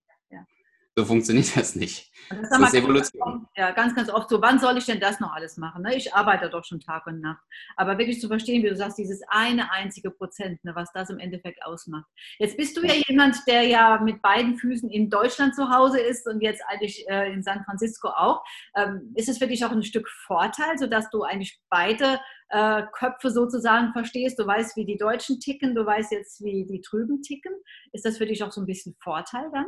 So 0.99 1.05
funktioniert 1.05 1.55
das 1.55 1.77
nicht. 1.77 2.11
Das, 2.31 2.49
das 2.49 2.61
ist 2.61 2.75
Evolution. 2.75 3.47
Ja, 3.55 3.71
ganz, 3.73 3.95
ganz 3.95 4.09
oft 4.09 4.31
so, 4.31 4.41
wann 4.41 4.59
soll 4.59 4.79
ich 4.79 4.87
denn 4.87 4.99
das 4.99 5.21
noch 5.21 5.33
alles 5.33 5.59
machen? 5.59 5.83
Ne? 5.83 5.95
Ich 5.95 6.15
arbeite 6.15 6.49
doch 6.49 6.65
schon 6.65 6.81
Tag 6.81 7.07
und 7.07 7.21
Nacht. 7.21 7.43
Aber 7.77 7.99
wirklich 7.99 8.19
zu 8.19 8.29
verstehen, 8.29 8.63
wie 8.63 8.71
du 8.71 8.77
sagst, 8.77 8.97
dieses 8.97 9.21
eine 9.29 9.71
einzige 9.71 10.11
Prozent, 10.11 10.65
ne, 10.65 10.75
was 10.75 10.91
das 10.93 11.11
im 11.11 11.19
Endeffekt 11.19 11.63
ausmacht. 11.63 12.07
Jetzt 12.39 12.57
bist 12.57 12.79
du 12.79 12.83
ja 12.83 12.95
jemand, 13.09 13.37
der 13.47 13.65
ja 13.65 14.01
mit 14.01 14.23
beiden 14.23 14.57
Füßen 14.57 14.89
in 14.89 15.11
Deutschland 15.11 15.55
zu 15.55 15.69
Hause 15.71 16.01
ist 16.01 16.27
und 16.27 16.41
jetzt 16.41 16.63
eigentlich 16.67 17.07
äh, 17.09 17.31
in 17.31 17.43
San 17.43 17.63
Francisco 17.65 18.09
auch. 18.09 18.43
Ähm, 18.75 19.13
ist 19.17 19.29
es 19.29 19.37
für 19.37 19.47
dich 19.47 19.65
auch 19.67 19.73
ein 19.73 19.83
Stück 19.83 20.09
Vorteil, 20.27 20.79
sodass 20.79 21.11
du 21.11 21.25
eigentlich 21.25 21.61
beide 21.69 22.19
äh, 22.49 22.83
Köpfe 22.93 23.31
sozusagen 23.31 23.93
verstehst? 23.93 24.39
Du 24.39 24.47
weißt, 24.47 24.77
wie 24.77 24.87
die 24.87 24.97
Deutschen 24.97 25.41
ticken, 25.41 25.75
du 25.75 25.85
weißt 25.85 26.11
jetzt, 26.11 26.43
wie 26.43 26.65
die 26.65 26.81
drüben 26.81 27.21
ticken. 27.21 27.53
Ist 27.93 28.07
das 28.07 28.17
für 28.17 28.27
dich 28.27 28.43
auch 28.43 28.51
so 28.51 28.63
ein 28.63 28.67
bisschen 28.67 28.97
Vorteil 29.03 29.51
dann? 29.53 29.67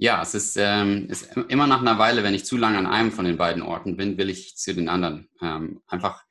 Ja, 0.00 0.22
es 0.22 0.34
ist, 0.34 0.56
ähm, 0.56 1.08
ist 1.08 1.36
immer 1.48 1.66
nach 1.66 1.80
einer 1.80 1.98
Weile, 1.98 2.22
wenn 2.22 2.34
ich 2.34 2.44
zu 2.44 2.56
lange 2.56 2.78
an 2.78 2.86
einem 2.86 3.10
von 3.10 3.24
den 3.24 3.36
beiden 3.36 3.62
Orten 3.62 3.96
bin, 3.96 4.16
will 4.16 4.30
ich 4.30 4.56
zu 4.56 4.72
den 4.72 4.88
anderen. 4.88 5.28
Ähm, 5.42 5.82
einfach 5.88 6.22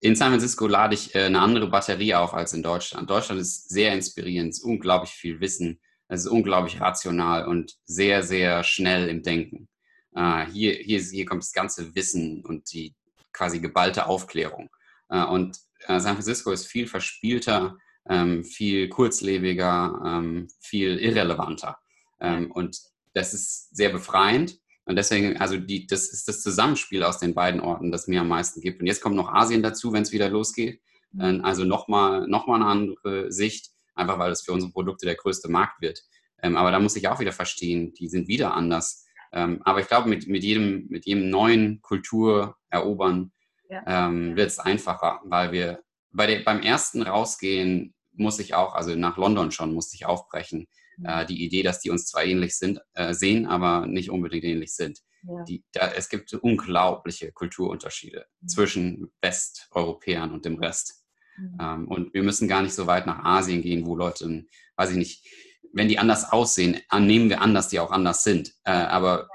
in 0.00 0.16
San 0.16 0.30
Francisco 0.30 0.66
lade 0.66 0.94
ich 0.94 1.14
äh, 1.14 1.26
eine 1.26 1.40
andere 1.40 1.68
Batterie 1.68 2.14
auf 2.16 2.34
als 2.34 2.52
in 2.52 2.64
Deutschland. 2.64 3.08
Deutschland 3.08 3.40
ist 3.40 3.70
sehr 3.70 3.92
inspirierend, 3.92 4.50
ist 4.50 4.64
unglaublich 4.64 5.12
viel 5.12 5.40
Wissen, 5.40 5.80
es 6.08 6.24
ist 6.24 6.30
unglaublich 6.30 6.80
rational 6.80 7.46
und 7.46 7.76
sehr, 7.84 8.24
sehr 8.24 8.64
schnell 8.64 9.08
im 9.08 9.22
Denken. 9.22 9.68
Äh, 10.16 10.46
hier, 10.46 10.72
hier, 10.74 11.00
hier 11.00 11.24
kommt 11.24 11.44
das 11.44 11.52
ganze 11.52 11.94
Wissen 11.94 12.44
und 12.44 12.72
die 12.72 12.96
quasi 13.32 13.60
geballte 13.60 14.06
Aufklärung. 14.06 14.68
Äh, 15.08 15.24
und 15.24 15.58
äh, 15.86 16.00
San 16.00 16.14
Francisco 16.14 16.50
ist 16.50 16.66
viel 16.66 16.88
verspielter, 16.88 17.78
ähm, 18.08 18.42
viel 18.42 18.88
kurzlebiger, 18.88 20.02
ähm, 20.04 20.48
viel 20.60 20.98
irrelevanter. 20.98 21.78
Ähm, 22.20 22.50
und 22.50 22.76
das 23.14 23.34
ist 23.34 23.74
sehr 23.74 23.90
befreiend. 23.90 24.58
Und 24.84 24.96
deswegen, 24.96 25.36
also 25.36 25.56
die, 25.56 25.86
das 25.86 26.12
ist 26.12 26.26
das 26.28 26.42
Zusammenspiel 26.42 27.02
aus 27.04 27.18
den 27.18 27.34
beiden 27.34 27.60
Orten, 27.60 27.92
das 27.92 28.08
mir 28.08 28.20
am 28.20 28.28
meisten 28.28 28.60
gibt. 28.60 28.80
Und 28.80 28.86
jetzt 28.86 29.00
kommt 29.00 29.14
noch 29.14 29.32
Asien 29.32 29.62
dazu, 29.62 29.92
wenn 29.92 30.02
es 30.02 30.12
wieder 30.12 30.28
losgeht. 30.28 30.80
Mhm. 31.12 31.20
Ähm, 31.20 31.44
also 31.44 31.64
nochmal 31.64 32.26
noch 32.26 32.46
mal 32.46 32.56
eine 32.56 32.66
andere 32.66 33.30
Sicht, 33.30 33.70
einfach 33.94 34.18
weil 34.18 34.32
es 34.32 34.42
für 34.42 34.52
unsere 34.52 34.72
Produkte 34.72 35.06
der 35.06 35.14
größte 35.14 35.48
Markt 35.48 35.80
wird. 35.80 36.02
Ähm, 36.42 36.56
aber 36.56 36.72
da 36.72 36.80
muss 36.80 36.96
ich 36.96 37.08
auch 37.08 37.20
wieder 37.20 37.32
verstehen, 37.32 37.92
die 37.94 38.08
sind 38.08 38.26
wieder 38.26 38.54
anders. 38.54 39.06
Ähm, 39.32 39.60
aber 39.64 39.80
ich 39.80 39.86
glaube, 39.86 40.08
mit, 40.08 40.26
mit, 40.26 40.42
jedem, 40.42 40.86
mit 40.88 41.06
jedem 41.06 41.30
neuen 41.30 41.80
Kultur 41.80 42.56
erobern 42.68 43.32
ja. 43.70 44.10
wird 44.12 44.50
es 44.50 44.58
einfacher, 44.58 45.22
weil 45.24 45.52
wir 45.52 45.82
bei 46.10 46.26
der, 46.26 46.40
beim 46.40 46.60
ersten 46.60 47.00
Rausgehen 47.00 47.94
muss 48.12 48.38
ich 48.38 48.54
auch, 48.54 48.74
also 48.74 48.94
nach 48.96 49.16
London 49.16 49.50
schon, 49.50 49.72
musste 49.72 49.94
ich 49.94 50.04
aufbrechen 50.04 50.66
äh, 51.04 51.26
die 51.26 51.44
Idee, 51.44 51.62
dass 51.62 51.80
die 51.80 51.90
uns 51.90 52.06
zwar 52.06 52.24
ähnlich 52.24 52.56
sind, 52.56 52.80
äh, 52.94 53.14
sehen, 53.14 53.46
aber 53.46 53.86
nicht 53.86 54.10
unbedingt 54.10 54.44
ähnlich 54.44 54.74
sind. 54.74 55.00
Ja. 55.22 55.44
Die, 55.44 55.64
da, 55.72 55.92
es 55.92 56.08
gibt 56.08 56.32
unglaubliche 56.34 57.32
Kulturunterschiede 57.32 58.26
mhm. 58.40 58.48
zwischen 58.48 59.12
Westeuropäern 59.20 60.32
und 60.32 60.44
dem 60.44 60.58
Rest. 60.58 61.04
Mhm. 61.36 61.58
Ähm, 61.60 61.88
und 61.88 62.14
wir 62.14 62.22
müssen 62.22 62.48
gar 62.48 62.62
nicht 62.62 62.74
so 62.74 62.86
weit 62.86 63.06
nach 63.06 63.24
Asien 63.24 63.62
gehen, 63.62 63.86
wo 63.86 63.96
Leute, 63.96 64.44
weiß 64.76 64.90
ich 64.90 64.96
nicht, 64.96 65.26
wenn 65.72 65.88
die 65.88 65.98
anders 65.98 66.30
aussehen, 66.32 66.80
annehmen 66.88 67.30
wir 67.30 67.40
an, 67.40 67.54
dass 67.54 67.68
die 67.68 67.80
auch 67.80 67.92
anders 67.92 68.24
sind. 68.24 68.52
Äh, 68.64 68.72
aber 68.72 69.28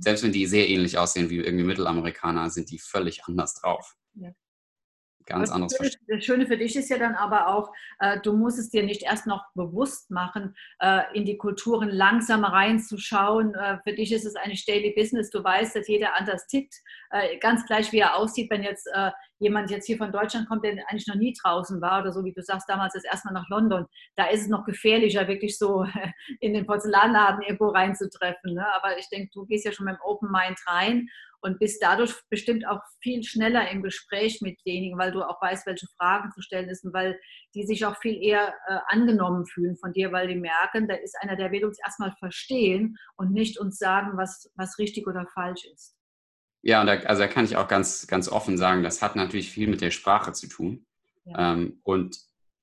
selbst 0.00 0.24
wenn 0.24 0.32
die 0.32 0.46
sehr 0.46 0.68
ähnlich 0.68 0.98
aussehen 0.98 1.30
wie 1.30 1.36
irgendwie 1.36 1.64
Mittelamerikaner, 1.64 2.50
sind 2.50 2.70
die 2.70 2.78
völlig 2.78 3.24
anders 3.24 3.54
drauf. 3.54 3.94
Ja 4.14 4.32
ganz 5.28 5.50
anderes 5.50 5.76
Schöne, 5.76 5.90
Das 6.08 6.24
Schöne 6.24 6.46
für 6.46 6.56
dich 6.56 6.76
ist 6.76 6.88
ja 6.88 6.98
dann 6.98 7.14
aber 7.14 7.48
auch, 7.48 7.72
äh, 8.00 8.20
du 8.20 8.36
musst 8.36 8.58
es 8.58 8.70
dir 8.70 8.82
nicht 8.82 9.02
erst 9.02 9.26
noch 9.26 9.44
bewusst 9.54 10.10
machen, 10.10 10.54
äh, 10.80 11.02
in 11.14 11.24
die 11.24 11.36
Kulturen 11.36 11.88
langsam 11.90 12.44
reinzuschauen. 12.44 13.54
Äh, 13.54 13.78
für 13.84 13.94
dich 13.94 14.12
ist 14.12 14.24
es 14.24 14.36
eigentlich 14.36 14.64
Daily 14.66 14.92
Business. 14.96 15.30
Du 15.30 15.42
weißt, 15.42 15.76
dass 15.76 15.88
jeder 15.88 16.14
anders 16.16 16.46
tickt, 16.46 16.74
äh, 17.10 17.38
ganz 17.38 17.66
gleich 17.66 17.92
wie 17.92 17.98
er 17.98 18.16
aussieht, 18.16 18.50
wenn 18.50 18.62
jetzt 18.62 18.88
äh, 18.92 19.10
jemand 19.38 19.70
jetzt 19.70 19.86
hier 19.86 19.98
von 19.98 20.12
Deutschland 20.12 20.48
kommt, 20.48 20.64
der 20.64 20.72
eigentlich 20.88 21.06
noch 21.06 21.14
nie 21.14 21.34
draußen 21.40 21.80
war 21.80 22.00
oder 22.00 22.12
so, 22.12 22.24
wie 22.24 22.32
du 22.32 22.42
sagst, 22.42 22.68
damals 22.68 22.94
das 22.94 23.04
erstmal 23.04 23.34
nach 23.34 23.48
London, 23.48 23.86
da 24.16 24.26
ist 24.26 24.42
es 24.42 24.48
noch 24.48 24.64
gefährlicher, 24.64 25.28
wirklich 25.28 25.58
so 25.58 25.86
in 26.40 26.54
den 26.54 26.66
Porzellanladen 26.66 27.42
irgendwo 27.42 27.68
reinzutreffen. 27.68 28.54
Ne? 28.54 28.66
Aber 28.74 28.98
ich 28.98 29.08
denke, 29.08 29.30
du 29.32 29.46
gehst 29.46 29.64
ja 29.64 29.72
schon 29.72 29.86
mit 29.86 29.94
dem 29.94 30.00
Open 30.02 30.30
Mind 30.30 30.58
rein 30.66 31.08
und 31.40 31.58
bist 31.58 31.82
dadurch 31.82 32.14
bestimmt 32.30 32.66
auch 32.66 32.80
viel 33.00 33.22
schneller 33.22 33.70
im 33.70 33.82
Gespräch 33.82 34.40
mit 34.40 34.58
denjenigen, 34.66 34.98
weil 34.98 35.12
du 35.12 35.22
auch 35.22 35.40
weißt, 35.40 35.66
welche 35.66 35.86
Fragen 35.96 36.30
zu 36.32 36.42
stellen 36.42 36.68
ist 36.68 36.84
und 36.84 36.92
weil 36.92 37.18
die 37.54 37.66
sich 37.66 37.84
auch 37.86 37.96
viel 37.98 38.22
eher 38.22 38.54
äh, 38.66 38.78
angenommen 38.88 39.46
fühlen 39.46 39.76
von 39.76 39.92
dir, 39.92 40.12
weil 40.12 40.28
die 40.28 40.36
merken, 40.36 40.88
da 40.88 40.94
ist 40.94 41.16
einer, 41.20 41.36
der 41.36 41.52
will 41.52 41.64
uns 41.64 41.78
erstmal 41.84 42.12
verstehen 42.18 42.96
und 43.16 43.32
nicht 43.32 43.58
uns 43.58 43.78
sagen, 43.78 44.16
was, 44.16 44.50
was 44.56 44.78
richtig 44.78 45.06
oder 45.06 45.26
falsch 45.34 45.64
ist. 45.72 45.96
Ja, 46.62 46.80
und 46.80 46.86
da, 46.88 46.94
also 46.94 47.22
da 47.22 47.28
kann 47.28 47.44
ich 47.44 47.56
auch 47.56 47.68
ganz, 47.68 48.06
ganz 48.06 48.28
offen 48.28 48.58
sagen, 48.58 48.82
das 48.82 49.00
hat 49.00 49.16
natürlich 49.16 49.50
viel 49.50 49.68
mit 49.68 49.80
der 49.80 49.90
Sprache 49.90 50.32
zu 50.32 50.48
tun. 50.48 50.86
Ja. 51.24 51.52
Ähm, 51.52 51.80
und 51.84 52.18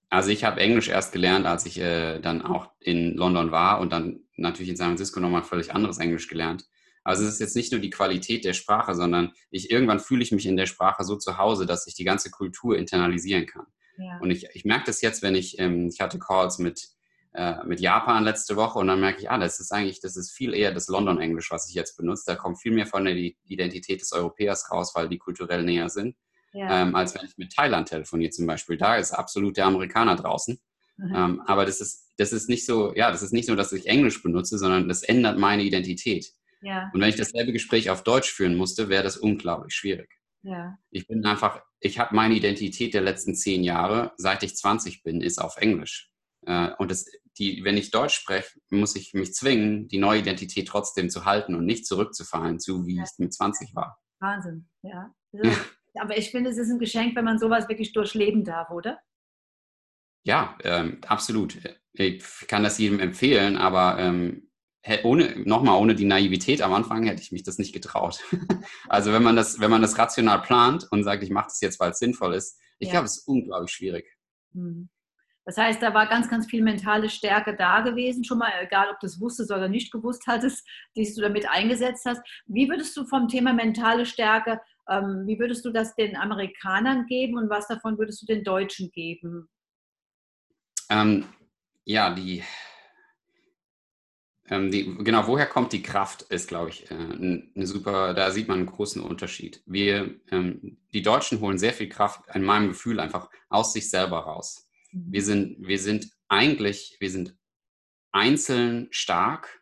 also 0.09 0.29
ich 0.29 0.43
habe 0.43 0.59
Englisch 0.59 0.89
erst 0.89 1.13
gelernt, 1.13 1.45
als 1.45 1.65
ich 1.65 1.79
äh, 1.79 2.19
dann 2.19 2.41
auch 2.41 2.71
in 2.79 3.15
London 3.15 3.51
war 3.51 3.79
und 3.79 3.91
dann 3.91 4.21
natürlich 4.35 4.69
in 4.69 4.75
San 4.75 4.88
Francisco 4.88 5.19
nochmal 5.19 5.43
völlig 5.43 5.73
anderes 5.73 5.97
Englisch 5.97 6.27
gelernt. 6.27 6.65
Also 7.06 7.24
es 7.24 7.34
ist 7.34 7.39
jetzt 7.39 7.56
nicht 7.56 7.72
nur 7.72 7.80
die 7.80 7.91
Qualität 7.91 8.44
der 8.44 8.54
Sprache, 8.54 8.96
sondern 8.96 9.32
ich 9.52 9.70
irgendwann 9.70 10.00
fühle 10.00 10.24
ich 10.24 10.32
mich 10.32 10.48
in 10.48 10.58
der 10.58 10.65
Sprache 10.65 11.04
so 11.04 11.15
zu 11.15 11.38
Hause, 11.38 11.68
dass 11.68 11.86
ich 11.86 11.94
die 11.94 12.04
ganze 12.04 12.32
Kultur 12.32 12.78
internalisieren 12.78 13.46
kann. 13.46 13.68
Ja. 13.98 14.18
Und 14.20 14.32
ich, 14.32 14.48
ich 14.54 14.65
merke 14.65 14.86
das 14.88 15.02
jetzt, 15.02 15.22
wenn 15.22 15.36
ich, 15.36 15.60
ähm, 15.60 15.88
ich 15.88 16.02
hatte 16.02 16.18
Calls 16.18 16.58
mit, 16.58 16.89
äh, 17.34 17.63
mit 17.63 17.80
Japan 17.80 18.24
letzte 18.24 18.56
Woche 18.56 18.80
und 18.80 18.88
dann 18.88 19.00
merke 19.00 19.20
ich, 19.22 19.30
ah, 19.30 19.38
das 19.38 19.60
ist 19.60 19.72
eigentlich, 19.72 20.02
das 20.02 20.18
ist 20.18 20.32
viel 20.32 20.56
eher 20.56 20.74
das 20.74 20.88
London-Englisch, 20.88 21.52
was 21.52 21.70
ich 21.70 21.76
jetzt 21.76 21.96
benutze. 21.96 22.24
Da 22.26 22.36
kommt 22.36 22.60
viel 22.60 22.72
mehr 22.72 22.88
von 22.88 23.06
der 23.06 23.15
Identität 23.15 24.02
des 24.02 24.12
Europäers 24.12 24.72
raus, 24.72 24.94
weil 24.96 25.08
die 25.08 25.20
kulturell 25.20 25.63
näher 25.63 25.89
sind. 25.89 26.15
ja. 26.54 26.82
ähm, 26.82 26.96
als 26.96 27.13
wenn 27.13 27.26
ich 27.26 27.38
mit 27.38 27.54
Thailand 27.54 27.89
telefoniere 27.89 28.32
zum 28.32 28.48
Beispiel. 28.48 28.78
Da 28.78 28.96
ist 28.96 29.12
absolut 29.12 29.58
der 29.58 29.65
Amerikaner 29.65 30.15
draußen. 30.15 30.60
Mhm. 30.98 31.15
Ähm, 31.15 31.41
aber 31.46 31.65
das 31.65 31.82
ist, 31.82 32.13
das 32.18 32.32
ist 32.32 32.50
nicht 32.50 32.65
so, 32.65 32.96
ja, 32.96 33.12
das 33.12 33.22
ist 33.22 33.34
nicht 33.34 33.46
so, 33.46 33.56
dass 33.56 33.74
ich 33.74 33.88
Englisch 33.88 34.24
benutze, 34.24 34.58
sondern 34.58 34.88
das 34.88 35.04
ändert 35.04 35.38
meine 35.38 35.63
Identität. 35.63 36.34
Ja. 36.65 36.89
Und 36.93 36.99
wenn 36.99 37.10
ich 37.10 37.15
dasselbe 37.15 37.54
Gespräch 37.54 37.91
auf 37.91 38.04
Deutsch 38.04 38.32
führen 38.32 38.56
musste, 38.56 38.89
wäre 38.89 39.04
das 39.04 39.17
unglaublich 39.17 39.75
schwierig. 39.75 40.10
Ja. 40.41 40.78
Ich 40.89 41.08
bin 41.08 41.23
einfach, 41.23 41.62
ich 41.80 41.99
habe 41.99 42.15
meine 42.15 42.34
Identität 42.34 42.95
der 42.95 43.01
letzten 43.01 43.36
zehn 43.36 43.63
Jahre, 43.63 44.13
seit 44.17 44.41
ich 44.41 44.56
20 44.56 45.04
bin, 45.04 45.21
ist 45.21 45.39
auf 45.39 45.58
Englisch. 45.58 46.10
Äh, 46.47 46.71
und 46.80 46.89
das, 46.89 47.06
die, 47.38 47.63
wenn 47.63 47.78
ich 47.78 47.91
Deutsch 47.91 48.15
spreche, 48.15 48.60
muss 48.71 48.95
ich 48.95 49.13
mich 49.13 49.34
zwingen, 49.36 49.88
die 49.88 49.99
neue 49.99 50.21
Identität 50.21 50.67
trotzdem 50.67 51.12
zu 51.12 51.25
halten 51.25 51.54
und 51.54 51.65
nicht 51.65 51.86
zurückzufallen 51.86 52.60
zu, 52.60 52.88
wie 52.88 52.97
ja. 52.97 53.04
ich 53.04 53.10
mit 53.19 53.32
20 53.32 53.75
war. 53.75 53.99
Wahnsinn, 54.19 54.67
ja. 54.82 55.13
Also, 55.38 55.62
aber 55.97 56.17
ich 56.17 56.32
finde, 56.32 56.49
es 56.49 56.58
ist 56.58 56.69
ein 56.69 56.80
Geschenk, 56.80 57.15
wenn 57.15 57.25
man 57.25 57.39
sowas 57.39 57.69
wirklich 57.69 57.93
durchleben 57.93 58.43
darf, 58.43 58.69
oder? 58.69 58.99
Ja, 60.23 60.58
ähm, 60.63 60.99
absolut. 61.08 61.58
Ich 61.93 62.23
kann 62.47 62.63
das 62.63 62.80
jedem 62.80 62.99
empfehlen, 62.99 63.56
aber 63.56 63.97
ähm, 63.99 64.49
ohne, 65.04 65.36
nochmal, 65.45 65.80
ohne 65.80 65.95
die 65.95 66.06
Naivität 66.06 66.62
am 66.62 66.74
Anfang 66.74 67.06
hätte 67.06 67.21
ich 67.21 67.32
mich 67.32 67.43
das 67.43 67.58
nicht 67.58 67.74
getraut. 67.74 68.19
also 68.89 69.12
wenn 69.13 69.24
man 69.24 69.36
das, 69.36 69.60
wenn 69.60 69.71
man 69.71 69.82
das 69.82 69.98
rational 69.98 70.41
plant 70.41 70.88
und 70.91 71.04
sagt, 71.04 71.24
ich 71.24 71.32
mache 71.32 71.48
das 71.48 71.62
jetzt, 71.62 71.80
weil 71.80 71.91
es 71.91 72.00
sinnvoll 72.00 72.34
ist, 72.34 72.60
ich 72.80 72.88
ja. 72.88 72.93
glaube, 72.93 73.06
es 73.06 73.17
ist 73.17 73.28
unglaublich 73.28 73.71
schwierig. 73.71 74.06
Mhm. 74.54 74.89
Das 75.45 75.58
heißt, 75.58 75.82
da 75.82 75.93
war 75.93 76.08
ganz, 76.08 76.28
ganz 76.28 76.48
viel 76.48 76.63
mentale 76.63 77.08
Stärke 77.08 77.56
da 77.56 77.82
gewesen, 77.82 78.24
schon 78.24 78.39
mal, 78.39 78.52
egal 78.62 78.89
ob 78.89 79.00
du 79.00 79.06
es 79.06 79.21
wusstest 79.21 79.52
oder 79.52 79.69
nicht 79.69 79.91
gewusst 79.91 80.24
hattest, 80.26 80.67
die 80.95 81.13
du 81.13 81.21
damit 81.21 81.48
eingesetzt 81.48 82.04
hast. 82.06 82.21
Wie 82.48 82.67
würdest 82.67 82.98
du 82.98 83.06
vom 83.06 83.28
Thema 83.28 83.54
mentale 83.54 84.08
Stärke, 84.08 84.60
ähm, 84.89 85.24
wie 85.28 85.38
würdest 85.38 85.63
du 85.63 85.71
das 85.71 85.95
den 85.95 86.15
Amerikanern 86.15 87.06
geben 87.06 87.38
und 87.38 87.50
was 87.50 87.67
davon 87.67 87.98
würdest 88.00 88.24
du 88.24 88.26
den 88.26 88.43
Deutschen 88.43 88.89
geben? 88.91 89.48
Ähm, 90.89 91.26
ja, 91.86 92.13
die, 92.13 92.43
ähm, 94.49 94.71
die, 94.71 94.95
genau, 95.03 95.25
woher 95.27 95.47
kommt 95.47 95.73
die 95.73 95.81
Kraft, 95.81 96.23
ist, 96.23 96.47
glaube 96.47 96.69
ich, 96.69 96.89
äh, 96.91 96.93
eine 96.93 97.65
super, 97.65 98.13
da 98.13 98.31
sieht 98.31 98.47
man 98.47 98.60
einen 98.60 98.67
großen 98.67 99.01
Unterschied. 99.01 99.63
Wir, 99.65 100.19
ähm, 100.31 100.77
die 100.93 101.01
Deutschen 101.01 101.39
holen 101.39 101.58
sehr 101.58 101.73
viel 101.73 101.89
Kraft, 101.89 102.21
in 102.34 102.43
meinem 102.43 102.69
Gefühl, 102.69 102.99
einfach 102.99 103.29
aus 103.49 103.73
sich 103.73 103.89
selber 103.89 104.19
raus. 104.19 104.69
Wir 104.91 105.23
sind, 105.23 105.58
wir 105.60 105.79
sind 105.79 106.10
eigentlich, 106.27 106.97
wir 106.99 107.10
sind 107.10 107.36
einzeln 108.12 108.88
stark 108.91 109.62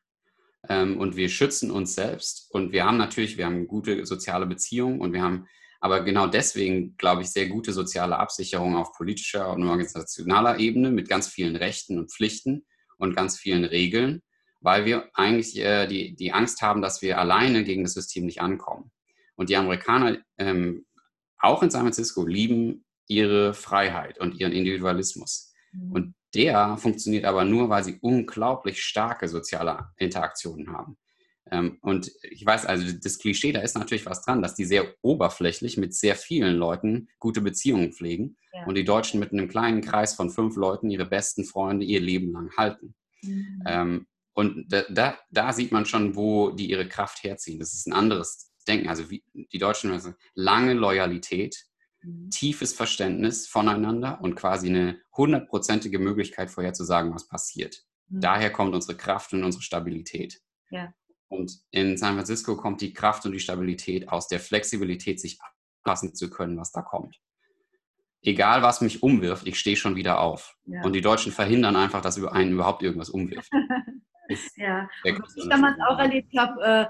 ähm, 0.67 0.97
und 0.97 1.15
wir 1.15 1.29
schützen 1.29 1.71
uns 1.71 1.95
selbst. 1.95 2.51
Und 2.51 2.71
wir 2.71 2.85
haben 2.85 2.97
natürlich, 2.97 3.37
wir 3.37 3.45
haben 3.45 3.67
gute 3.67 4.05
soziale 4.05 4.45
Beziehungen 4.45 4.99
und 4.99 5.13
wir 5.13 5.21
haben 5.21 5.47
aber 5.79 6.01
genau 6.01 6.27
deswegen, 6.27 6.95
glaube 6.97 7.23
ich, 7.23 7.29
sehr 7.29 7.49
gute 7.49 7.73
soziale 7.73 8.17
Absicherung 8.17 8.77
auf 8.77 8.93
politischer 8.93 9.51
und 9.51 9.63
organisationaler 9.63 10.59
Ebene 10.59 10.91
mit 10.91 11.09
ganz 11.09 11.27
vielen 11.27 11.55
Rechten 11.57 11.99
und 11.99 12.11
Pflichten 12.11 12.65
und 12.97 13.15
ganz 13.15 13.37
vielen 13.37 13.65
Regeln, 13.65 14.21
weil 14.63 14.85
wir 14.85 15.09
eigentlich 15.13 15.59
äh, 15.59 15.85
die, 15.87 16.15
die 16.15 16.31
Angst 16.31 16.61
haben, 16.61 16.81
dass 16.81 17.01
wir 17.01 17.19
alleine 17.19 17.63
gegen 17.63 17.83
das 17.83 17.93
System 17.93 18.25
nicht 18.25 18.41
ankommen. 18.41 18.91
Und 19.35 19.49
die 19.49 19.57
Amerikaner, 19.57 20.17
ähm, 20.37 20.85
auch 21.37 21.61
in 21.61 21.69
San 21.69 21.81
Francisco, 21.81 22.25
lieben 22.25 22.85
ihre 23.07 23.53
Freiheit 23.53 24.19
und 24.19 24.39
ihren 24.39 24.53
Individualismus. 24.53 25.53
Mhm. 25.73 25.91
Und 25.91 26.15
der 26.33 26.77
funktioniert 26.77 27.25
aber 27.25 27.43
nur, 27.43 27.69
weil 27.69 27.83
sie 27.83 27.99
unglaublich 28.01 28.81
starke 28.81 29.27
soziale 29.27 29.89
Interaktionen 29.97 30.71
haben. 30.71 30.97
Ähm, 31.51 31.77
und 31.81 32.11
ich 32.23 32.45
weiß, 32.45 32.65
also 32.65 32.85
das 33.03 33.19
Klischee, 33.19 33.51
da 33.51 33.59
ist 33.59 33.77
natürlich 33.77 34.05
was 34.05 34.23
dran, 34.23 34.41
dass 34.41 34.55
die 34.55 34.65
sehr 34.65 34.95
oberflächlich 35.01 35.77
mit 35.77 35.93
sehr 35.93 36.15
vielen 36.15 36.55
Leuten 36.55 37.09
gute 37.19 37.41
Beziehungen 37.41 37.91
pflegen 37.91 38.37
ja. 38.53 38.65
und 38.65 38.75
die 38.75 38.85
Deutschen 38.85 39.19
mit 39.19 39.33
einem 39.33 39.49
kleinen 39.49 39.81
Kreis 39.81 40.15
von 40.15 40.29
fünf 40.29 40.55
Leuten 40.55 40.89
ihre 40.89 41.05
besten 41.05 41.43
Freunde 41.43 41.85
ihr 41.85 41.99
Leben 41.99 42.31
lang 42.31 42.55
halten. 42.55 42.95
Mhm. 43.21 43.63
Ähm, 43.67 44.07
und 44.33 44.65
da, 44.71 44.83
da, 44.89 45.17
da, 45.29 45.53
sieht 45.53 45.71
man 45.71 45.85
schon, 45.85 46.15
wo 46.15 46.51
die 46.51 46.69
ihre 46.69 46.87
Kraft 46.87 47.23
herziehen. 47.23 47.59
Das 47.59 47.73
ist 47.73 47.87
ein 47.87 47.93
anderes 47.93 48.51
Denken. 48.67 48.89
Also 48.89 49.09
wie, 49.09 49.23
die 49.33 49.59
Deutschen 49.59 49.91
also 49.91 50.13
lange 50.33 50.73
Loyalität 50.73 51.67
Mhm. 52.03 52.29
tiefes 52.29 52.73
Verständnis 52.73 53.47
voneinander 53.47 54.19
und 54.21 54.35
quasi 54.35 54.67
eine 54.67 54.99
hundertprozentige 55.15 55.99
Möglichkeit 55.99 56.51
vorherzusagen, 56.51 57.13
was 57.13 57.27
passiert. 57.27 57.83
Mhm. 58.09 58.21
Daher 58.21 58.51
kommt 58.51 58.73
unsere 58.73 58.97
Kraft 58.97 59.33
und 59.33 59.43
unsere 59.43 59.63
Stabilität. 59.63 60.41
Ja. 60.69 60.93
Und 61.29 61.59
in 61.71 61.97
San 61.97 62.15
Francisco 62.15 62.57
kommt 62.57 62.81
die 62.81 62.93
Kraft 62.93 63.25
und 63.25 63.31
die 63.31 63.39
Stabilität 63.39 64.09
aus 64.09 64.27
der 64.27 64.39
Flexibilität, 64.39 65.19
sich 65.19 65.39
anpassen 65.83 66.13
zu 66.13 66.29
können, 66.29 66.57
was 66.57 66.71
da 66.71 66.81
kommt. 66.81 67.19
Egal, 68.21 68.61
was 68.61 68.81
mich 68.81 69.03
umwirft, 69.03 69.47
ich 69.47 69.59
stehe 69.59 69.75
schon 69.75 69.95
wieder 69.95 70.19
auf. 70.19 70.55
Ja. 70.65 70.83
Und 70.83 70.93
die 70.93 71.01
Deutschen 71.01 71.31
verhindern 71.31 71.75
einfach, 71.75 72.01
dass 72.01 72.21
einen 72.23 72.53
überhaupt 72.53 72.83
irgendwas 72.83 73.09
umwirft. 73.09 73.51
ja, 74.55 74.87
was 75.03 75.35
ich 75.35 75.49
damals 75.49 75.77
auch 75.87 75.99
erlebt 75.99 76.33
habe, 76.37 76.63
äh, 76.63 76.85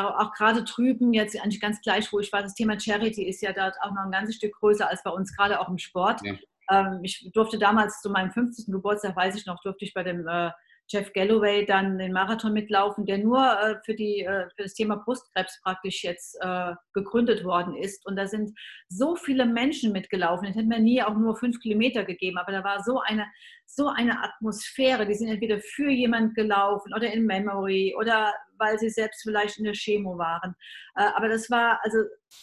auch 0.00 0.32
gerade 0.34 0.64
drüben, 0.64 1.12
jetzt 1.12 1.40
eigentlich 1.40 1.60
ganz 1.60 1.80
gleich, 1.80 2.12
wo 2.12 2.20
ich 2.20 2.32
war, 2.32 2.42
das 2.42 2.54
Thema 2.54 2.78
Charity 2.78 3.26
ist 3.26 3.40
ja 3.40 3.52
dort 3.52 3.74
auch 3.80 3.90
noch 3.90 4.02
ein 4.02 4.10
ganzes 4.10 4.36
Stück 4.36 4.52
größer 4.58 4.88
als 4.88 5.02
bei 5.02 5.10
uns, 5.10 5.34
gerade 5.34 5.60
auch 5.60 5.68
im 5.68 5.78
Sport. 5.78 6.20
Ja. 6.24 6.34
Ähm, 6.70 7.00
ich 7.02 7.30
durfte 7.32 7.58
damals 7.58 8.00
zu 8.00 8.10
meinem 8.10 8.30
50. 8.30 8.66
Geburtstag, 8.66 9.16
weiß 9.16 9.36
ich 9.36 9.46
noch, 9.46 9.60
durfte 9.62 9.84
ich 9.84 9.94
bei 9.94 10.02
dem 10.02 10.26
äh, 10.28 10.50
Jeff 10.90 11.12
Galloway 11.12 11.66
dann 11.66 11.98
den 11.98 12.12
Marathon 12.12 12.52
mitlaufen, 12.52 13.04
der 13.04 13.18
nur 13.18 13.38
äh, 13.38 13.76
für, 13.84 13.94
die, 13.94 14.20
äh, 14.20 14.48
für 14.56 14.62
das 14.62 14.74
Thema 14.74 14.96
Brustkrebs 14.96 15.60
praktisch 15.62 16.02
jetzt 16.02 16.38
äh, 16.40 16.74
gegründet 16.94 17.44
worden 17.44 17.76
ist. 17.76 18.06
Und 18.06 18.16
da 18.16 18.26
sind 18.26 18.58
so 18.88 19.14
viele 19.16 19.44
Menschen 19.44 19.92
mitgelaufen. 19.92 20.48
Ich 20.48 20.56
hätte 20.56 20.66
mir 20.66 20.80
nie 20.80 21.02
auch 21.02 21.14
nur 21.14 21.36
fünf 21.36 21.60
Kilometer 21.60 22.04
gegeben, 22.04 22.38
aber 22.38 22.52
da 22.52 22.64
war 22.64 22.82
so 22.82 23.00
eine, 23.00 23.26
so 23.66 23.88
eine 23.88 24.22
Atmosphäre. 24.22 25.06
Die 25.06 25.14
sind 25.14 25.28
entweder 25.28 25.60
für 25.60 25.90
jemand 25.90 26.34
gelaufen 26.34 26.94
oder 26.94 27.12
in 27.12 27.26
Memory 27.26 27.94
oder 27.98 28.32
weil 28.56 28.78
sie 28.78 28.90
selbst 28.90 29.22
vielleicht 29.22 29.58
in 29.58 29.64
der 29.64 29.74
Chemo 29.74 30.16
waren. 30.16 30.54
Äh, 30.96 31.08
aber 31.14 31.28
das 31.28 31.50
war, 31.50 31.80
also, 31.82 31.98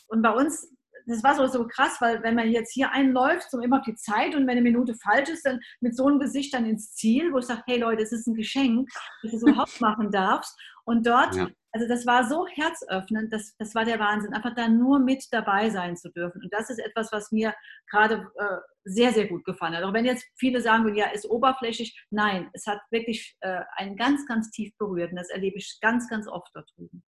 und 0.08 0.22
bei 0.22 0.32
uns 0.32 0.75
das 1.06 1.24
war 1.24 1.36
so, 1.36 1.48
so 1.48 1.68
krass, 1.68 1.98
weil 2.00 2.24
wenn 2.24 2.36
man 2.36 2.50
jetzt 2.52 2.74
hier 2.74 2.92
einläuft, 2.92 3.50
so 3.52 3.60
immer 3.60 3.80
auf 3.80 3.86
die 3.86 3.96
Zeit 3.96 4.36
und 4.36 4.44
wenn 4.44 4.52
eine 4.52 4.62
Minute 4.62 4.96
falsch 4.96 5.30
ist, 5.30 5.46
dann 5.46 5.60
mit 5.82 5.96
so 5.96 6.08
einem 6.08 6.20
Gesicht 6.20 6.54
dann 6.54 6.66
ins 6.66 6.94
Ziel, 6.94 7.32
wo 7.32 7.40
ich 7.40 7.46
sage, 7.46 7.64
hey 7.66 7.80
Leute, 7.80 8.04
es 8.04 8.12
ist 8.12 8.28
ein 8.28 8.36
Geschenk, 8.36 8.90
dass 9.22 9.32
du 9.32 9.38
es 9.38 9.44
überhaupt 9.44 9.82
machen 9.82 10.12
darfst. 10.12 10.58
Und 10.86 11.08
dort, 11.08 11.36
ja. 11.36 11.48
also 11.72 11.88
das 11.88 12.06
war 12.06 12.28
so 12.28 12.46
herzöffnend, 12.48 13.34
das, 13.34 13.56
das 13.58 13.74
war 13.74 13.86
der 13.86 14.00
Wahnsinn, 14.00 14.34
einfach 14.34 14.54
da 14.56 14.68
nur 14.68 15.00
mit 15.00 15.26
dabei 15.32 15.70
sein 15.70 15.98
zu 15.98 16.12
dürfen. 16.12 16.42
Und 16.44 16.54
das 16.54 16.70
ist 16.70 16.80
etwas, 16.80 17.12
was 17.12 17.32
mir 17.32 17.54
gerade 17.90 18.28
äh, 18.36 18.58
sehr, 18.84 19.12
sehr 19.12 19.28
gut 19.28 19.44
gefallen 19.46 19.76
hat. 19.76 19.84
Auch 19.84 19.94
wenn 19.94 20.06
jetzt 20.06 20.26
viele 20.38 20.62
sagen, 20.62 20.96
ja, 20.96 21.08
ist 21.08 21.30
oberflächlich, 21.30 22.00
nein, 22.12 22.50
es 22.54 22.68
hat 22.68 22.80
wirklich 22.92 23.36
äh, 23.42 23.62
einen 23.78 23.96
ganz, 23.96 24.28
ganz 24.28 24.52
tief 24.52 24.76
berührt. 24.78 25.12
Und 25.12 25.18
das 25.18 25.30
erlebe 25.30 25.58
ich 25.58 25.80
ganz, 25.82 26.08
ganz 26.08 26.28
oft 26.28 26.50
dort 26.54 26.70
drüben. 26.76 27.04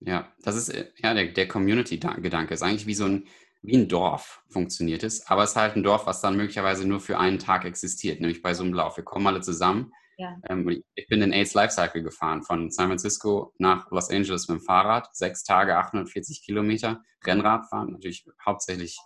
Ja, 0.00 0.32
das 0.42 0.56
ist 0.56 0.70
äh, 0.70 0.90
ja 0.96 1.14
der, 1.14 1.32
der 1.32 1.48
Community-Gedanke. 1.48 2.54
Ist 2.54 2.62
eigentlich 2.62 2.86
wie 2.86 2.94
so 2.94 3.04
ein, 3.04 3.26
wie 3.62 3.76
ein 3.76 3.88
Dorf 3.88 4.42
funktioniert 4.48 5.02
es, 5.02 5.26
aber 5.26 5.42
es 5.42 5.50
ist 5.50 5.56
halt 5.56 5.76
ein 5.76 5.82
Dorf, 5.82 6.06
was 6.06 6.20
dann 6.20 6.36
möglicherweise 6.36 6.86
nur 6.86 7.00
für 7.00 7.18
einen 7.18 7.38
Tag 7.38 7.64
existiert, 7.64 8.20
nämlich 8.20 8.42
bei 8.42 8.54
so 8.54 8.62
einem 8.62 8.72
Lauf. 8.72 8.96
Wir 8.96 9.04
kommen 9.04 9.26
alle 9.26 9.42
zusammen. 9.42 9.92
Ja. 10.16 10.36
Ähm, 10.48 10.82
ich 10.94 11.06
bin 11.08 11.20
den 11.20 11.32
AIDS 11.32 11.54
Lifecycle 11.54 12.02
gefahren, 12.02 12.42
von 12.42 12.70
San 12.70 12.88
Francisco 12.88 13.54
nach 13.58 13.90
Los 13.90 14.10
Angeles 14.10 14.48
mit 14.48 14.58
dem 14.58 14.64
Fahrrad, 14.64 15.14
sechs 15.14 15.44
Tage, 15.44 15.76
840 15.76 16.42
Kilometer, 16.42 17.02
Rennradfahren, 17.24 17.92
natürlich 17.92 18.26
hauptsächlich 18.44 18.98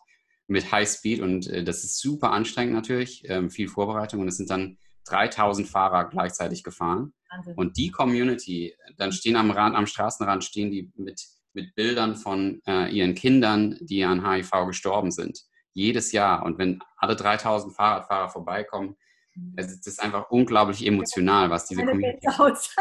mit 0.46 0.70
High 0.72 0.88
Speed 0.88 1.20
und 1.20 1.46
äh, 1.48 1.64
das 1.64 1.84
ist 1.84 2.00
super 2.00 2.32
anstrengend 2.32 2.74
natürlich, 2.74 3.22
ähm, 3.28 3.50
viel 3.50 3.68
Vorbereitung 3.68 4.20
und 4.20 4.28
es 4.28 4.36
sind 4.36 4.50
dann 4.50 4.78
3000 5.04 5.68
Fahrer 5.68 6.04
gleichzeitig 6.08 6.62
gefahren. 6.62 7.12
Wahnsinn. 7.30 7.54
Und 7.54 7.76
die 7.76 7.90
Community, 7.90 8.74
dann 8.96 9.12
stehen 9.12 9.36
am 9.36 9.50
Rand, 9.50 9.76
am 9.76 9.86
Straßenrand 9.86 10.44
stehen 10.44 10.70
die 10.70 10.92
mit, 10.96 11.22
mit 11.52 11.74
Bildern 11.74 12.16
von 12.16 12.60
äh, 12.66 12.90
ihren 12.90 13.14
Kindern, 13.14 13.76
die 13.80 14.04
an 14.04 14.28
HIV 14.28 14.50
gestorben 14.66 15.10
sind. 15.10 15.40
Jedes 15.72 16.12
Jahr. 16.12 16.44
Und 16.44 16.58
wenn 16.58 16.80
alle 16.96 17.16
3000 17.16 17.74
Fahrradfahrer 17.74 18.28
vorbeikommen, 18.28 18.96
mhm. 19.34 19.54
es 19.56 19.86
ist 19.86 20.02
einfach 20.02 20.30
unglaublich 20.30 20.86
emotional, 20.86 21.50
was 21.50 21.66
diese 21.66 21.84
Community 21.84 22.26
ist. 22.26 22.76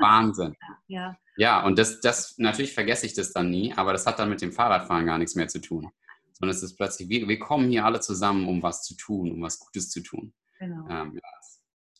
Wahnsinn. 0.00 0.56
Ja. 0.88 1.16
ja, 1.36 1.64
und 1.64 1.78
das, 1.78 2.00
das, 2.00 2.38
natürlich 2.38 2.72
vergesse 2.72 3.06
ich 3.06 3.14
das 3.14 3.32
dann 3.32 3.50
nie, 3.50 3.72
aber 3.74 3.92
das 3.92 4.06
hat 4.06 4.18
dann 4.18 4.30
mit 4.30 4.40
dem 4.40 4.52
Fahrradfahren 4.52 5.06
gar 5.06 5.18
nichts 5.18 5.34
mehr 5.34 5.48
zu 5.48 5.60
tun. 5.60 5.90
Sondern 6.32 6.56
es 6.56 6.62
ist 6.62 6.76
plötzlich, 6.76 7.08
wir, 7.10 7.28
wir 7.28 7.38
kommen 7.38 7.68
hier 7.68 7.84
alle 7.84 8.00
zusammen, 8.00 8.48
um 8.48 8.62
was 8.62 8.82
zu 8.82 8.96
tun, 8.96 9.30
um 9.30 9.42
was 9.42 9.58
Gutes 9.58 9.90
zu 9.90 10.02
tun. 10.02 10.32
Genau. 10.60 10.86
Ähm, 10.88 11.18
ja, 11.20 11.30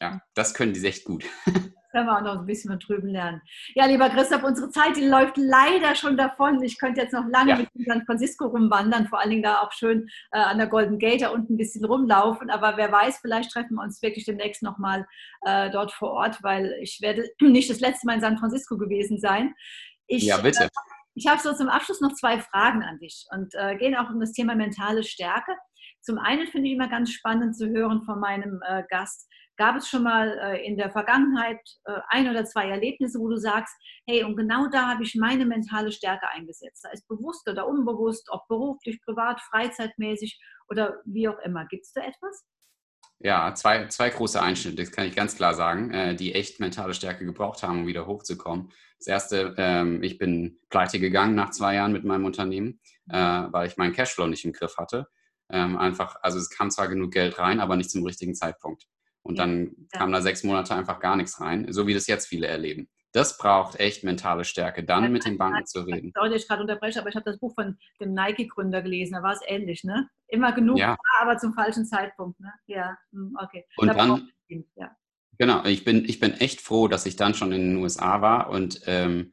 ja, 0.00 0.20
das 0.34 0.54
können 0.54 0.72
die 0.72 0.86
echt 0.86 1.04
gut. 1.04 1.24
können 1.90 2.06
wir 2.06 2.16
auch 2.16 2.22
noch 2.22 2.38
ein 2.38 2.46
bisschen 2.46 2.70
von 2.70 2.78
drüben 2.78 3.08
lernen. 3.08 3.42
Ja, 3.74 3.86
lieber 3.86 4.08
Christoph, 4.10 4.42
unsere 4.42 4.70
Zeit, 4.70 4.96
die 4.96 5.06
läuft 5.06 5.36
leider 5.36 5.94
schon 5.94 6.16
davon. 6.16 6.62
Ich 6.62 6.78
könnte 6.78 7.00
jetzt 7.00 7.12
noch 7.12 7.26
lange 7.26 7.50
ja. 7.50 7.56
mit 7.56 7.68
San 7.86 8.04
Francisco 8.06 8.46
rumwandern, 8.46 9.08
vor 9.08 9.20
allen 9.20 9.30
Dingen 9.30 9.42
da 9.42 9.60
auch 9.60 9.72
schön 9.72 10.08
äh, 10.30 10.38
an 10.38 10.58
der 10.58 10.68
Golden 10.68 10.98
Gate 10.98 11.22
da 11.22 11.30
unten 11.30 11.54
ein 11.54 11.56
bisschen 11.56 11.84
rumlaufen. 11.84 12.50
Aber 12.50 12.76
wer 12.76 12.92
weiß, 12.92 13.18
vielleicht 13.18 13.50
treffen 13.50 13.74
wir 13.74 13.82
uns 13.82 14.00
wirklich 14.02 14.24
demnächst 14.24 14.62
nochmal 14.62 15.06
äh, 15.42 15.70
dort 15.70 15.92
vor 15.92 16.12
Ort, 16.12 16.42
weil 16.42 16.76
ich 16.80 17.00
werde 17.00 17.28
nicht 17.40 17.70
das 17.70 17.80
letzte 17.80 18.06
Mal 18.06 18.14
in 18.14 18.20
San 18.20 18.38
Francisco 18.38 18.78
gewesen 18.78 19.18
sein. 19.18 19.54
Ich, 20.06 20.24
ja, 20.24 20.38
bitte. 20.38 20.64
Äh, 20.64 20.68
Ich 21.14 21.26
habe 21.26 21.40
so 21.40 21.52
zum 21.54 21.68
Abschluss 21.68 22.00
noch 22.00 22.14
zwei 22.14 22.38
Fragen 22.40 22.82
an 22.82 22.98
dich 22.98 23.26
und 23.32 23.52
äh, 23.54 23.76
gehen 23.76 23.96
auch 23.96 24.10
um 24.10 24.20
das 24.20 24.32
Thema 24.32 24.54
mentale 24.54 25.02
Stärke. 25.02 25.52
Zum 26.00 26.18
einen 26.18 26.46
finde 26.46 26.68
ich 26.68 26.74
immer 26.74 26.88
ganz 26.88 27.12
spannend 27.12 27.56
zu 27.56 27.68
hören 27.68 28.02
von 28.02 28.20
meinem 28.20 28.60
äh, 28.66 28.82
Gast, 28.88 29.28
gab 29.60 29.76
es 29.76 29.88
schon 29.88 30.04
mal 30.04 30.38
äh, 30.38 30.66
in 30.66 30.78
der 30.78 30.90
Vergangenheit 30.90 31.60
äh, 31.84 32.00
ein 32.08 32.30
oder 32.30 32.46
zwei 32.46 32.70
Erlebnisse, 32.70 33.18
wo 33.18 33.28
du 33.28 33.36
sagst, 33.36 33.74
hey, 34.06 34.24
und 34.24 34.36
genau 34.36 34.68
da 34.68 34.88
habe 34.88 35.02
ich 35.02 35.14
meine 35.14 35.44
mentale 35.44 35.92
Stärke 35.92 36.26
eingesetzt. 36.30 36.82
Da 36.82 36.90
ist 36.90 37.06
bewusst 37.06 37.46
oder 37.46 37.68
unbewusst, 37.68 38.30
ob 38.30 38.48
beruflich, 38.48 39.02
privat, 39.02 39.38
freizeitmäßig 39.42 40.40
oder 40.70 40.96
wie 41.04 41.28
auch 41.28 41.38
immer. 41.40 41.66
Gibt 41.66 41.84
es 41.84 41.92
da 41.92 42.00
etwas? 42.00 42.46
Ja, 43.18 43.54
zwei, 43.54 43.86
zwei 43.88 44.08
große 44.08 44.40
Einschnitte, 44.40 44.82
das 44.82 44.92
kann 44.92 45.06
ich 45.06 45.14
ganz 45.14 45.36
klar 45.36 45.52
sagen, 45.52 45.90
äh, 45.90 46.16
die 46.16 46.34
echt 46.34 46.58
mentale 46.58 46.94
Stärke 46.94 47.26
gebraucht 47.26 47.62
haben, 47.62 47.80
um 47.80 47.86
wieder 47.86 48.06
hochzukommen. 48.06 48.72
Das 48.96 49.08
erste, 49.08 49.54
ähm, 49.58 50.02
ich 50.02 50.16
bin 50.16 50.58
pleite 50.70 50.98
gegangen 50.98 51.34
nach 51.34 51.50
zwei 51.50 51.74
Jahren 51.74 51.92
mit 51.92 52.04
meinem 52.04 52.24
Unternehmen, 52.24 52.80
äh, 53.10 53.18
weil 53.18 53.66
ich 53.66 53.76
meinen 53.76 53.92
Cashflow 53.92 54.26
nicht 54.26 54.46
im 54.46 54.54
Griff 54.54 54.78
hatte. 54.78 55.06
Ähm, 55.52 55.76
einfach, 55.78 56.16
also 56.22 56.38
es 56.38 56.50
kam 56.50 56.70
zwar 56.70 56.88
genug 56.88 57.12
Geld 57.12 57.38
rein, 57.38 57.60
aber 57.60 57.76
nicht 57.76 57.90
zum 57.90 58.04
richtigen 58.04 58.34
Zeitpunkt. 58.34 58.86
Und 59.22 59.36
ja, 59.36 59.46
dann 59.46 59.72
ja. 59.92 59.98
kam 59.98 60.12
da 60.12 60.22
sechs 60.22 60.44
Monate 60.44 60.74
einfach 60.74 61.00
gar 61.00 61.16
nichts 61.16 61.40
rein, 61.40 61.72
so 61.72 61.86
wie 61.86 61.94
das 61.94 62.06
jetzt 62.06 62.26
viele 62.26 62.46
erleben. 62.46 62.88
Das 63.12 63.38
braucht 63.38 63.80
echt 63.80 64.04
mentale 64.04 64.44
Stärke, 64.44 64.84
dann 64.84 65.02
ja, 65.02 65.08
mit 65.08 65.26
den 65.26 65.36
Banken 65.36 65.66
zu 65.66 65.80
reden. 65.80 66.12
Sorry, 66.14 66.34
ich 66.34 66.46
gerade 66.46 66.62
unterbreche, 66.62 67.00
aber 67.00 67.08
ich 67.08 67.16
habe 67.16 67.24
das 67.24 67.40
Buch 67.40 67.54
von 67.54 67.76
dem 68.00 68.14
Nike-Gründer 68.14 68.82
gelesen, 68.82 69.14
da 69.14 69.22
war 69.22 69.32
es 69.32 69.40
ähnlich, 69.46 69.82
ne? 69.82 70.08
Immer 70.28 70.52
genug, 70.52 70.78
ja. 70.78 70.96
aber 71.20 71.36
zum 71.36 71.52
falschen 71.52 71.84
Zeitpunkt, 71.84 72.38
ne? 72.38 72.52
Ja, 72.66 72.96
hm, 73.12 73.36
okay. 73.42 73.64
Und 73.76 73.88
da 73.88 73.94
dann, 73.94 74.30
ja. 74.76 74.96
genau, 75.38 75.64
ich 75.64 75.84
bin, 75.84 76.04
ich 76.04 76.20
bin 76.20 76.34
echt 76.34 76.60
froh, 76.60 76.86
dass 76.86 77.04
ich 77.04 77.16
dann 77.16 77.34
schon 77.34 77.50
in 77.50 77.72
den 77.72 77.76
USA 77.76 78.22
war 78.22 78.48
und 78.48 78.80
ähm, 78.86 79.32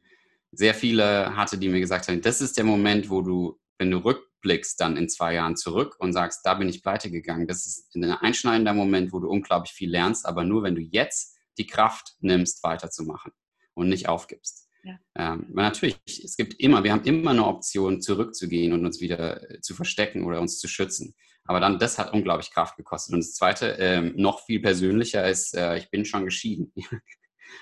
sehr 0.50 0.74
viele 0.74 1.36
hatte, 1.36 1.56
die 1.56 1.68
mir 1.68 1.80
gesagt 1.80 2.08
haben, 2.08 2.20
das 2.20 2.40
ist 2.40 2.56
der 2.56 2.64
Moment, 2.64 3.10
wo 3.10 3.22
du, 3.22 3.60
wenn 3.78 3.92
du 3.92 4.02
rückblickst 4.38 4.80
dann 4.80 4.96
in 4.96 5.08
zwei 5.08 5.34
Jahren 5.34 5.56
zurück 5.56 5.96
und 5.98 6.12
sagst, 6.12 6.40
da 6.44 6.54
bin 6.54 6.68
ich 6.68 6.82
pleite 6.82 7.10
gegangen. 7.10 7.46
Das 7.46 7.66
ist 7.66 7.94
ein 7.94 8.04
einschneidender 8.04 8.74
Moment, 8.74 9.12
wo 9.12 9.20
du 9.20 9.28
unglaublich 9.28 9.72
viel 9.72 9.90
lernst, 9.90 10.26
aber 10.26 10.44
nur 10.44 10.62
wenn 10.62 10.74
du 10.74 10.80
jetzt 10.80 11.36
die 11.58 11.66
Kraft 11.66 12.14
nimmst, 12.20 12.62
weiterzumachen 12.62 13.32
und 13.74 13.88
nicht 13.88 14.08
aufgibst. 14.08 14.68
Ja. 14.84 14.98
Ähm, 15.16 15.46
natürlich, 15.52 15.98
es 16.06 16.36
gibt 16.36 16.54
immer, 16.60 16.84
wir 16.84 16.92
haben 16.92 17.04
immer 17.04 17.32
eine 17.32 17.46
Option, 17.46 18.00
zurückzugehen 18.00 18.72
und 18.72 18.86
uns 18.86 19.00
wieder 19.00 19.50
äh, 19.50 19.60
zu 19.60 19.74
verstecken 19.74 20.24
oder 20.24 20.40
uns 20.40 20.60
zu 20.60 20.68
schützen. 20.68 21.14
Aber 21.44 21.60
dann, 21.60 21.78
das 21.78 21.98
hat 21.98 22.12
unglaublich 22.12 22.52
Kraft 22.52 22.76
gekostet. 22.76 23.14
Und 23.14 23.20
das 23.20 23.34
Zweite, 23.34 23.76
ähm, 23.80 24.12
noch 24.16 24.44
viel 24.44 24.60
persönlicher 24.60 25.28
ist, 25.28 25.54
äh, 25.54 25.78
ich 25.78 25.90
bin 25.90 26.04
schon 26.04 26.24
geschieden. 26.24 26.72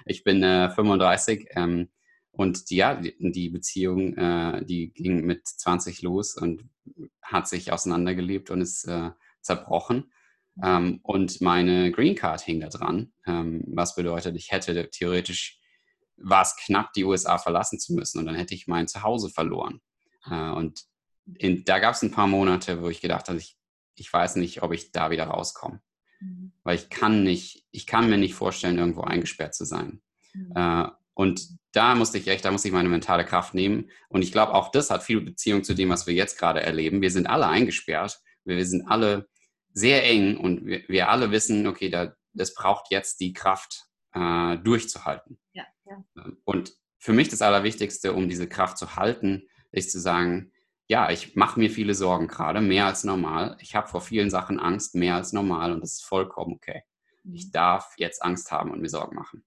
ich 0.04 0.24
bin 0.24 0.42
äh, 0.42 0.70
35 0.70 1.48
ähm, 1.56 1.88
und 2.36 2.68
die, 2.68 2.76
ja, 2.76 3.00
die, 3.00 3.48
Beziehung, 3.48 4.14
äh, 4.14 4.62
die 4.64 4.92
ging 4.92 5.24
mit 5.24 5.48
20 5.48 6.02
los 6.02 6.36
und 6.36 6.68
hat 7.22 7.48
sich 7.48 7.72
auseinandergelebt 7.72 8.50
und 8.50 8.60
ist 8.60 8.86
äh, 8.86 9.10
zerbrochen. 9.40 10.12
Ähm, 10.62 11.00
und 11.02 11.40
meine 11.40 11.90
Green 11.92 12.14
Card 12.14 12.42
hing 12.42 12.60
da 12.60 12.68
dran, 12.68 13.12
ähm, 13.26 13.64
was 13.68 13.94
bedeutet, 13.94 14.36
ich 14.36 14.52
hätte 14.52 14.90
theoretisch 14.90 15.60
war 16.18 16.42
es 16.42 16.56
knapp, 16.56 16.92
die 16.92 17.04
USA 17.04 17.38
verlassen 17.38 17.78
zu 17.78 17.94
müssen 17.94 18.18
und 18.18 18.26
dann 18.26 18.34
hätte 18.34 18.54
ich 18.54 18.66
mein 18.66 18.88
Zuhause 18.88 19.30
verloren. 19.30 19.80
Äh, 20.30 20.50
und 20.50 20.84
in, 21.38 21.64
da 21.64 21.78
gab 21.78 21.94
es 21.94 22.02
ein 22.02 22.10
paar 22.10 22.26
Monate, 22.26 22.82
wo 22.82 22.90
ich 22.90 23.00
gedacht 23.00 23.28
habe, 23.28 23.38
ich, 23.38 23.58
ich 23.94 24.12
weiß 24.12 24.36
nicht, 24.36 24.62
ob 24.62 24.72
ich 24.72 24.92
da 24.92 25.10
wieder 25.10 25.24
rauskomme. 25.24 25.80
Mhm. 26.20 26.52
Weil 26.64 26.76
ich 26.76 26.90
kann 26.90 27.22
nicht, 27.22 27.66
ich 27.70 27.86
kann 27.86 28.10
mir 28.10 28.18
nicht 28.18 28.34
vorstellen, 28.34 28.78
irgendwo 28.78 29.02
eingesperrt 29.02 29.54
zu 29.54 29.64
sein. 29.64 30.02
Mhm. 30.34 30.52
Und 31.16 31.48
da 31.72 31.94
musste 31.94 32.18
ich 32.18 32.28
echt, 32.28 32.44
da 32.44 32.50
musste 32.50 32.68
ich 32.68 32.74
meine 32.74 32.90
mentale 32.90 33.24
Kraft 33.24 33.54
nehmen. 33.54 33.90
Und 34.10 34.20
ich 34.20 34.32
glaube, 34.32 34.52
auch 34.52 34.70
das 34.70 34.90
hat 34.90 35.02
viel 35.02 35.22
Beziehung 35.22 35.64
zu 35.64 35.72
dem, 35.72 35.88
was 35.88 36.06
wir 36.06 36.12
jetzt 36.12 36.38
gerade 36.38 36.60
erleben. 36.62 37.00
Wir 37.00 37.10
sind 37.10 37.26
alle 37.26 37.46
eingesperrt. 37.46 38.20
Wir, 38.44 38.58
wir 38.58 38.66
sind 38.66 38.86
alle 38.86 39.26
sehr 39.72 40.04
eng 40.04 40.36
und 40.36 40.66
wir, 40.66 40.82
wir 40.88 41.08
alle 41.08 41.30
wissen, 41.30 41.66
okay, 41.66 41.88
da, 41.88 42.14
das 42.34 42.52
braucht 42.52 42.90
jetzt 42.90 43.20
die 43.20 43.32
Kraft, 43.32 43.86
äh, 44.12 44.58
durchzuhalten. 44.58 45.38
Ja. 45.54 45.64
Und 46.44 46.74
für 46.98 47.14
mich 47.14 47.30
das 47.30 47.40
Allerwichtigste, 47.40 48.12
um 48.12 48.28
diese 48.28 48.46
Kraft 48.46 48.76
zu 48.76 48.96
halten, 48.96 49.48
ist 49.72 49.92
zu 49.92 49.98
sagen, 49.98 50.52
ja, 50.86 51.10
ich 51.10 51.34
mache 51.34 51.58
mir 51.58 51.70
viele 51.70 51.94
Sorgen 51.94 52.28
gerade, 52.28 52.60
mehr 52.60 52.84
als 52.84 53.04
normal. 53.04 53.56
Ich 53.60 53.74
habe 53.74 53.88
vor 53.88 54.02
vielen 54.02 54.28
Sachen 54.28 54.60
Angst, 54.60 54.94
mehr 54.94 55.14
als 55.14 55.32
normal 55.32 55.72
und 55.72 55.80
das 55.80 55.94
ist 55.94 56.04
vollkommen 56.04 56.52
okay. 56.52 56.82
Ich 57.32 57.46
mhm. 57.46 57.52
darf 57.52 57.94
jetzt 57.96 58.22
Angst 58.22 58.52
haben 58.52 58.70
und 58.70 58.82
mir 58.82 58.90
Sorgen 58.90 59.16
machen. 59.16 59.44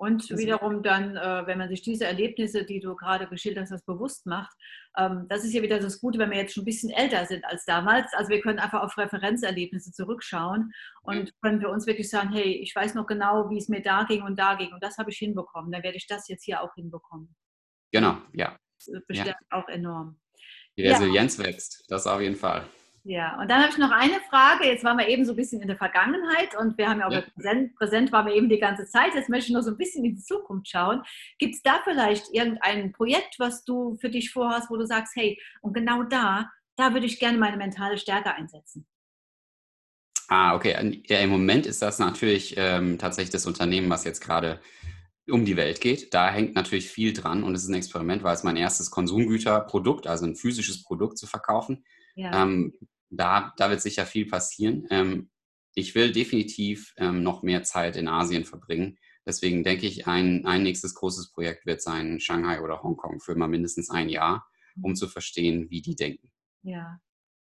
Und 0.00 0.30
wiederum 0.30 0.84
dann, 0.84 1.16
äh, 1.16 1.46
wenn 1.46 1.58
man 1.58 1.68
sich 1.68 1.82
diese 1.82 2.06
Erlebnisse, 2.06 2.64
die 2.64 2.78
du 2.78 2.94
gerade 2.94 3.26
geschildert 3.26 3.68
hast, 3.72 3.84
bewusst 3.84 4.26
macht, 4.26 4.56
ähm, 4.96 5.26
das 5.28 5.44
ist 5.44 5.52
ja 5.52 5.60
wieder 5.60 5.80
das 5.80 6.00
Gute, 6.00 6.20
wenn 6.20 6.30
wir 6.30 6.38
jetzt 6.38 6.54
schon 6.54 6.62
ein 6.62 6.66
bisschen 6.66 6.90
älter 6.90 7.26
sind 7.26 7.44
als 7.44 7.64
damals. 7.64 8.12
Also 8.14 8.30
wir 8.30 8.40
können 8.40 8.60
einfach 8.60 8.80
auf 8.80 8.96
Referenzerlebnisse 8.96 9.90
zurückschauen 9.90 10.72
und 11.02 11.32
können 11.42 11.60
für 11.60 11.68
uns 11.68 11.88
wirklich 11.88 12.08
sagen, 12.08 12.32
hey, 12.32 12.60
ich 12.62 12.74
weiß 12.76 12.94
noch 12.94 13.08
genau, 13.08 13.50
wie 13.50 13.58
es 13.58 13.68
mir 13.68 13.82
da 13.82 14.04
ging 14.04 14.22
und 14.22 14.38
da 14.38 14.54
ging 14.54 14.72
und 14.72 14.82
das 14.84 14.98
habe 14.98 15.10
ich 15.10 15.18
hinbekommen. 15.18 15.72
Dann 15.72 15.82
werde 15.82 15.96
ich 15.96 16.06
das 16.06 16.28
jetzt 16.28 16.44
hier 16.44 16.62
auch 16.62 16.72
hinbekommen. 16.74 17.34
Genau, 17.90 18.18
ja. 18.34 18.56
Das 18.86 19.02
bestärkt 19.08 19.42
ja. 19.50 19.58
auch 19.58 19.68
enorm. 19.68 20.20
Die 20.76 20.86
Resilienz 20.86 21.38
ja. 21.38 21.44
wächst, 21.44 21.84
das 21.88 22.06
auf 22.06 22.20
jeden 22.20 22.36
Fall. 22.36 22.64
Ja, 23.04 23.40
und 23.40 23.50
dann 23.50 23.60
habe 23.62 23.70
ich 23.70 23.78
noch 23.78 23.90
eine 23.90 24.20
Frage. 24.28 24.66
Jetzt 24.66 24.84
waren 24.84 24.98
wir 24.98 25.08
eben 25.08 25.24
so 25.24 25.32
ein 25.32 25.36
bisschen 25.36 25.62
in 25.62 25.68
der 25.68 25.76
Vergangenheit 25.76 26.54
und 26.58 26.76
wir 26.76 26.88
haben 26.88 27.00
ja 27.00 27.06
auch 27.06 27.12
ja. 27.12 27.22
Präsent, 27.34 27.74
präsent 27.76 28.12
waren 28.12 28.26
wir 28.26 28.34
eben 28.34 28.48
die 28.48 28.58
ganze 28.58 28.86
Zeit. 28.86 29.14
Jetzt 29.14 29.28
möchte 29.28 29.48
ich 29.48 29.54
noch 29.54 29.62
so 29.62 29.70
ein 29.70 29.78
bisschen 29.78 30.04
in 30.04 30.16
die 30.16 30.22
Zukunft 30.22 30.68
schauen. 30.68 31.02
Gibt 31.38 31.54
es 31.54 31.62
da 31.62 31.80
vielleicht 31.84 32.26
irgendein 32.32 32.92
Projekt, 32.92 33.36
was 33.38 33.64
du 33.64 33.96
für 34.00 34.10
dich 34.10 34.30
vorhast, 34.30 34.70
wo 34.70 34.76
du 34.76 34.86
sagst, 34.86 35.16
hey, 35.16 35.40
und 35.62 35.72
genau 35.72 36.02
da, 36.02 36.50
da 36.76 36.92
würde 36.92 37.06
ich 37.06 37.18
gerne 37.18 37.38
meine 37.38 37.56
mentale 37.56 37.98
Stärke 37.98 38.34
einsetzen? 38.34 38.86
Ah, 40.28 40.54
okay. 40.54 41.02
Ja, 41.06 41.20
Im 41.20 41.30
Moment 41.30 41.64
ist 41.64 41.80
das 41.80 41.98
natürlich 41.98 42.54
ähm, 42.58 42.98
tatsächlich 42.98 43.30
das 43.30 43.46
Unternehmen, 43.46 43.88
was 43.88 44.04
jetzt 44.04 44.20
gerade 44.20 44.60
um 45.30 45.44
die 45.44 45.56
Welt 45.56 45.80
geht. 45.80 46.12
Da 46.12 46.30
hängt 46.30 46.54
natürlich 46.54 46.90
viel 46.90 47.12
dran 47.12 47.42
und 47.42 47.54
es 47.54 47.62
ist 47.62 47.68
ein 47.68 47.74
Experiment, 47.74 48.22
weil 48.22 48.34
es 48.34 48.44
mein 48.44 48.56
erstes 48.56 48.90
Konsumgüterprodukt, 48.90 50.06
also 50.06 50.26
ein 50.26 50.36
physisches 50.36 50.82
Produkt 50.82 51.18
zu 51.18 51.26
verkaufen. 51.26 51.84
Ja. 52.18 52.42
Ähm, 52.42 52.74
da, 53.10 53.54
da 53.56 53.70
wird 53.70 53.80
sicher 53.80 54.04
viel 54.04 54.26
passieren. 54.26 54.86
Ähm, 54.90 55.30
ich 55.74 55.94
will 55.94 56.10
definitiv 56.10 56.92
ähm, 56.96 57.22
noch 57.22 57.44
mehr 57.44 57.62
Zeit 57.62 57.94
in 57.96 58.08
Asien 58.08 58.44
verbringen. 58.44 58.98
Deswegen 59.24 59.62
denke 59.62 59.86
ich, 59.86 60.08
ein, 60.08 60.44
ein 60.44 60.64
nächstes 60.64 60.94
großes 60.94 61.30
Projekt 61.30 61.64
wird 61.64 61.80
sein 61.80 62.18
Shanghai 62.18 62.60
oder 62.60 62.82
Hongkong 62.82 63.20
für 63.20 63.36
mal 63.36 63.46
mindestens 63.46 63.88
ein 63.88 64.08
Jahr, 64.08 64.48
um 64.82 64.96
zu 64.96 65.06
verstehen, 65.06 65.70
wie 65.70 65.80
die 65.80 65.94
denken. 65.94 66.32
Ja, 66.62 66.98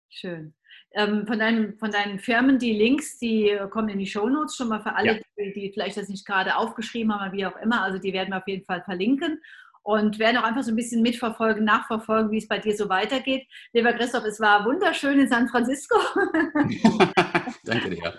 schön. 0.10 0.54
Ähm, 0.94 1.28
von, 1.28 1.38
deinen, 1.38 1.78
von 1.78 1.92
deinen 1.92 2.20
Firmen, 2.20 2.58
die 2.58 2.74
Links, 2.74 3.18
die 3.18 3.60
kommen 3.72 3.90
in 3.90 4.00
die 4.00 4.08
Shownotes 4.08 4.56
schon 4.56 4.70
mal 4.70 4.82
für 4.82 4.96
alle, 4.96 5.18
ja. 5.18 5.20
die, 5.38 5.54
die, 5.54 5.72
vielleicht 5.74 5.98
das 5.98 6.08
nicht 6.08 6.26
gerade 6.26 6.56
aufgeschrieben 6.56 7.14
haben, 7.14 7.36
wie 7.36 7.46
auch 7.46 7.58
immer. 7.58 7.82
Also 7.82 8.00
die 8.00 8.14
werden 8.14 8.30
wir 8.30 8.38
auf 8.38 8.48
jeden 8.48 8.64
Fall 8.64 8.84
verlinken 8.84 9.42
und 9.84 10.20
werden 10.20 10.38
auch 10.38 10.44
einfach 10.44 10.64
so 10.64 10.72
ein 10.72 10.76
bisschen 10.76 11.02
mitverfolgen, 11.02 11.64
nachverfolgen, 11.64 12.32
wie 12.32 12.38
es 12.38 12.48
bei 12.48 12.60
dir 12.60 12.76
so 12.76 12.90
weitergeht. 12.90 13.48
Lieber 13.74 13.94
Christoph, 13.94 14.26
es 14.26 14.40
war 14.40 14.66
wunderschön 14.66 15.20
in 15.20 15.28
San 15.28 15.48
Francisco. 15.48 15.96
Danke 17.64 17.90
dir. 17.90 18.14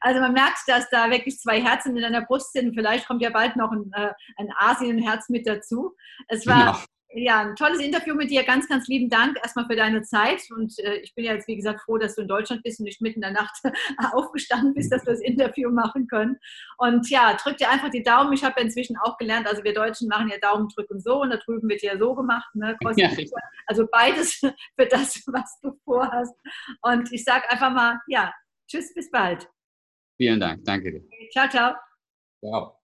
Also 0.00 0.20
man 0.20 0.32
merkt, 0.32 0.58
dass 0.66 0.88
da 0.90 1.10
wirklich 1.10 1.38
zwei 1.38 1.60
Herzen 1.60 1.96
in 1.96 2.02
deiner 2.02 2.22
Brust 2.22 2.52
sind. 2.52 2.74
Vielleicht 2.74 3.06
kommt 3.06 3.22
ja 3.22 3.30
bald 3.30 3.56
noch 3.56 3.72
ein, 3.72 3.90
äh, 3.94 4.12
ein 4.36 4.52
Asien-Herz 4.58 5.28
mit 5.28 5.46
dazu. 5.46 5.94
Es 6.28 6.46
war 6.46 6.72
genau. 6.72 6.78
Ja, 7.10 7.40
ein 7.40 7.56
tolles 7.56 7.80
Interview 7.80 8.14
mit 8.14 8.30
dir. 8.30 8.44
Ganz, 8.44 8.68
ganz 8.68 8.86
lieben 8.86 9.08
Dank 9.08 9.38
erstmal 9.38 9.66
für 9.66 9.76
deine 9.76 10.02
Zeit. 10.02 10.42
Und 10.54 10.78
äh, 10.78 10.96
ich 10.96 11.14
bin 11.14 11.24
ja 11.24 11.32
jetzt, 11.32 11.48
wie 11.48 11.56
gesagt, 11.56 11.80
froh, 11.80 11.96
dass 11.96 12.14
du 12.14 12.22
in 12.22 12.28
Deutschland 12.28 12.62
bist 12.62 12.80
und 12.80 12.84
nicht 12.84 13.00
mitten 13.00 13.22
in 13.22 13.22
der 13.22 13.30
Nacht 13.30 13.56
aufgestanden 14.12 14.74
bist, 14.74 14.92
dass 14.92 15.06
wir 15.06 15.14
das 15.14 15.22
Interview 15.22 15.70
machen 15.70 16.06
können. 16.06 16.38
Und 16.76 17.08
ja, 17.08 17.34
drück 17.34 17.56
dir 17.56 17.70
einfach 17.70 17.88
die 17.88 18.02
Daumen. 18.02 18.34
Ich 18.34 18.44
habe 18.44 18.56
ja 18.58 18.66
inzwischen 18.66 18.98
auch 18.98 19.16
gelernt, 19.16 19.46
also 19.46 19.64
wir 19.64 19.72
Deutschen 19.72 20.08
machen 20.08 20.28
ja 20.28 20.36
Daumen 20.38 20.68
drücken 20.68 21.00
so 21.00 21.22
und 21.22 21.30
da 21.30 21.38
drüben 21.38 21.68
wird 21.68 21.82
ja 21.82 21.96
so 21.98 22.14
gemacht. 22.14 22.54
Ne? 22.54 22.76
Ja, 22.96 23.10
also 23.66 23.86
beides 23.90 24.34
für 24.78 24.86
das, 24.86 25.22
was 25.28 25.58
du 25.62 25.72
vorhast. 25.84 26.34
Und 26.82 27.10
ich 27.10 27.24
sage 27.24 27.50
einfach 27.50 27.72
mal, 27.72 27.98
ja, 28.08 28.34
tschüss, 28.68 28.92
bis 28.92 29.10
bald. 29.10 29.48
Vielen 30.18 30.40
Dank. 30.40 30.62
Danke 30.64 30.92
dir. 30.92 31.02
Ciao, 31.32 31.48
ciao. 31.48 31.74
Ciao. 32.44 32.77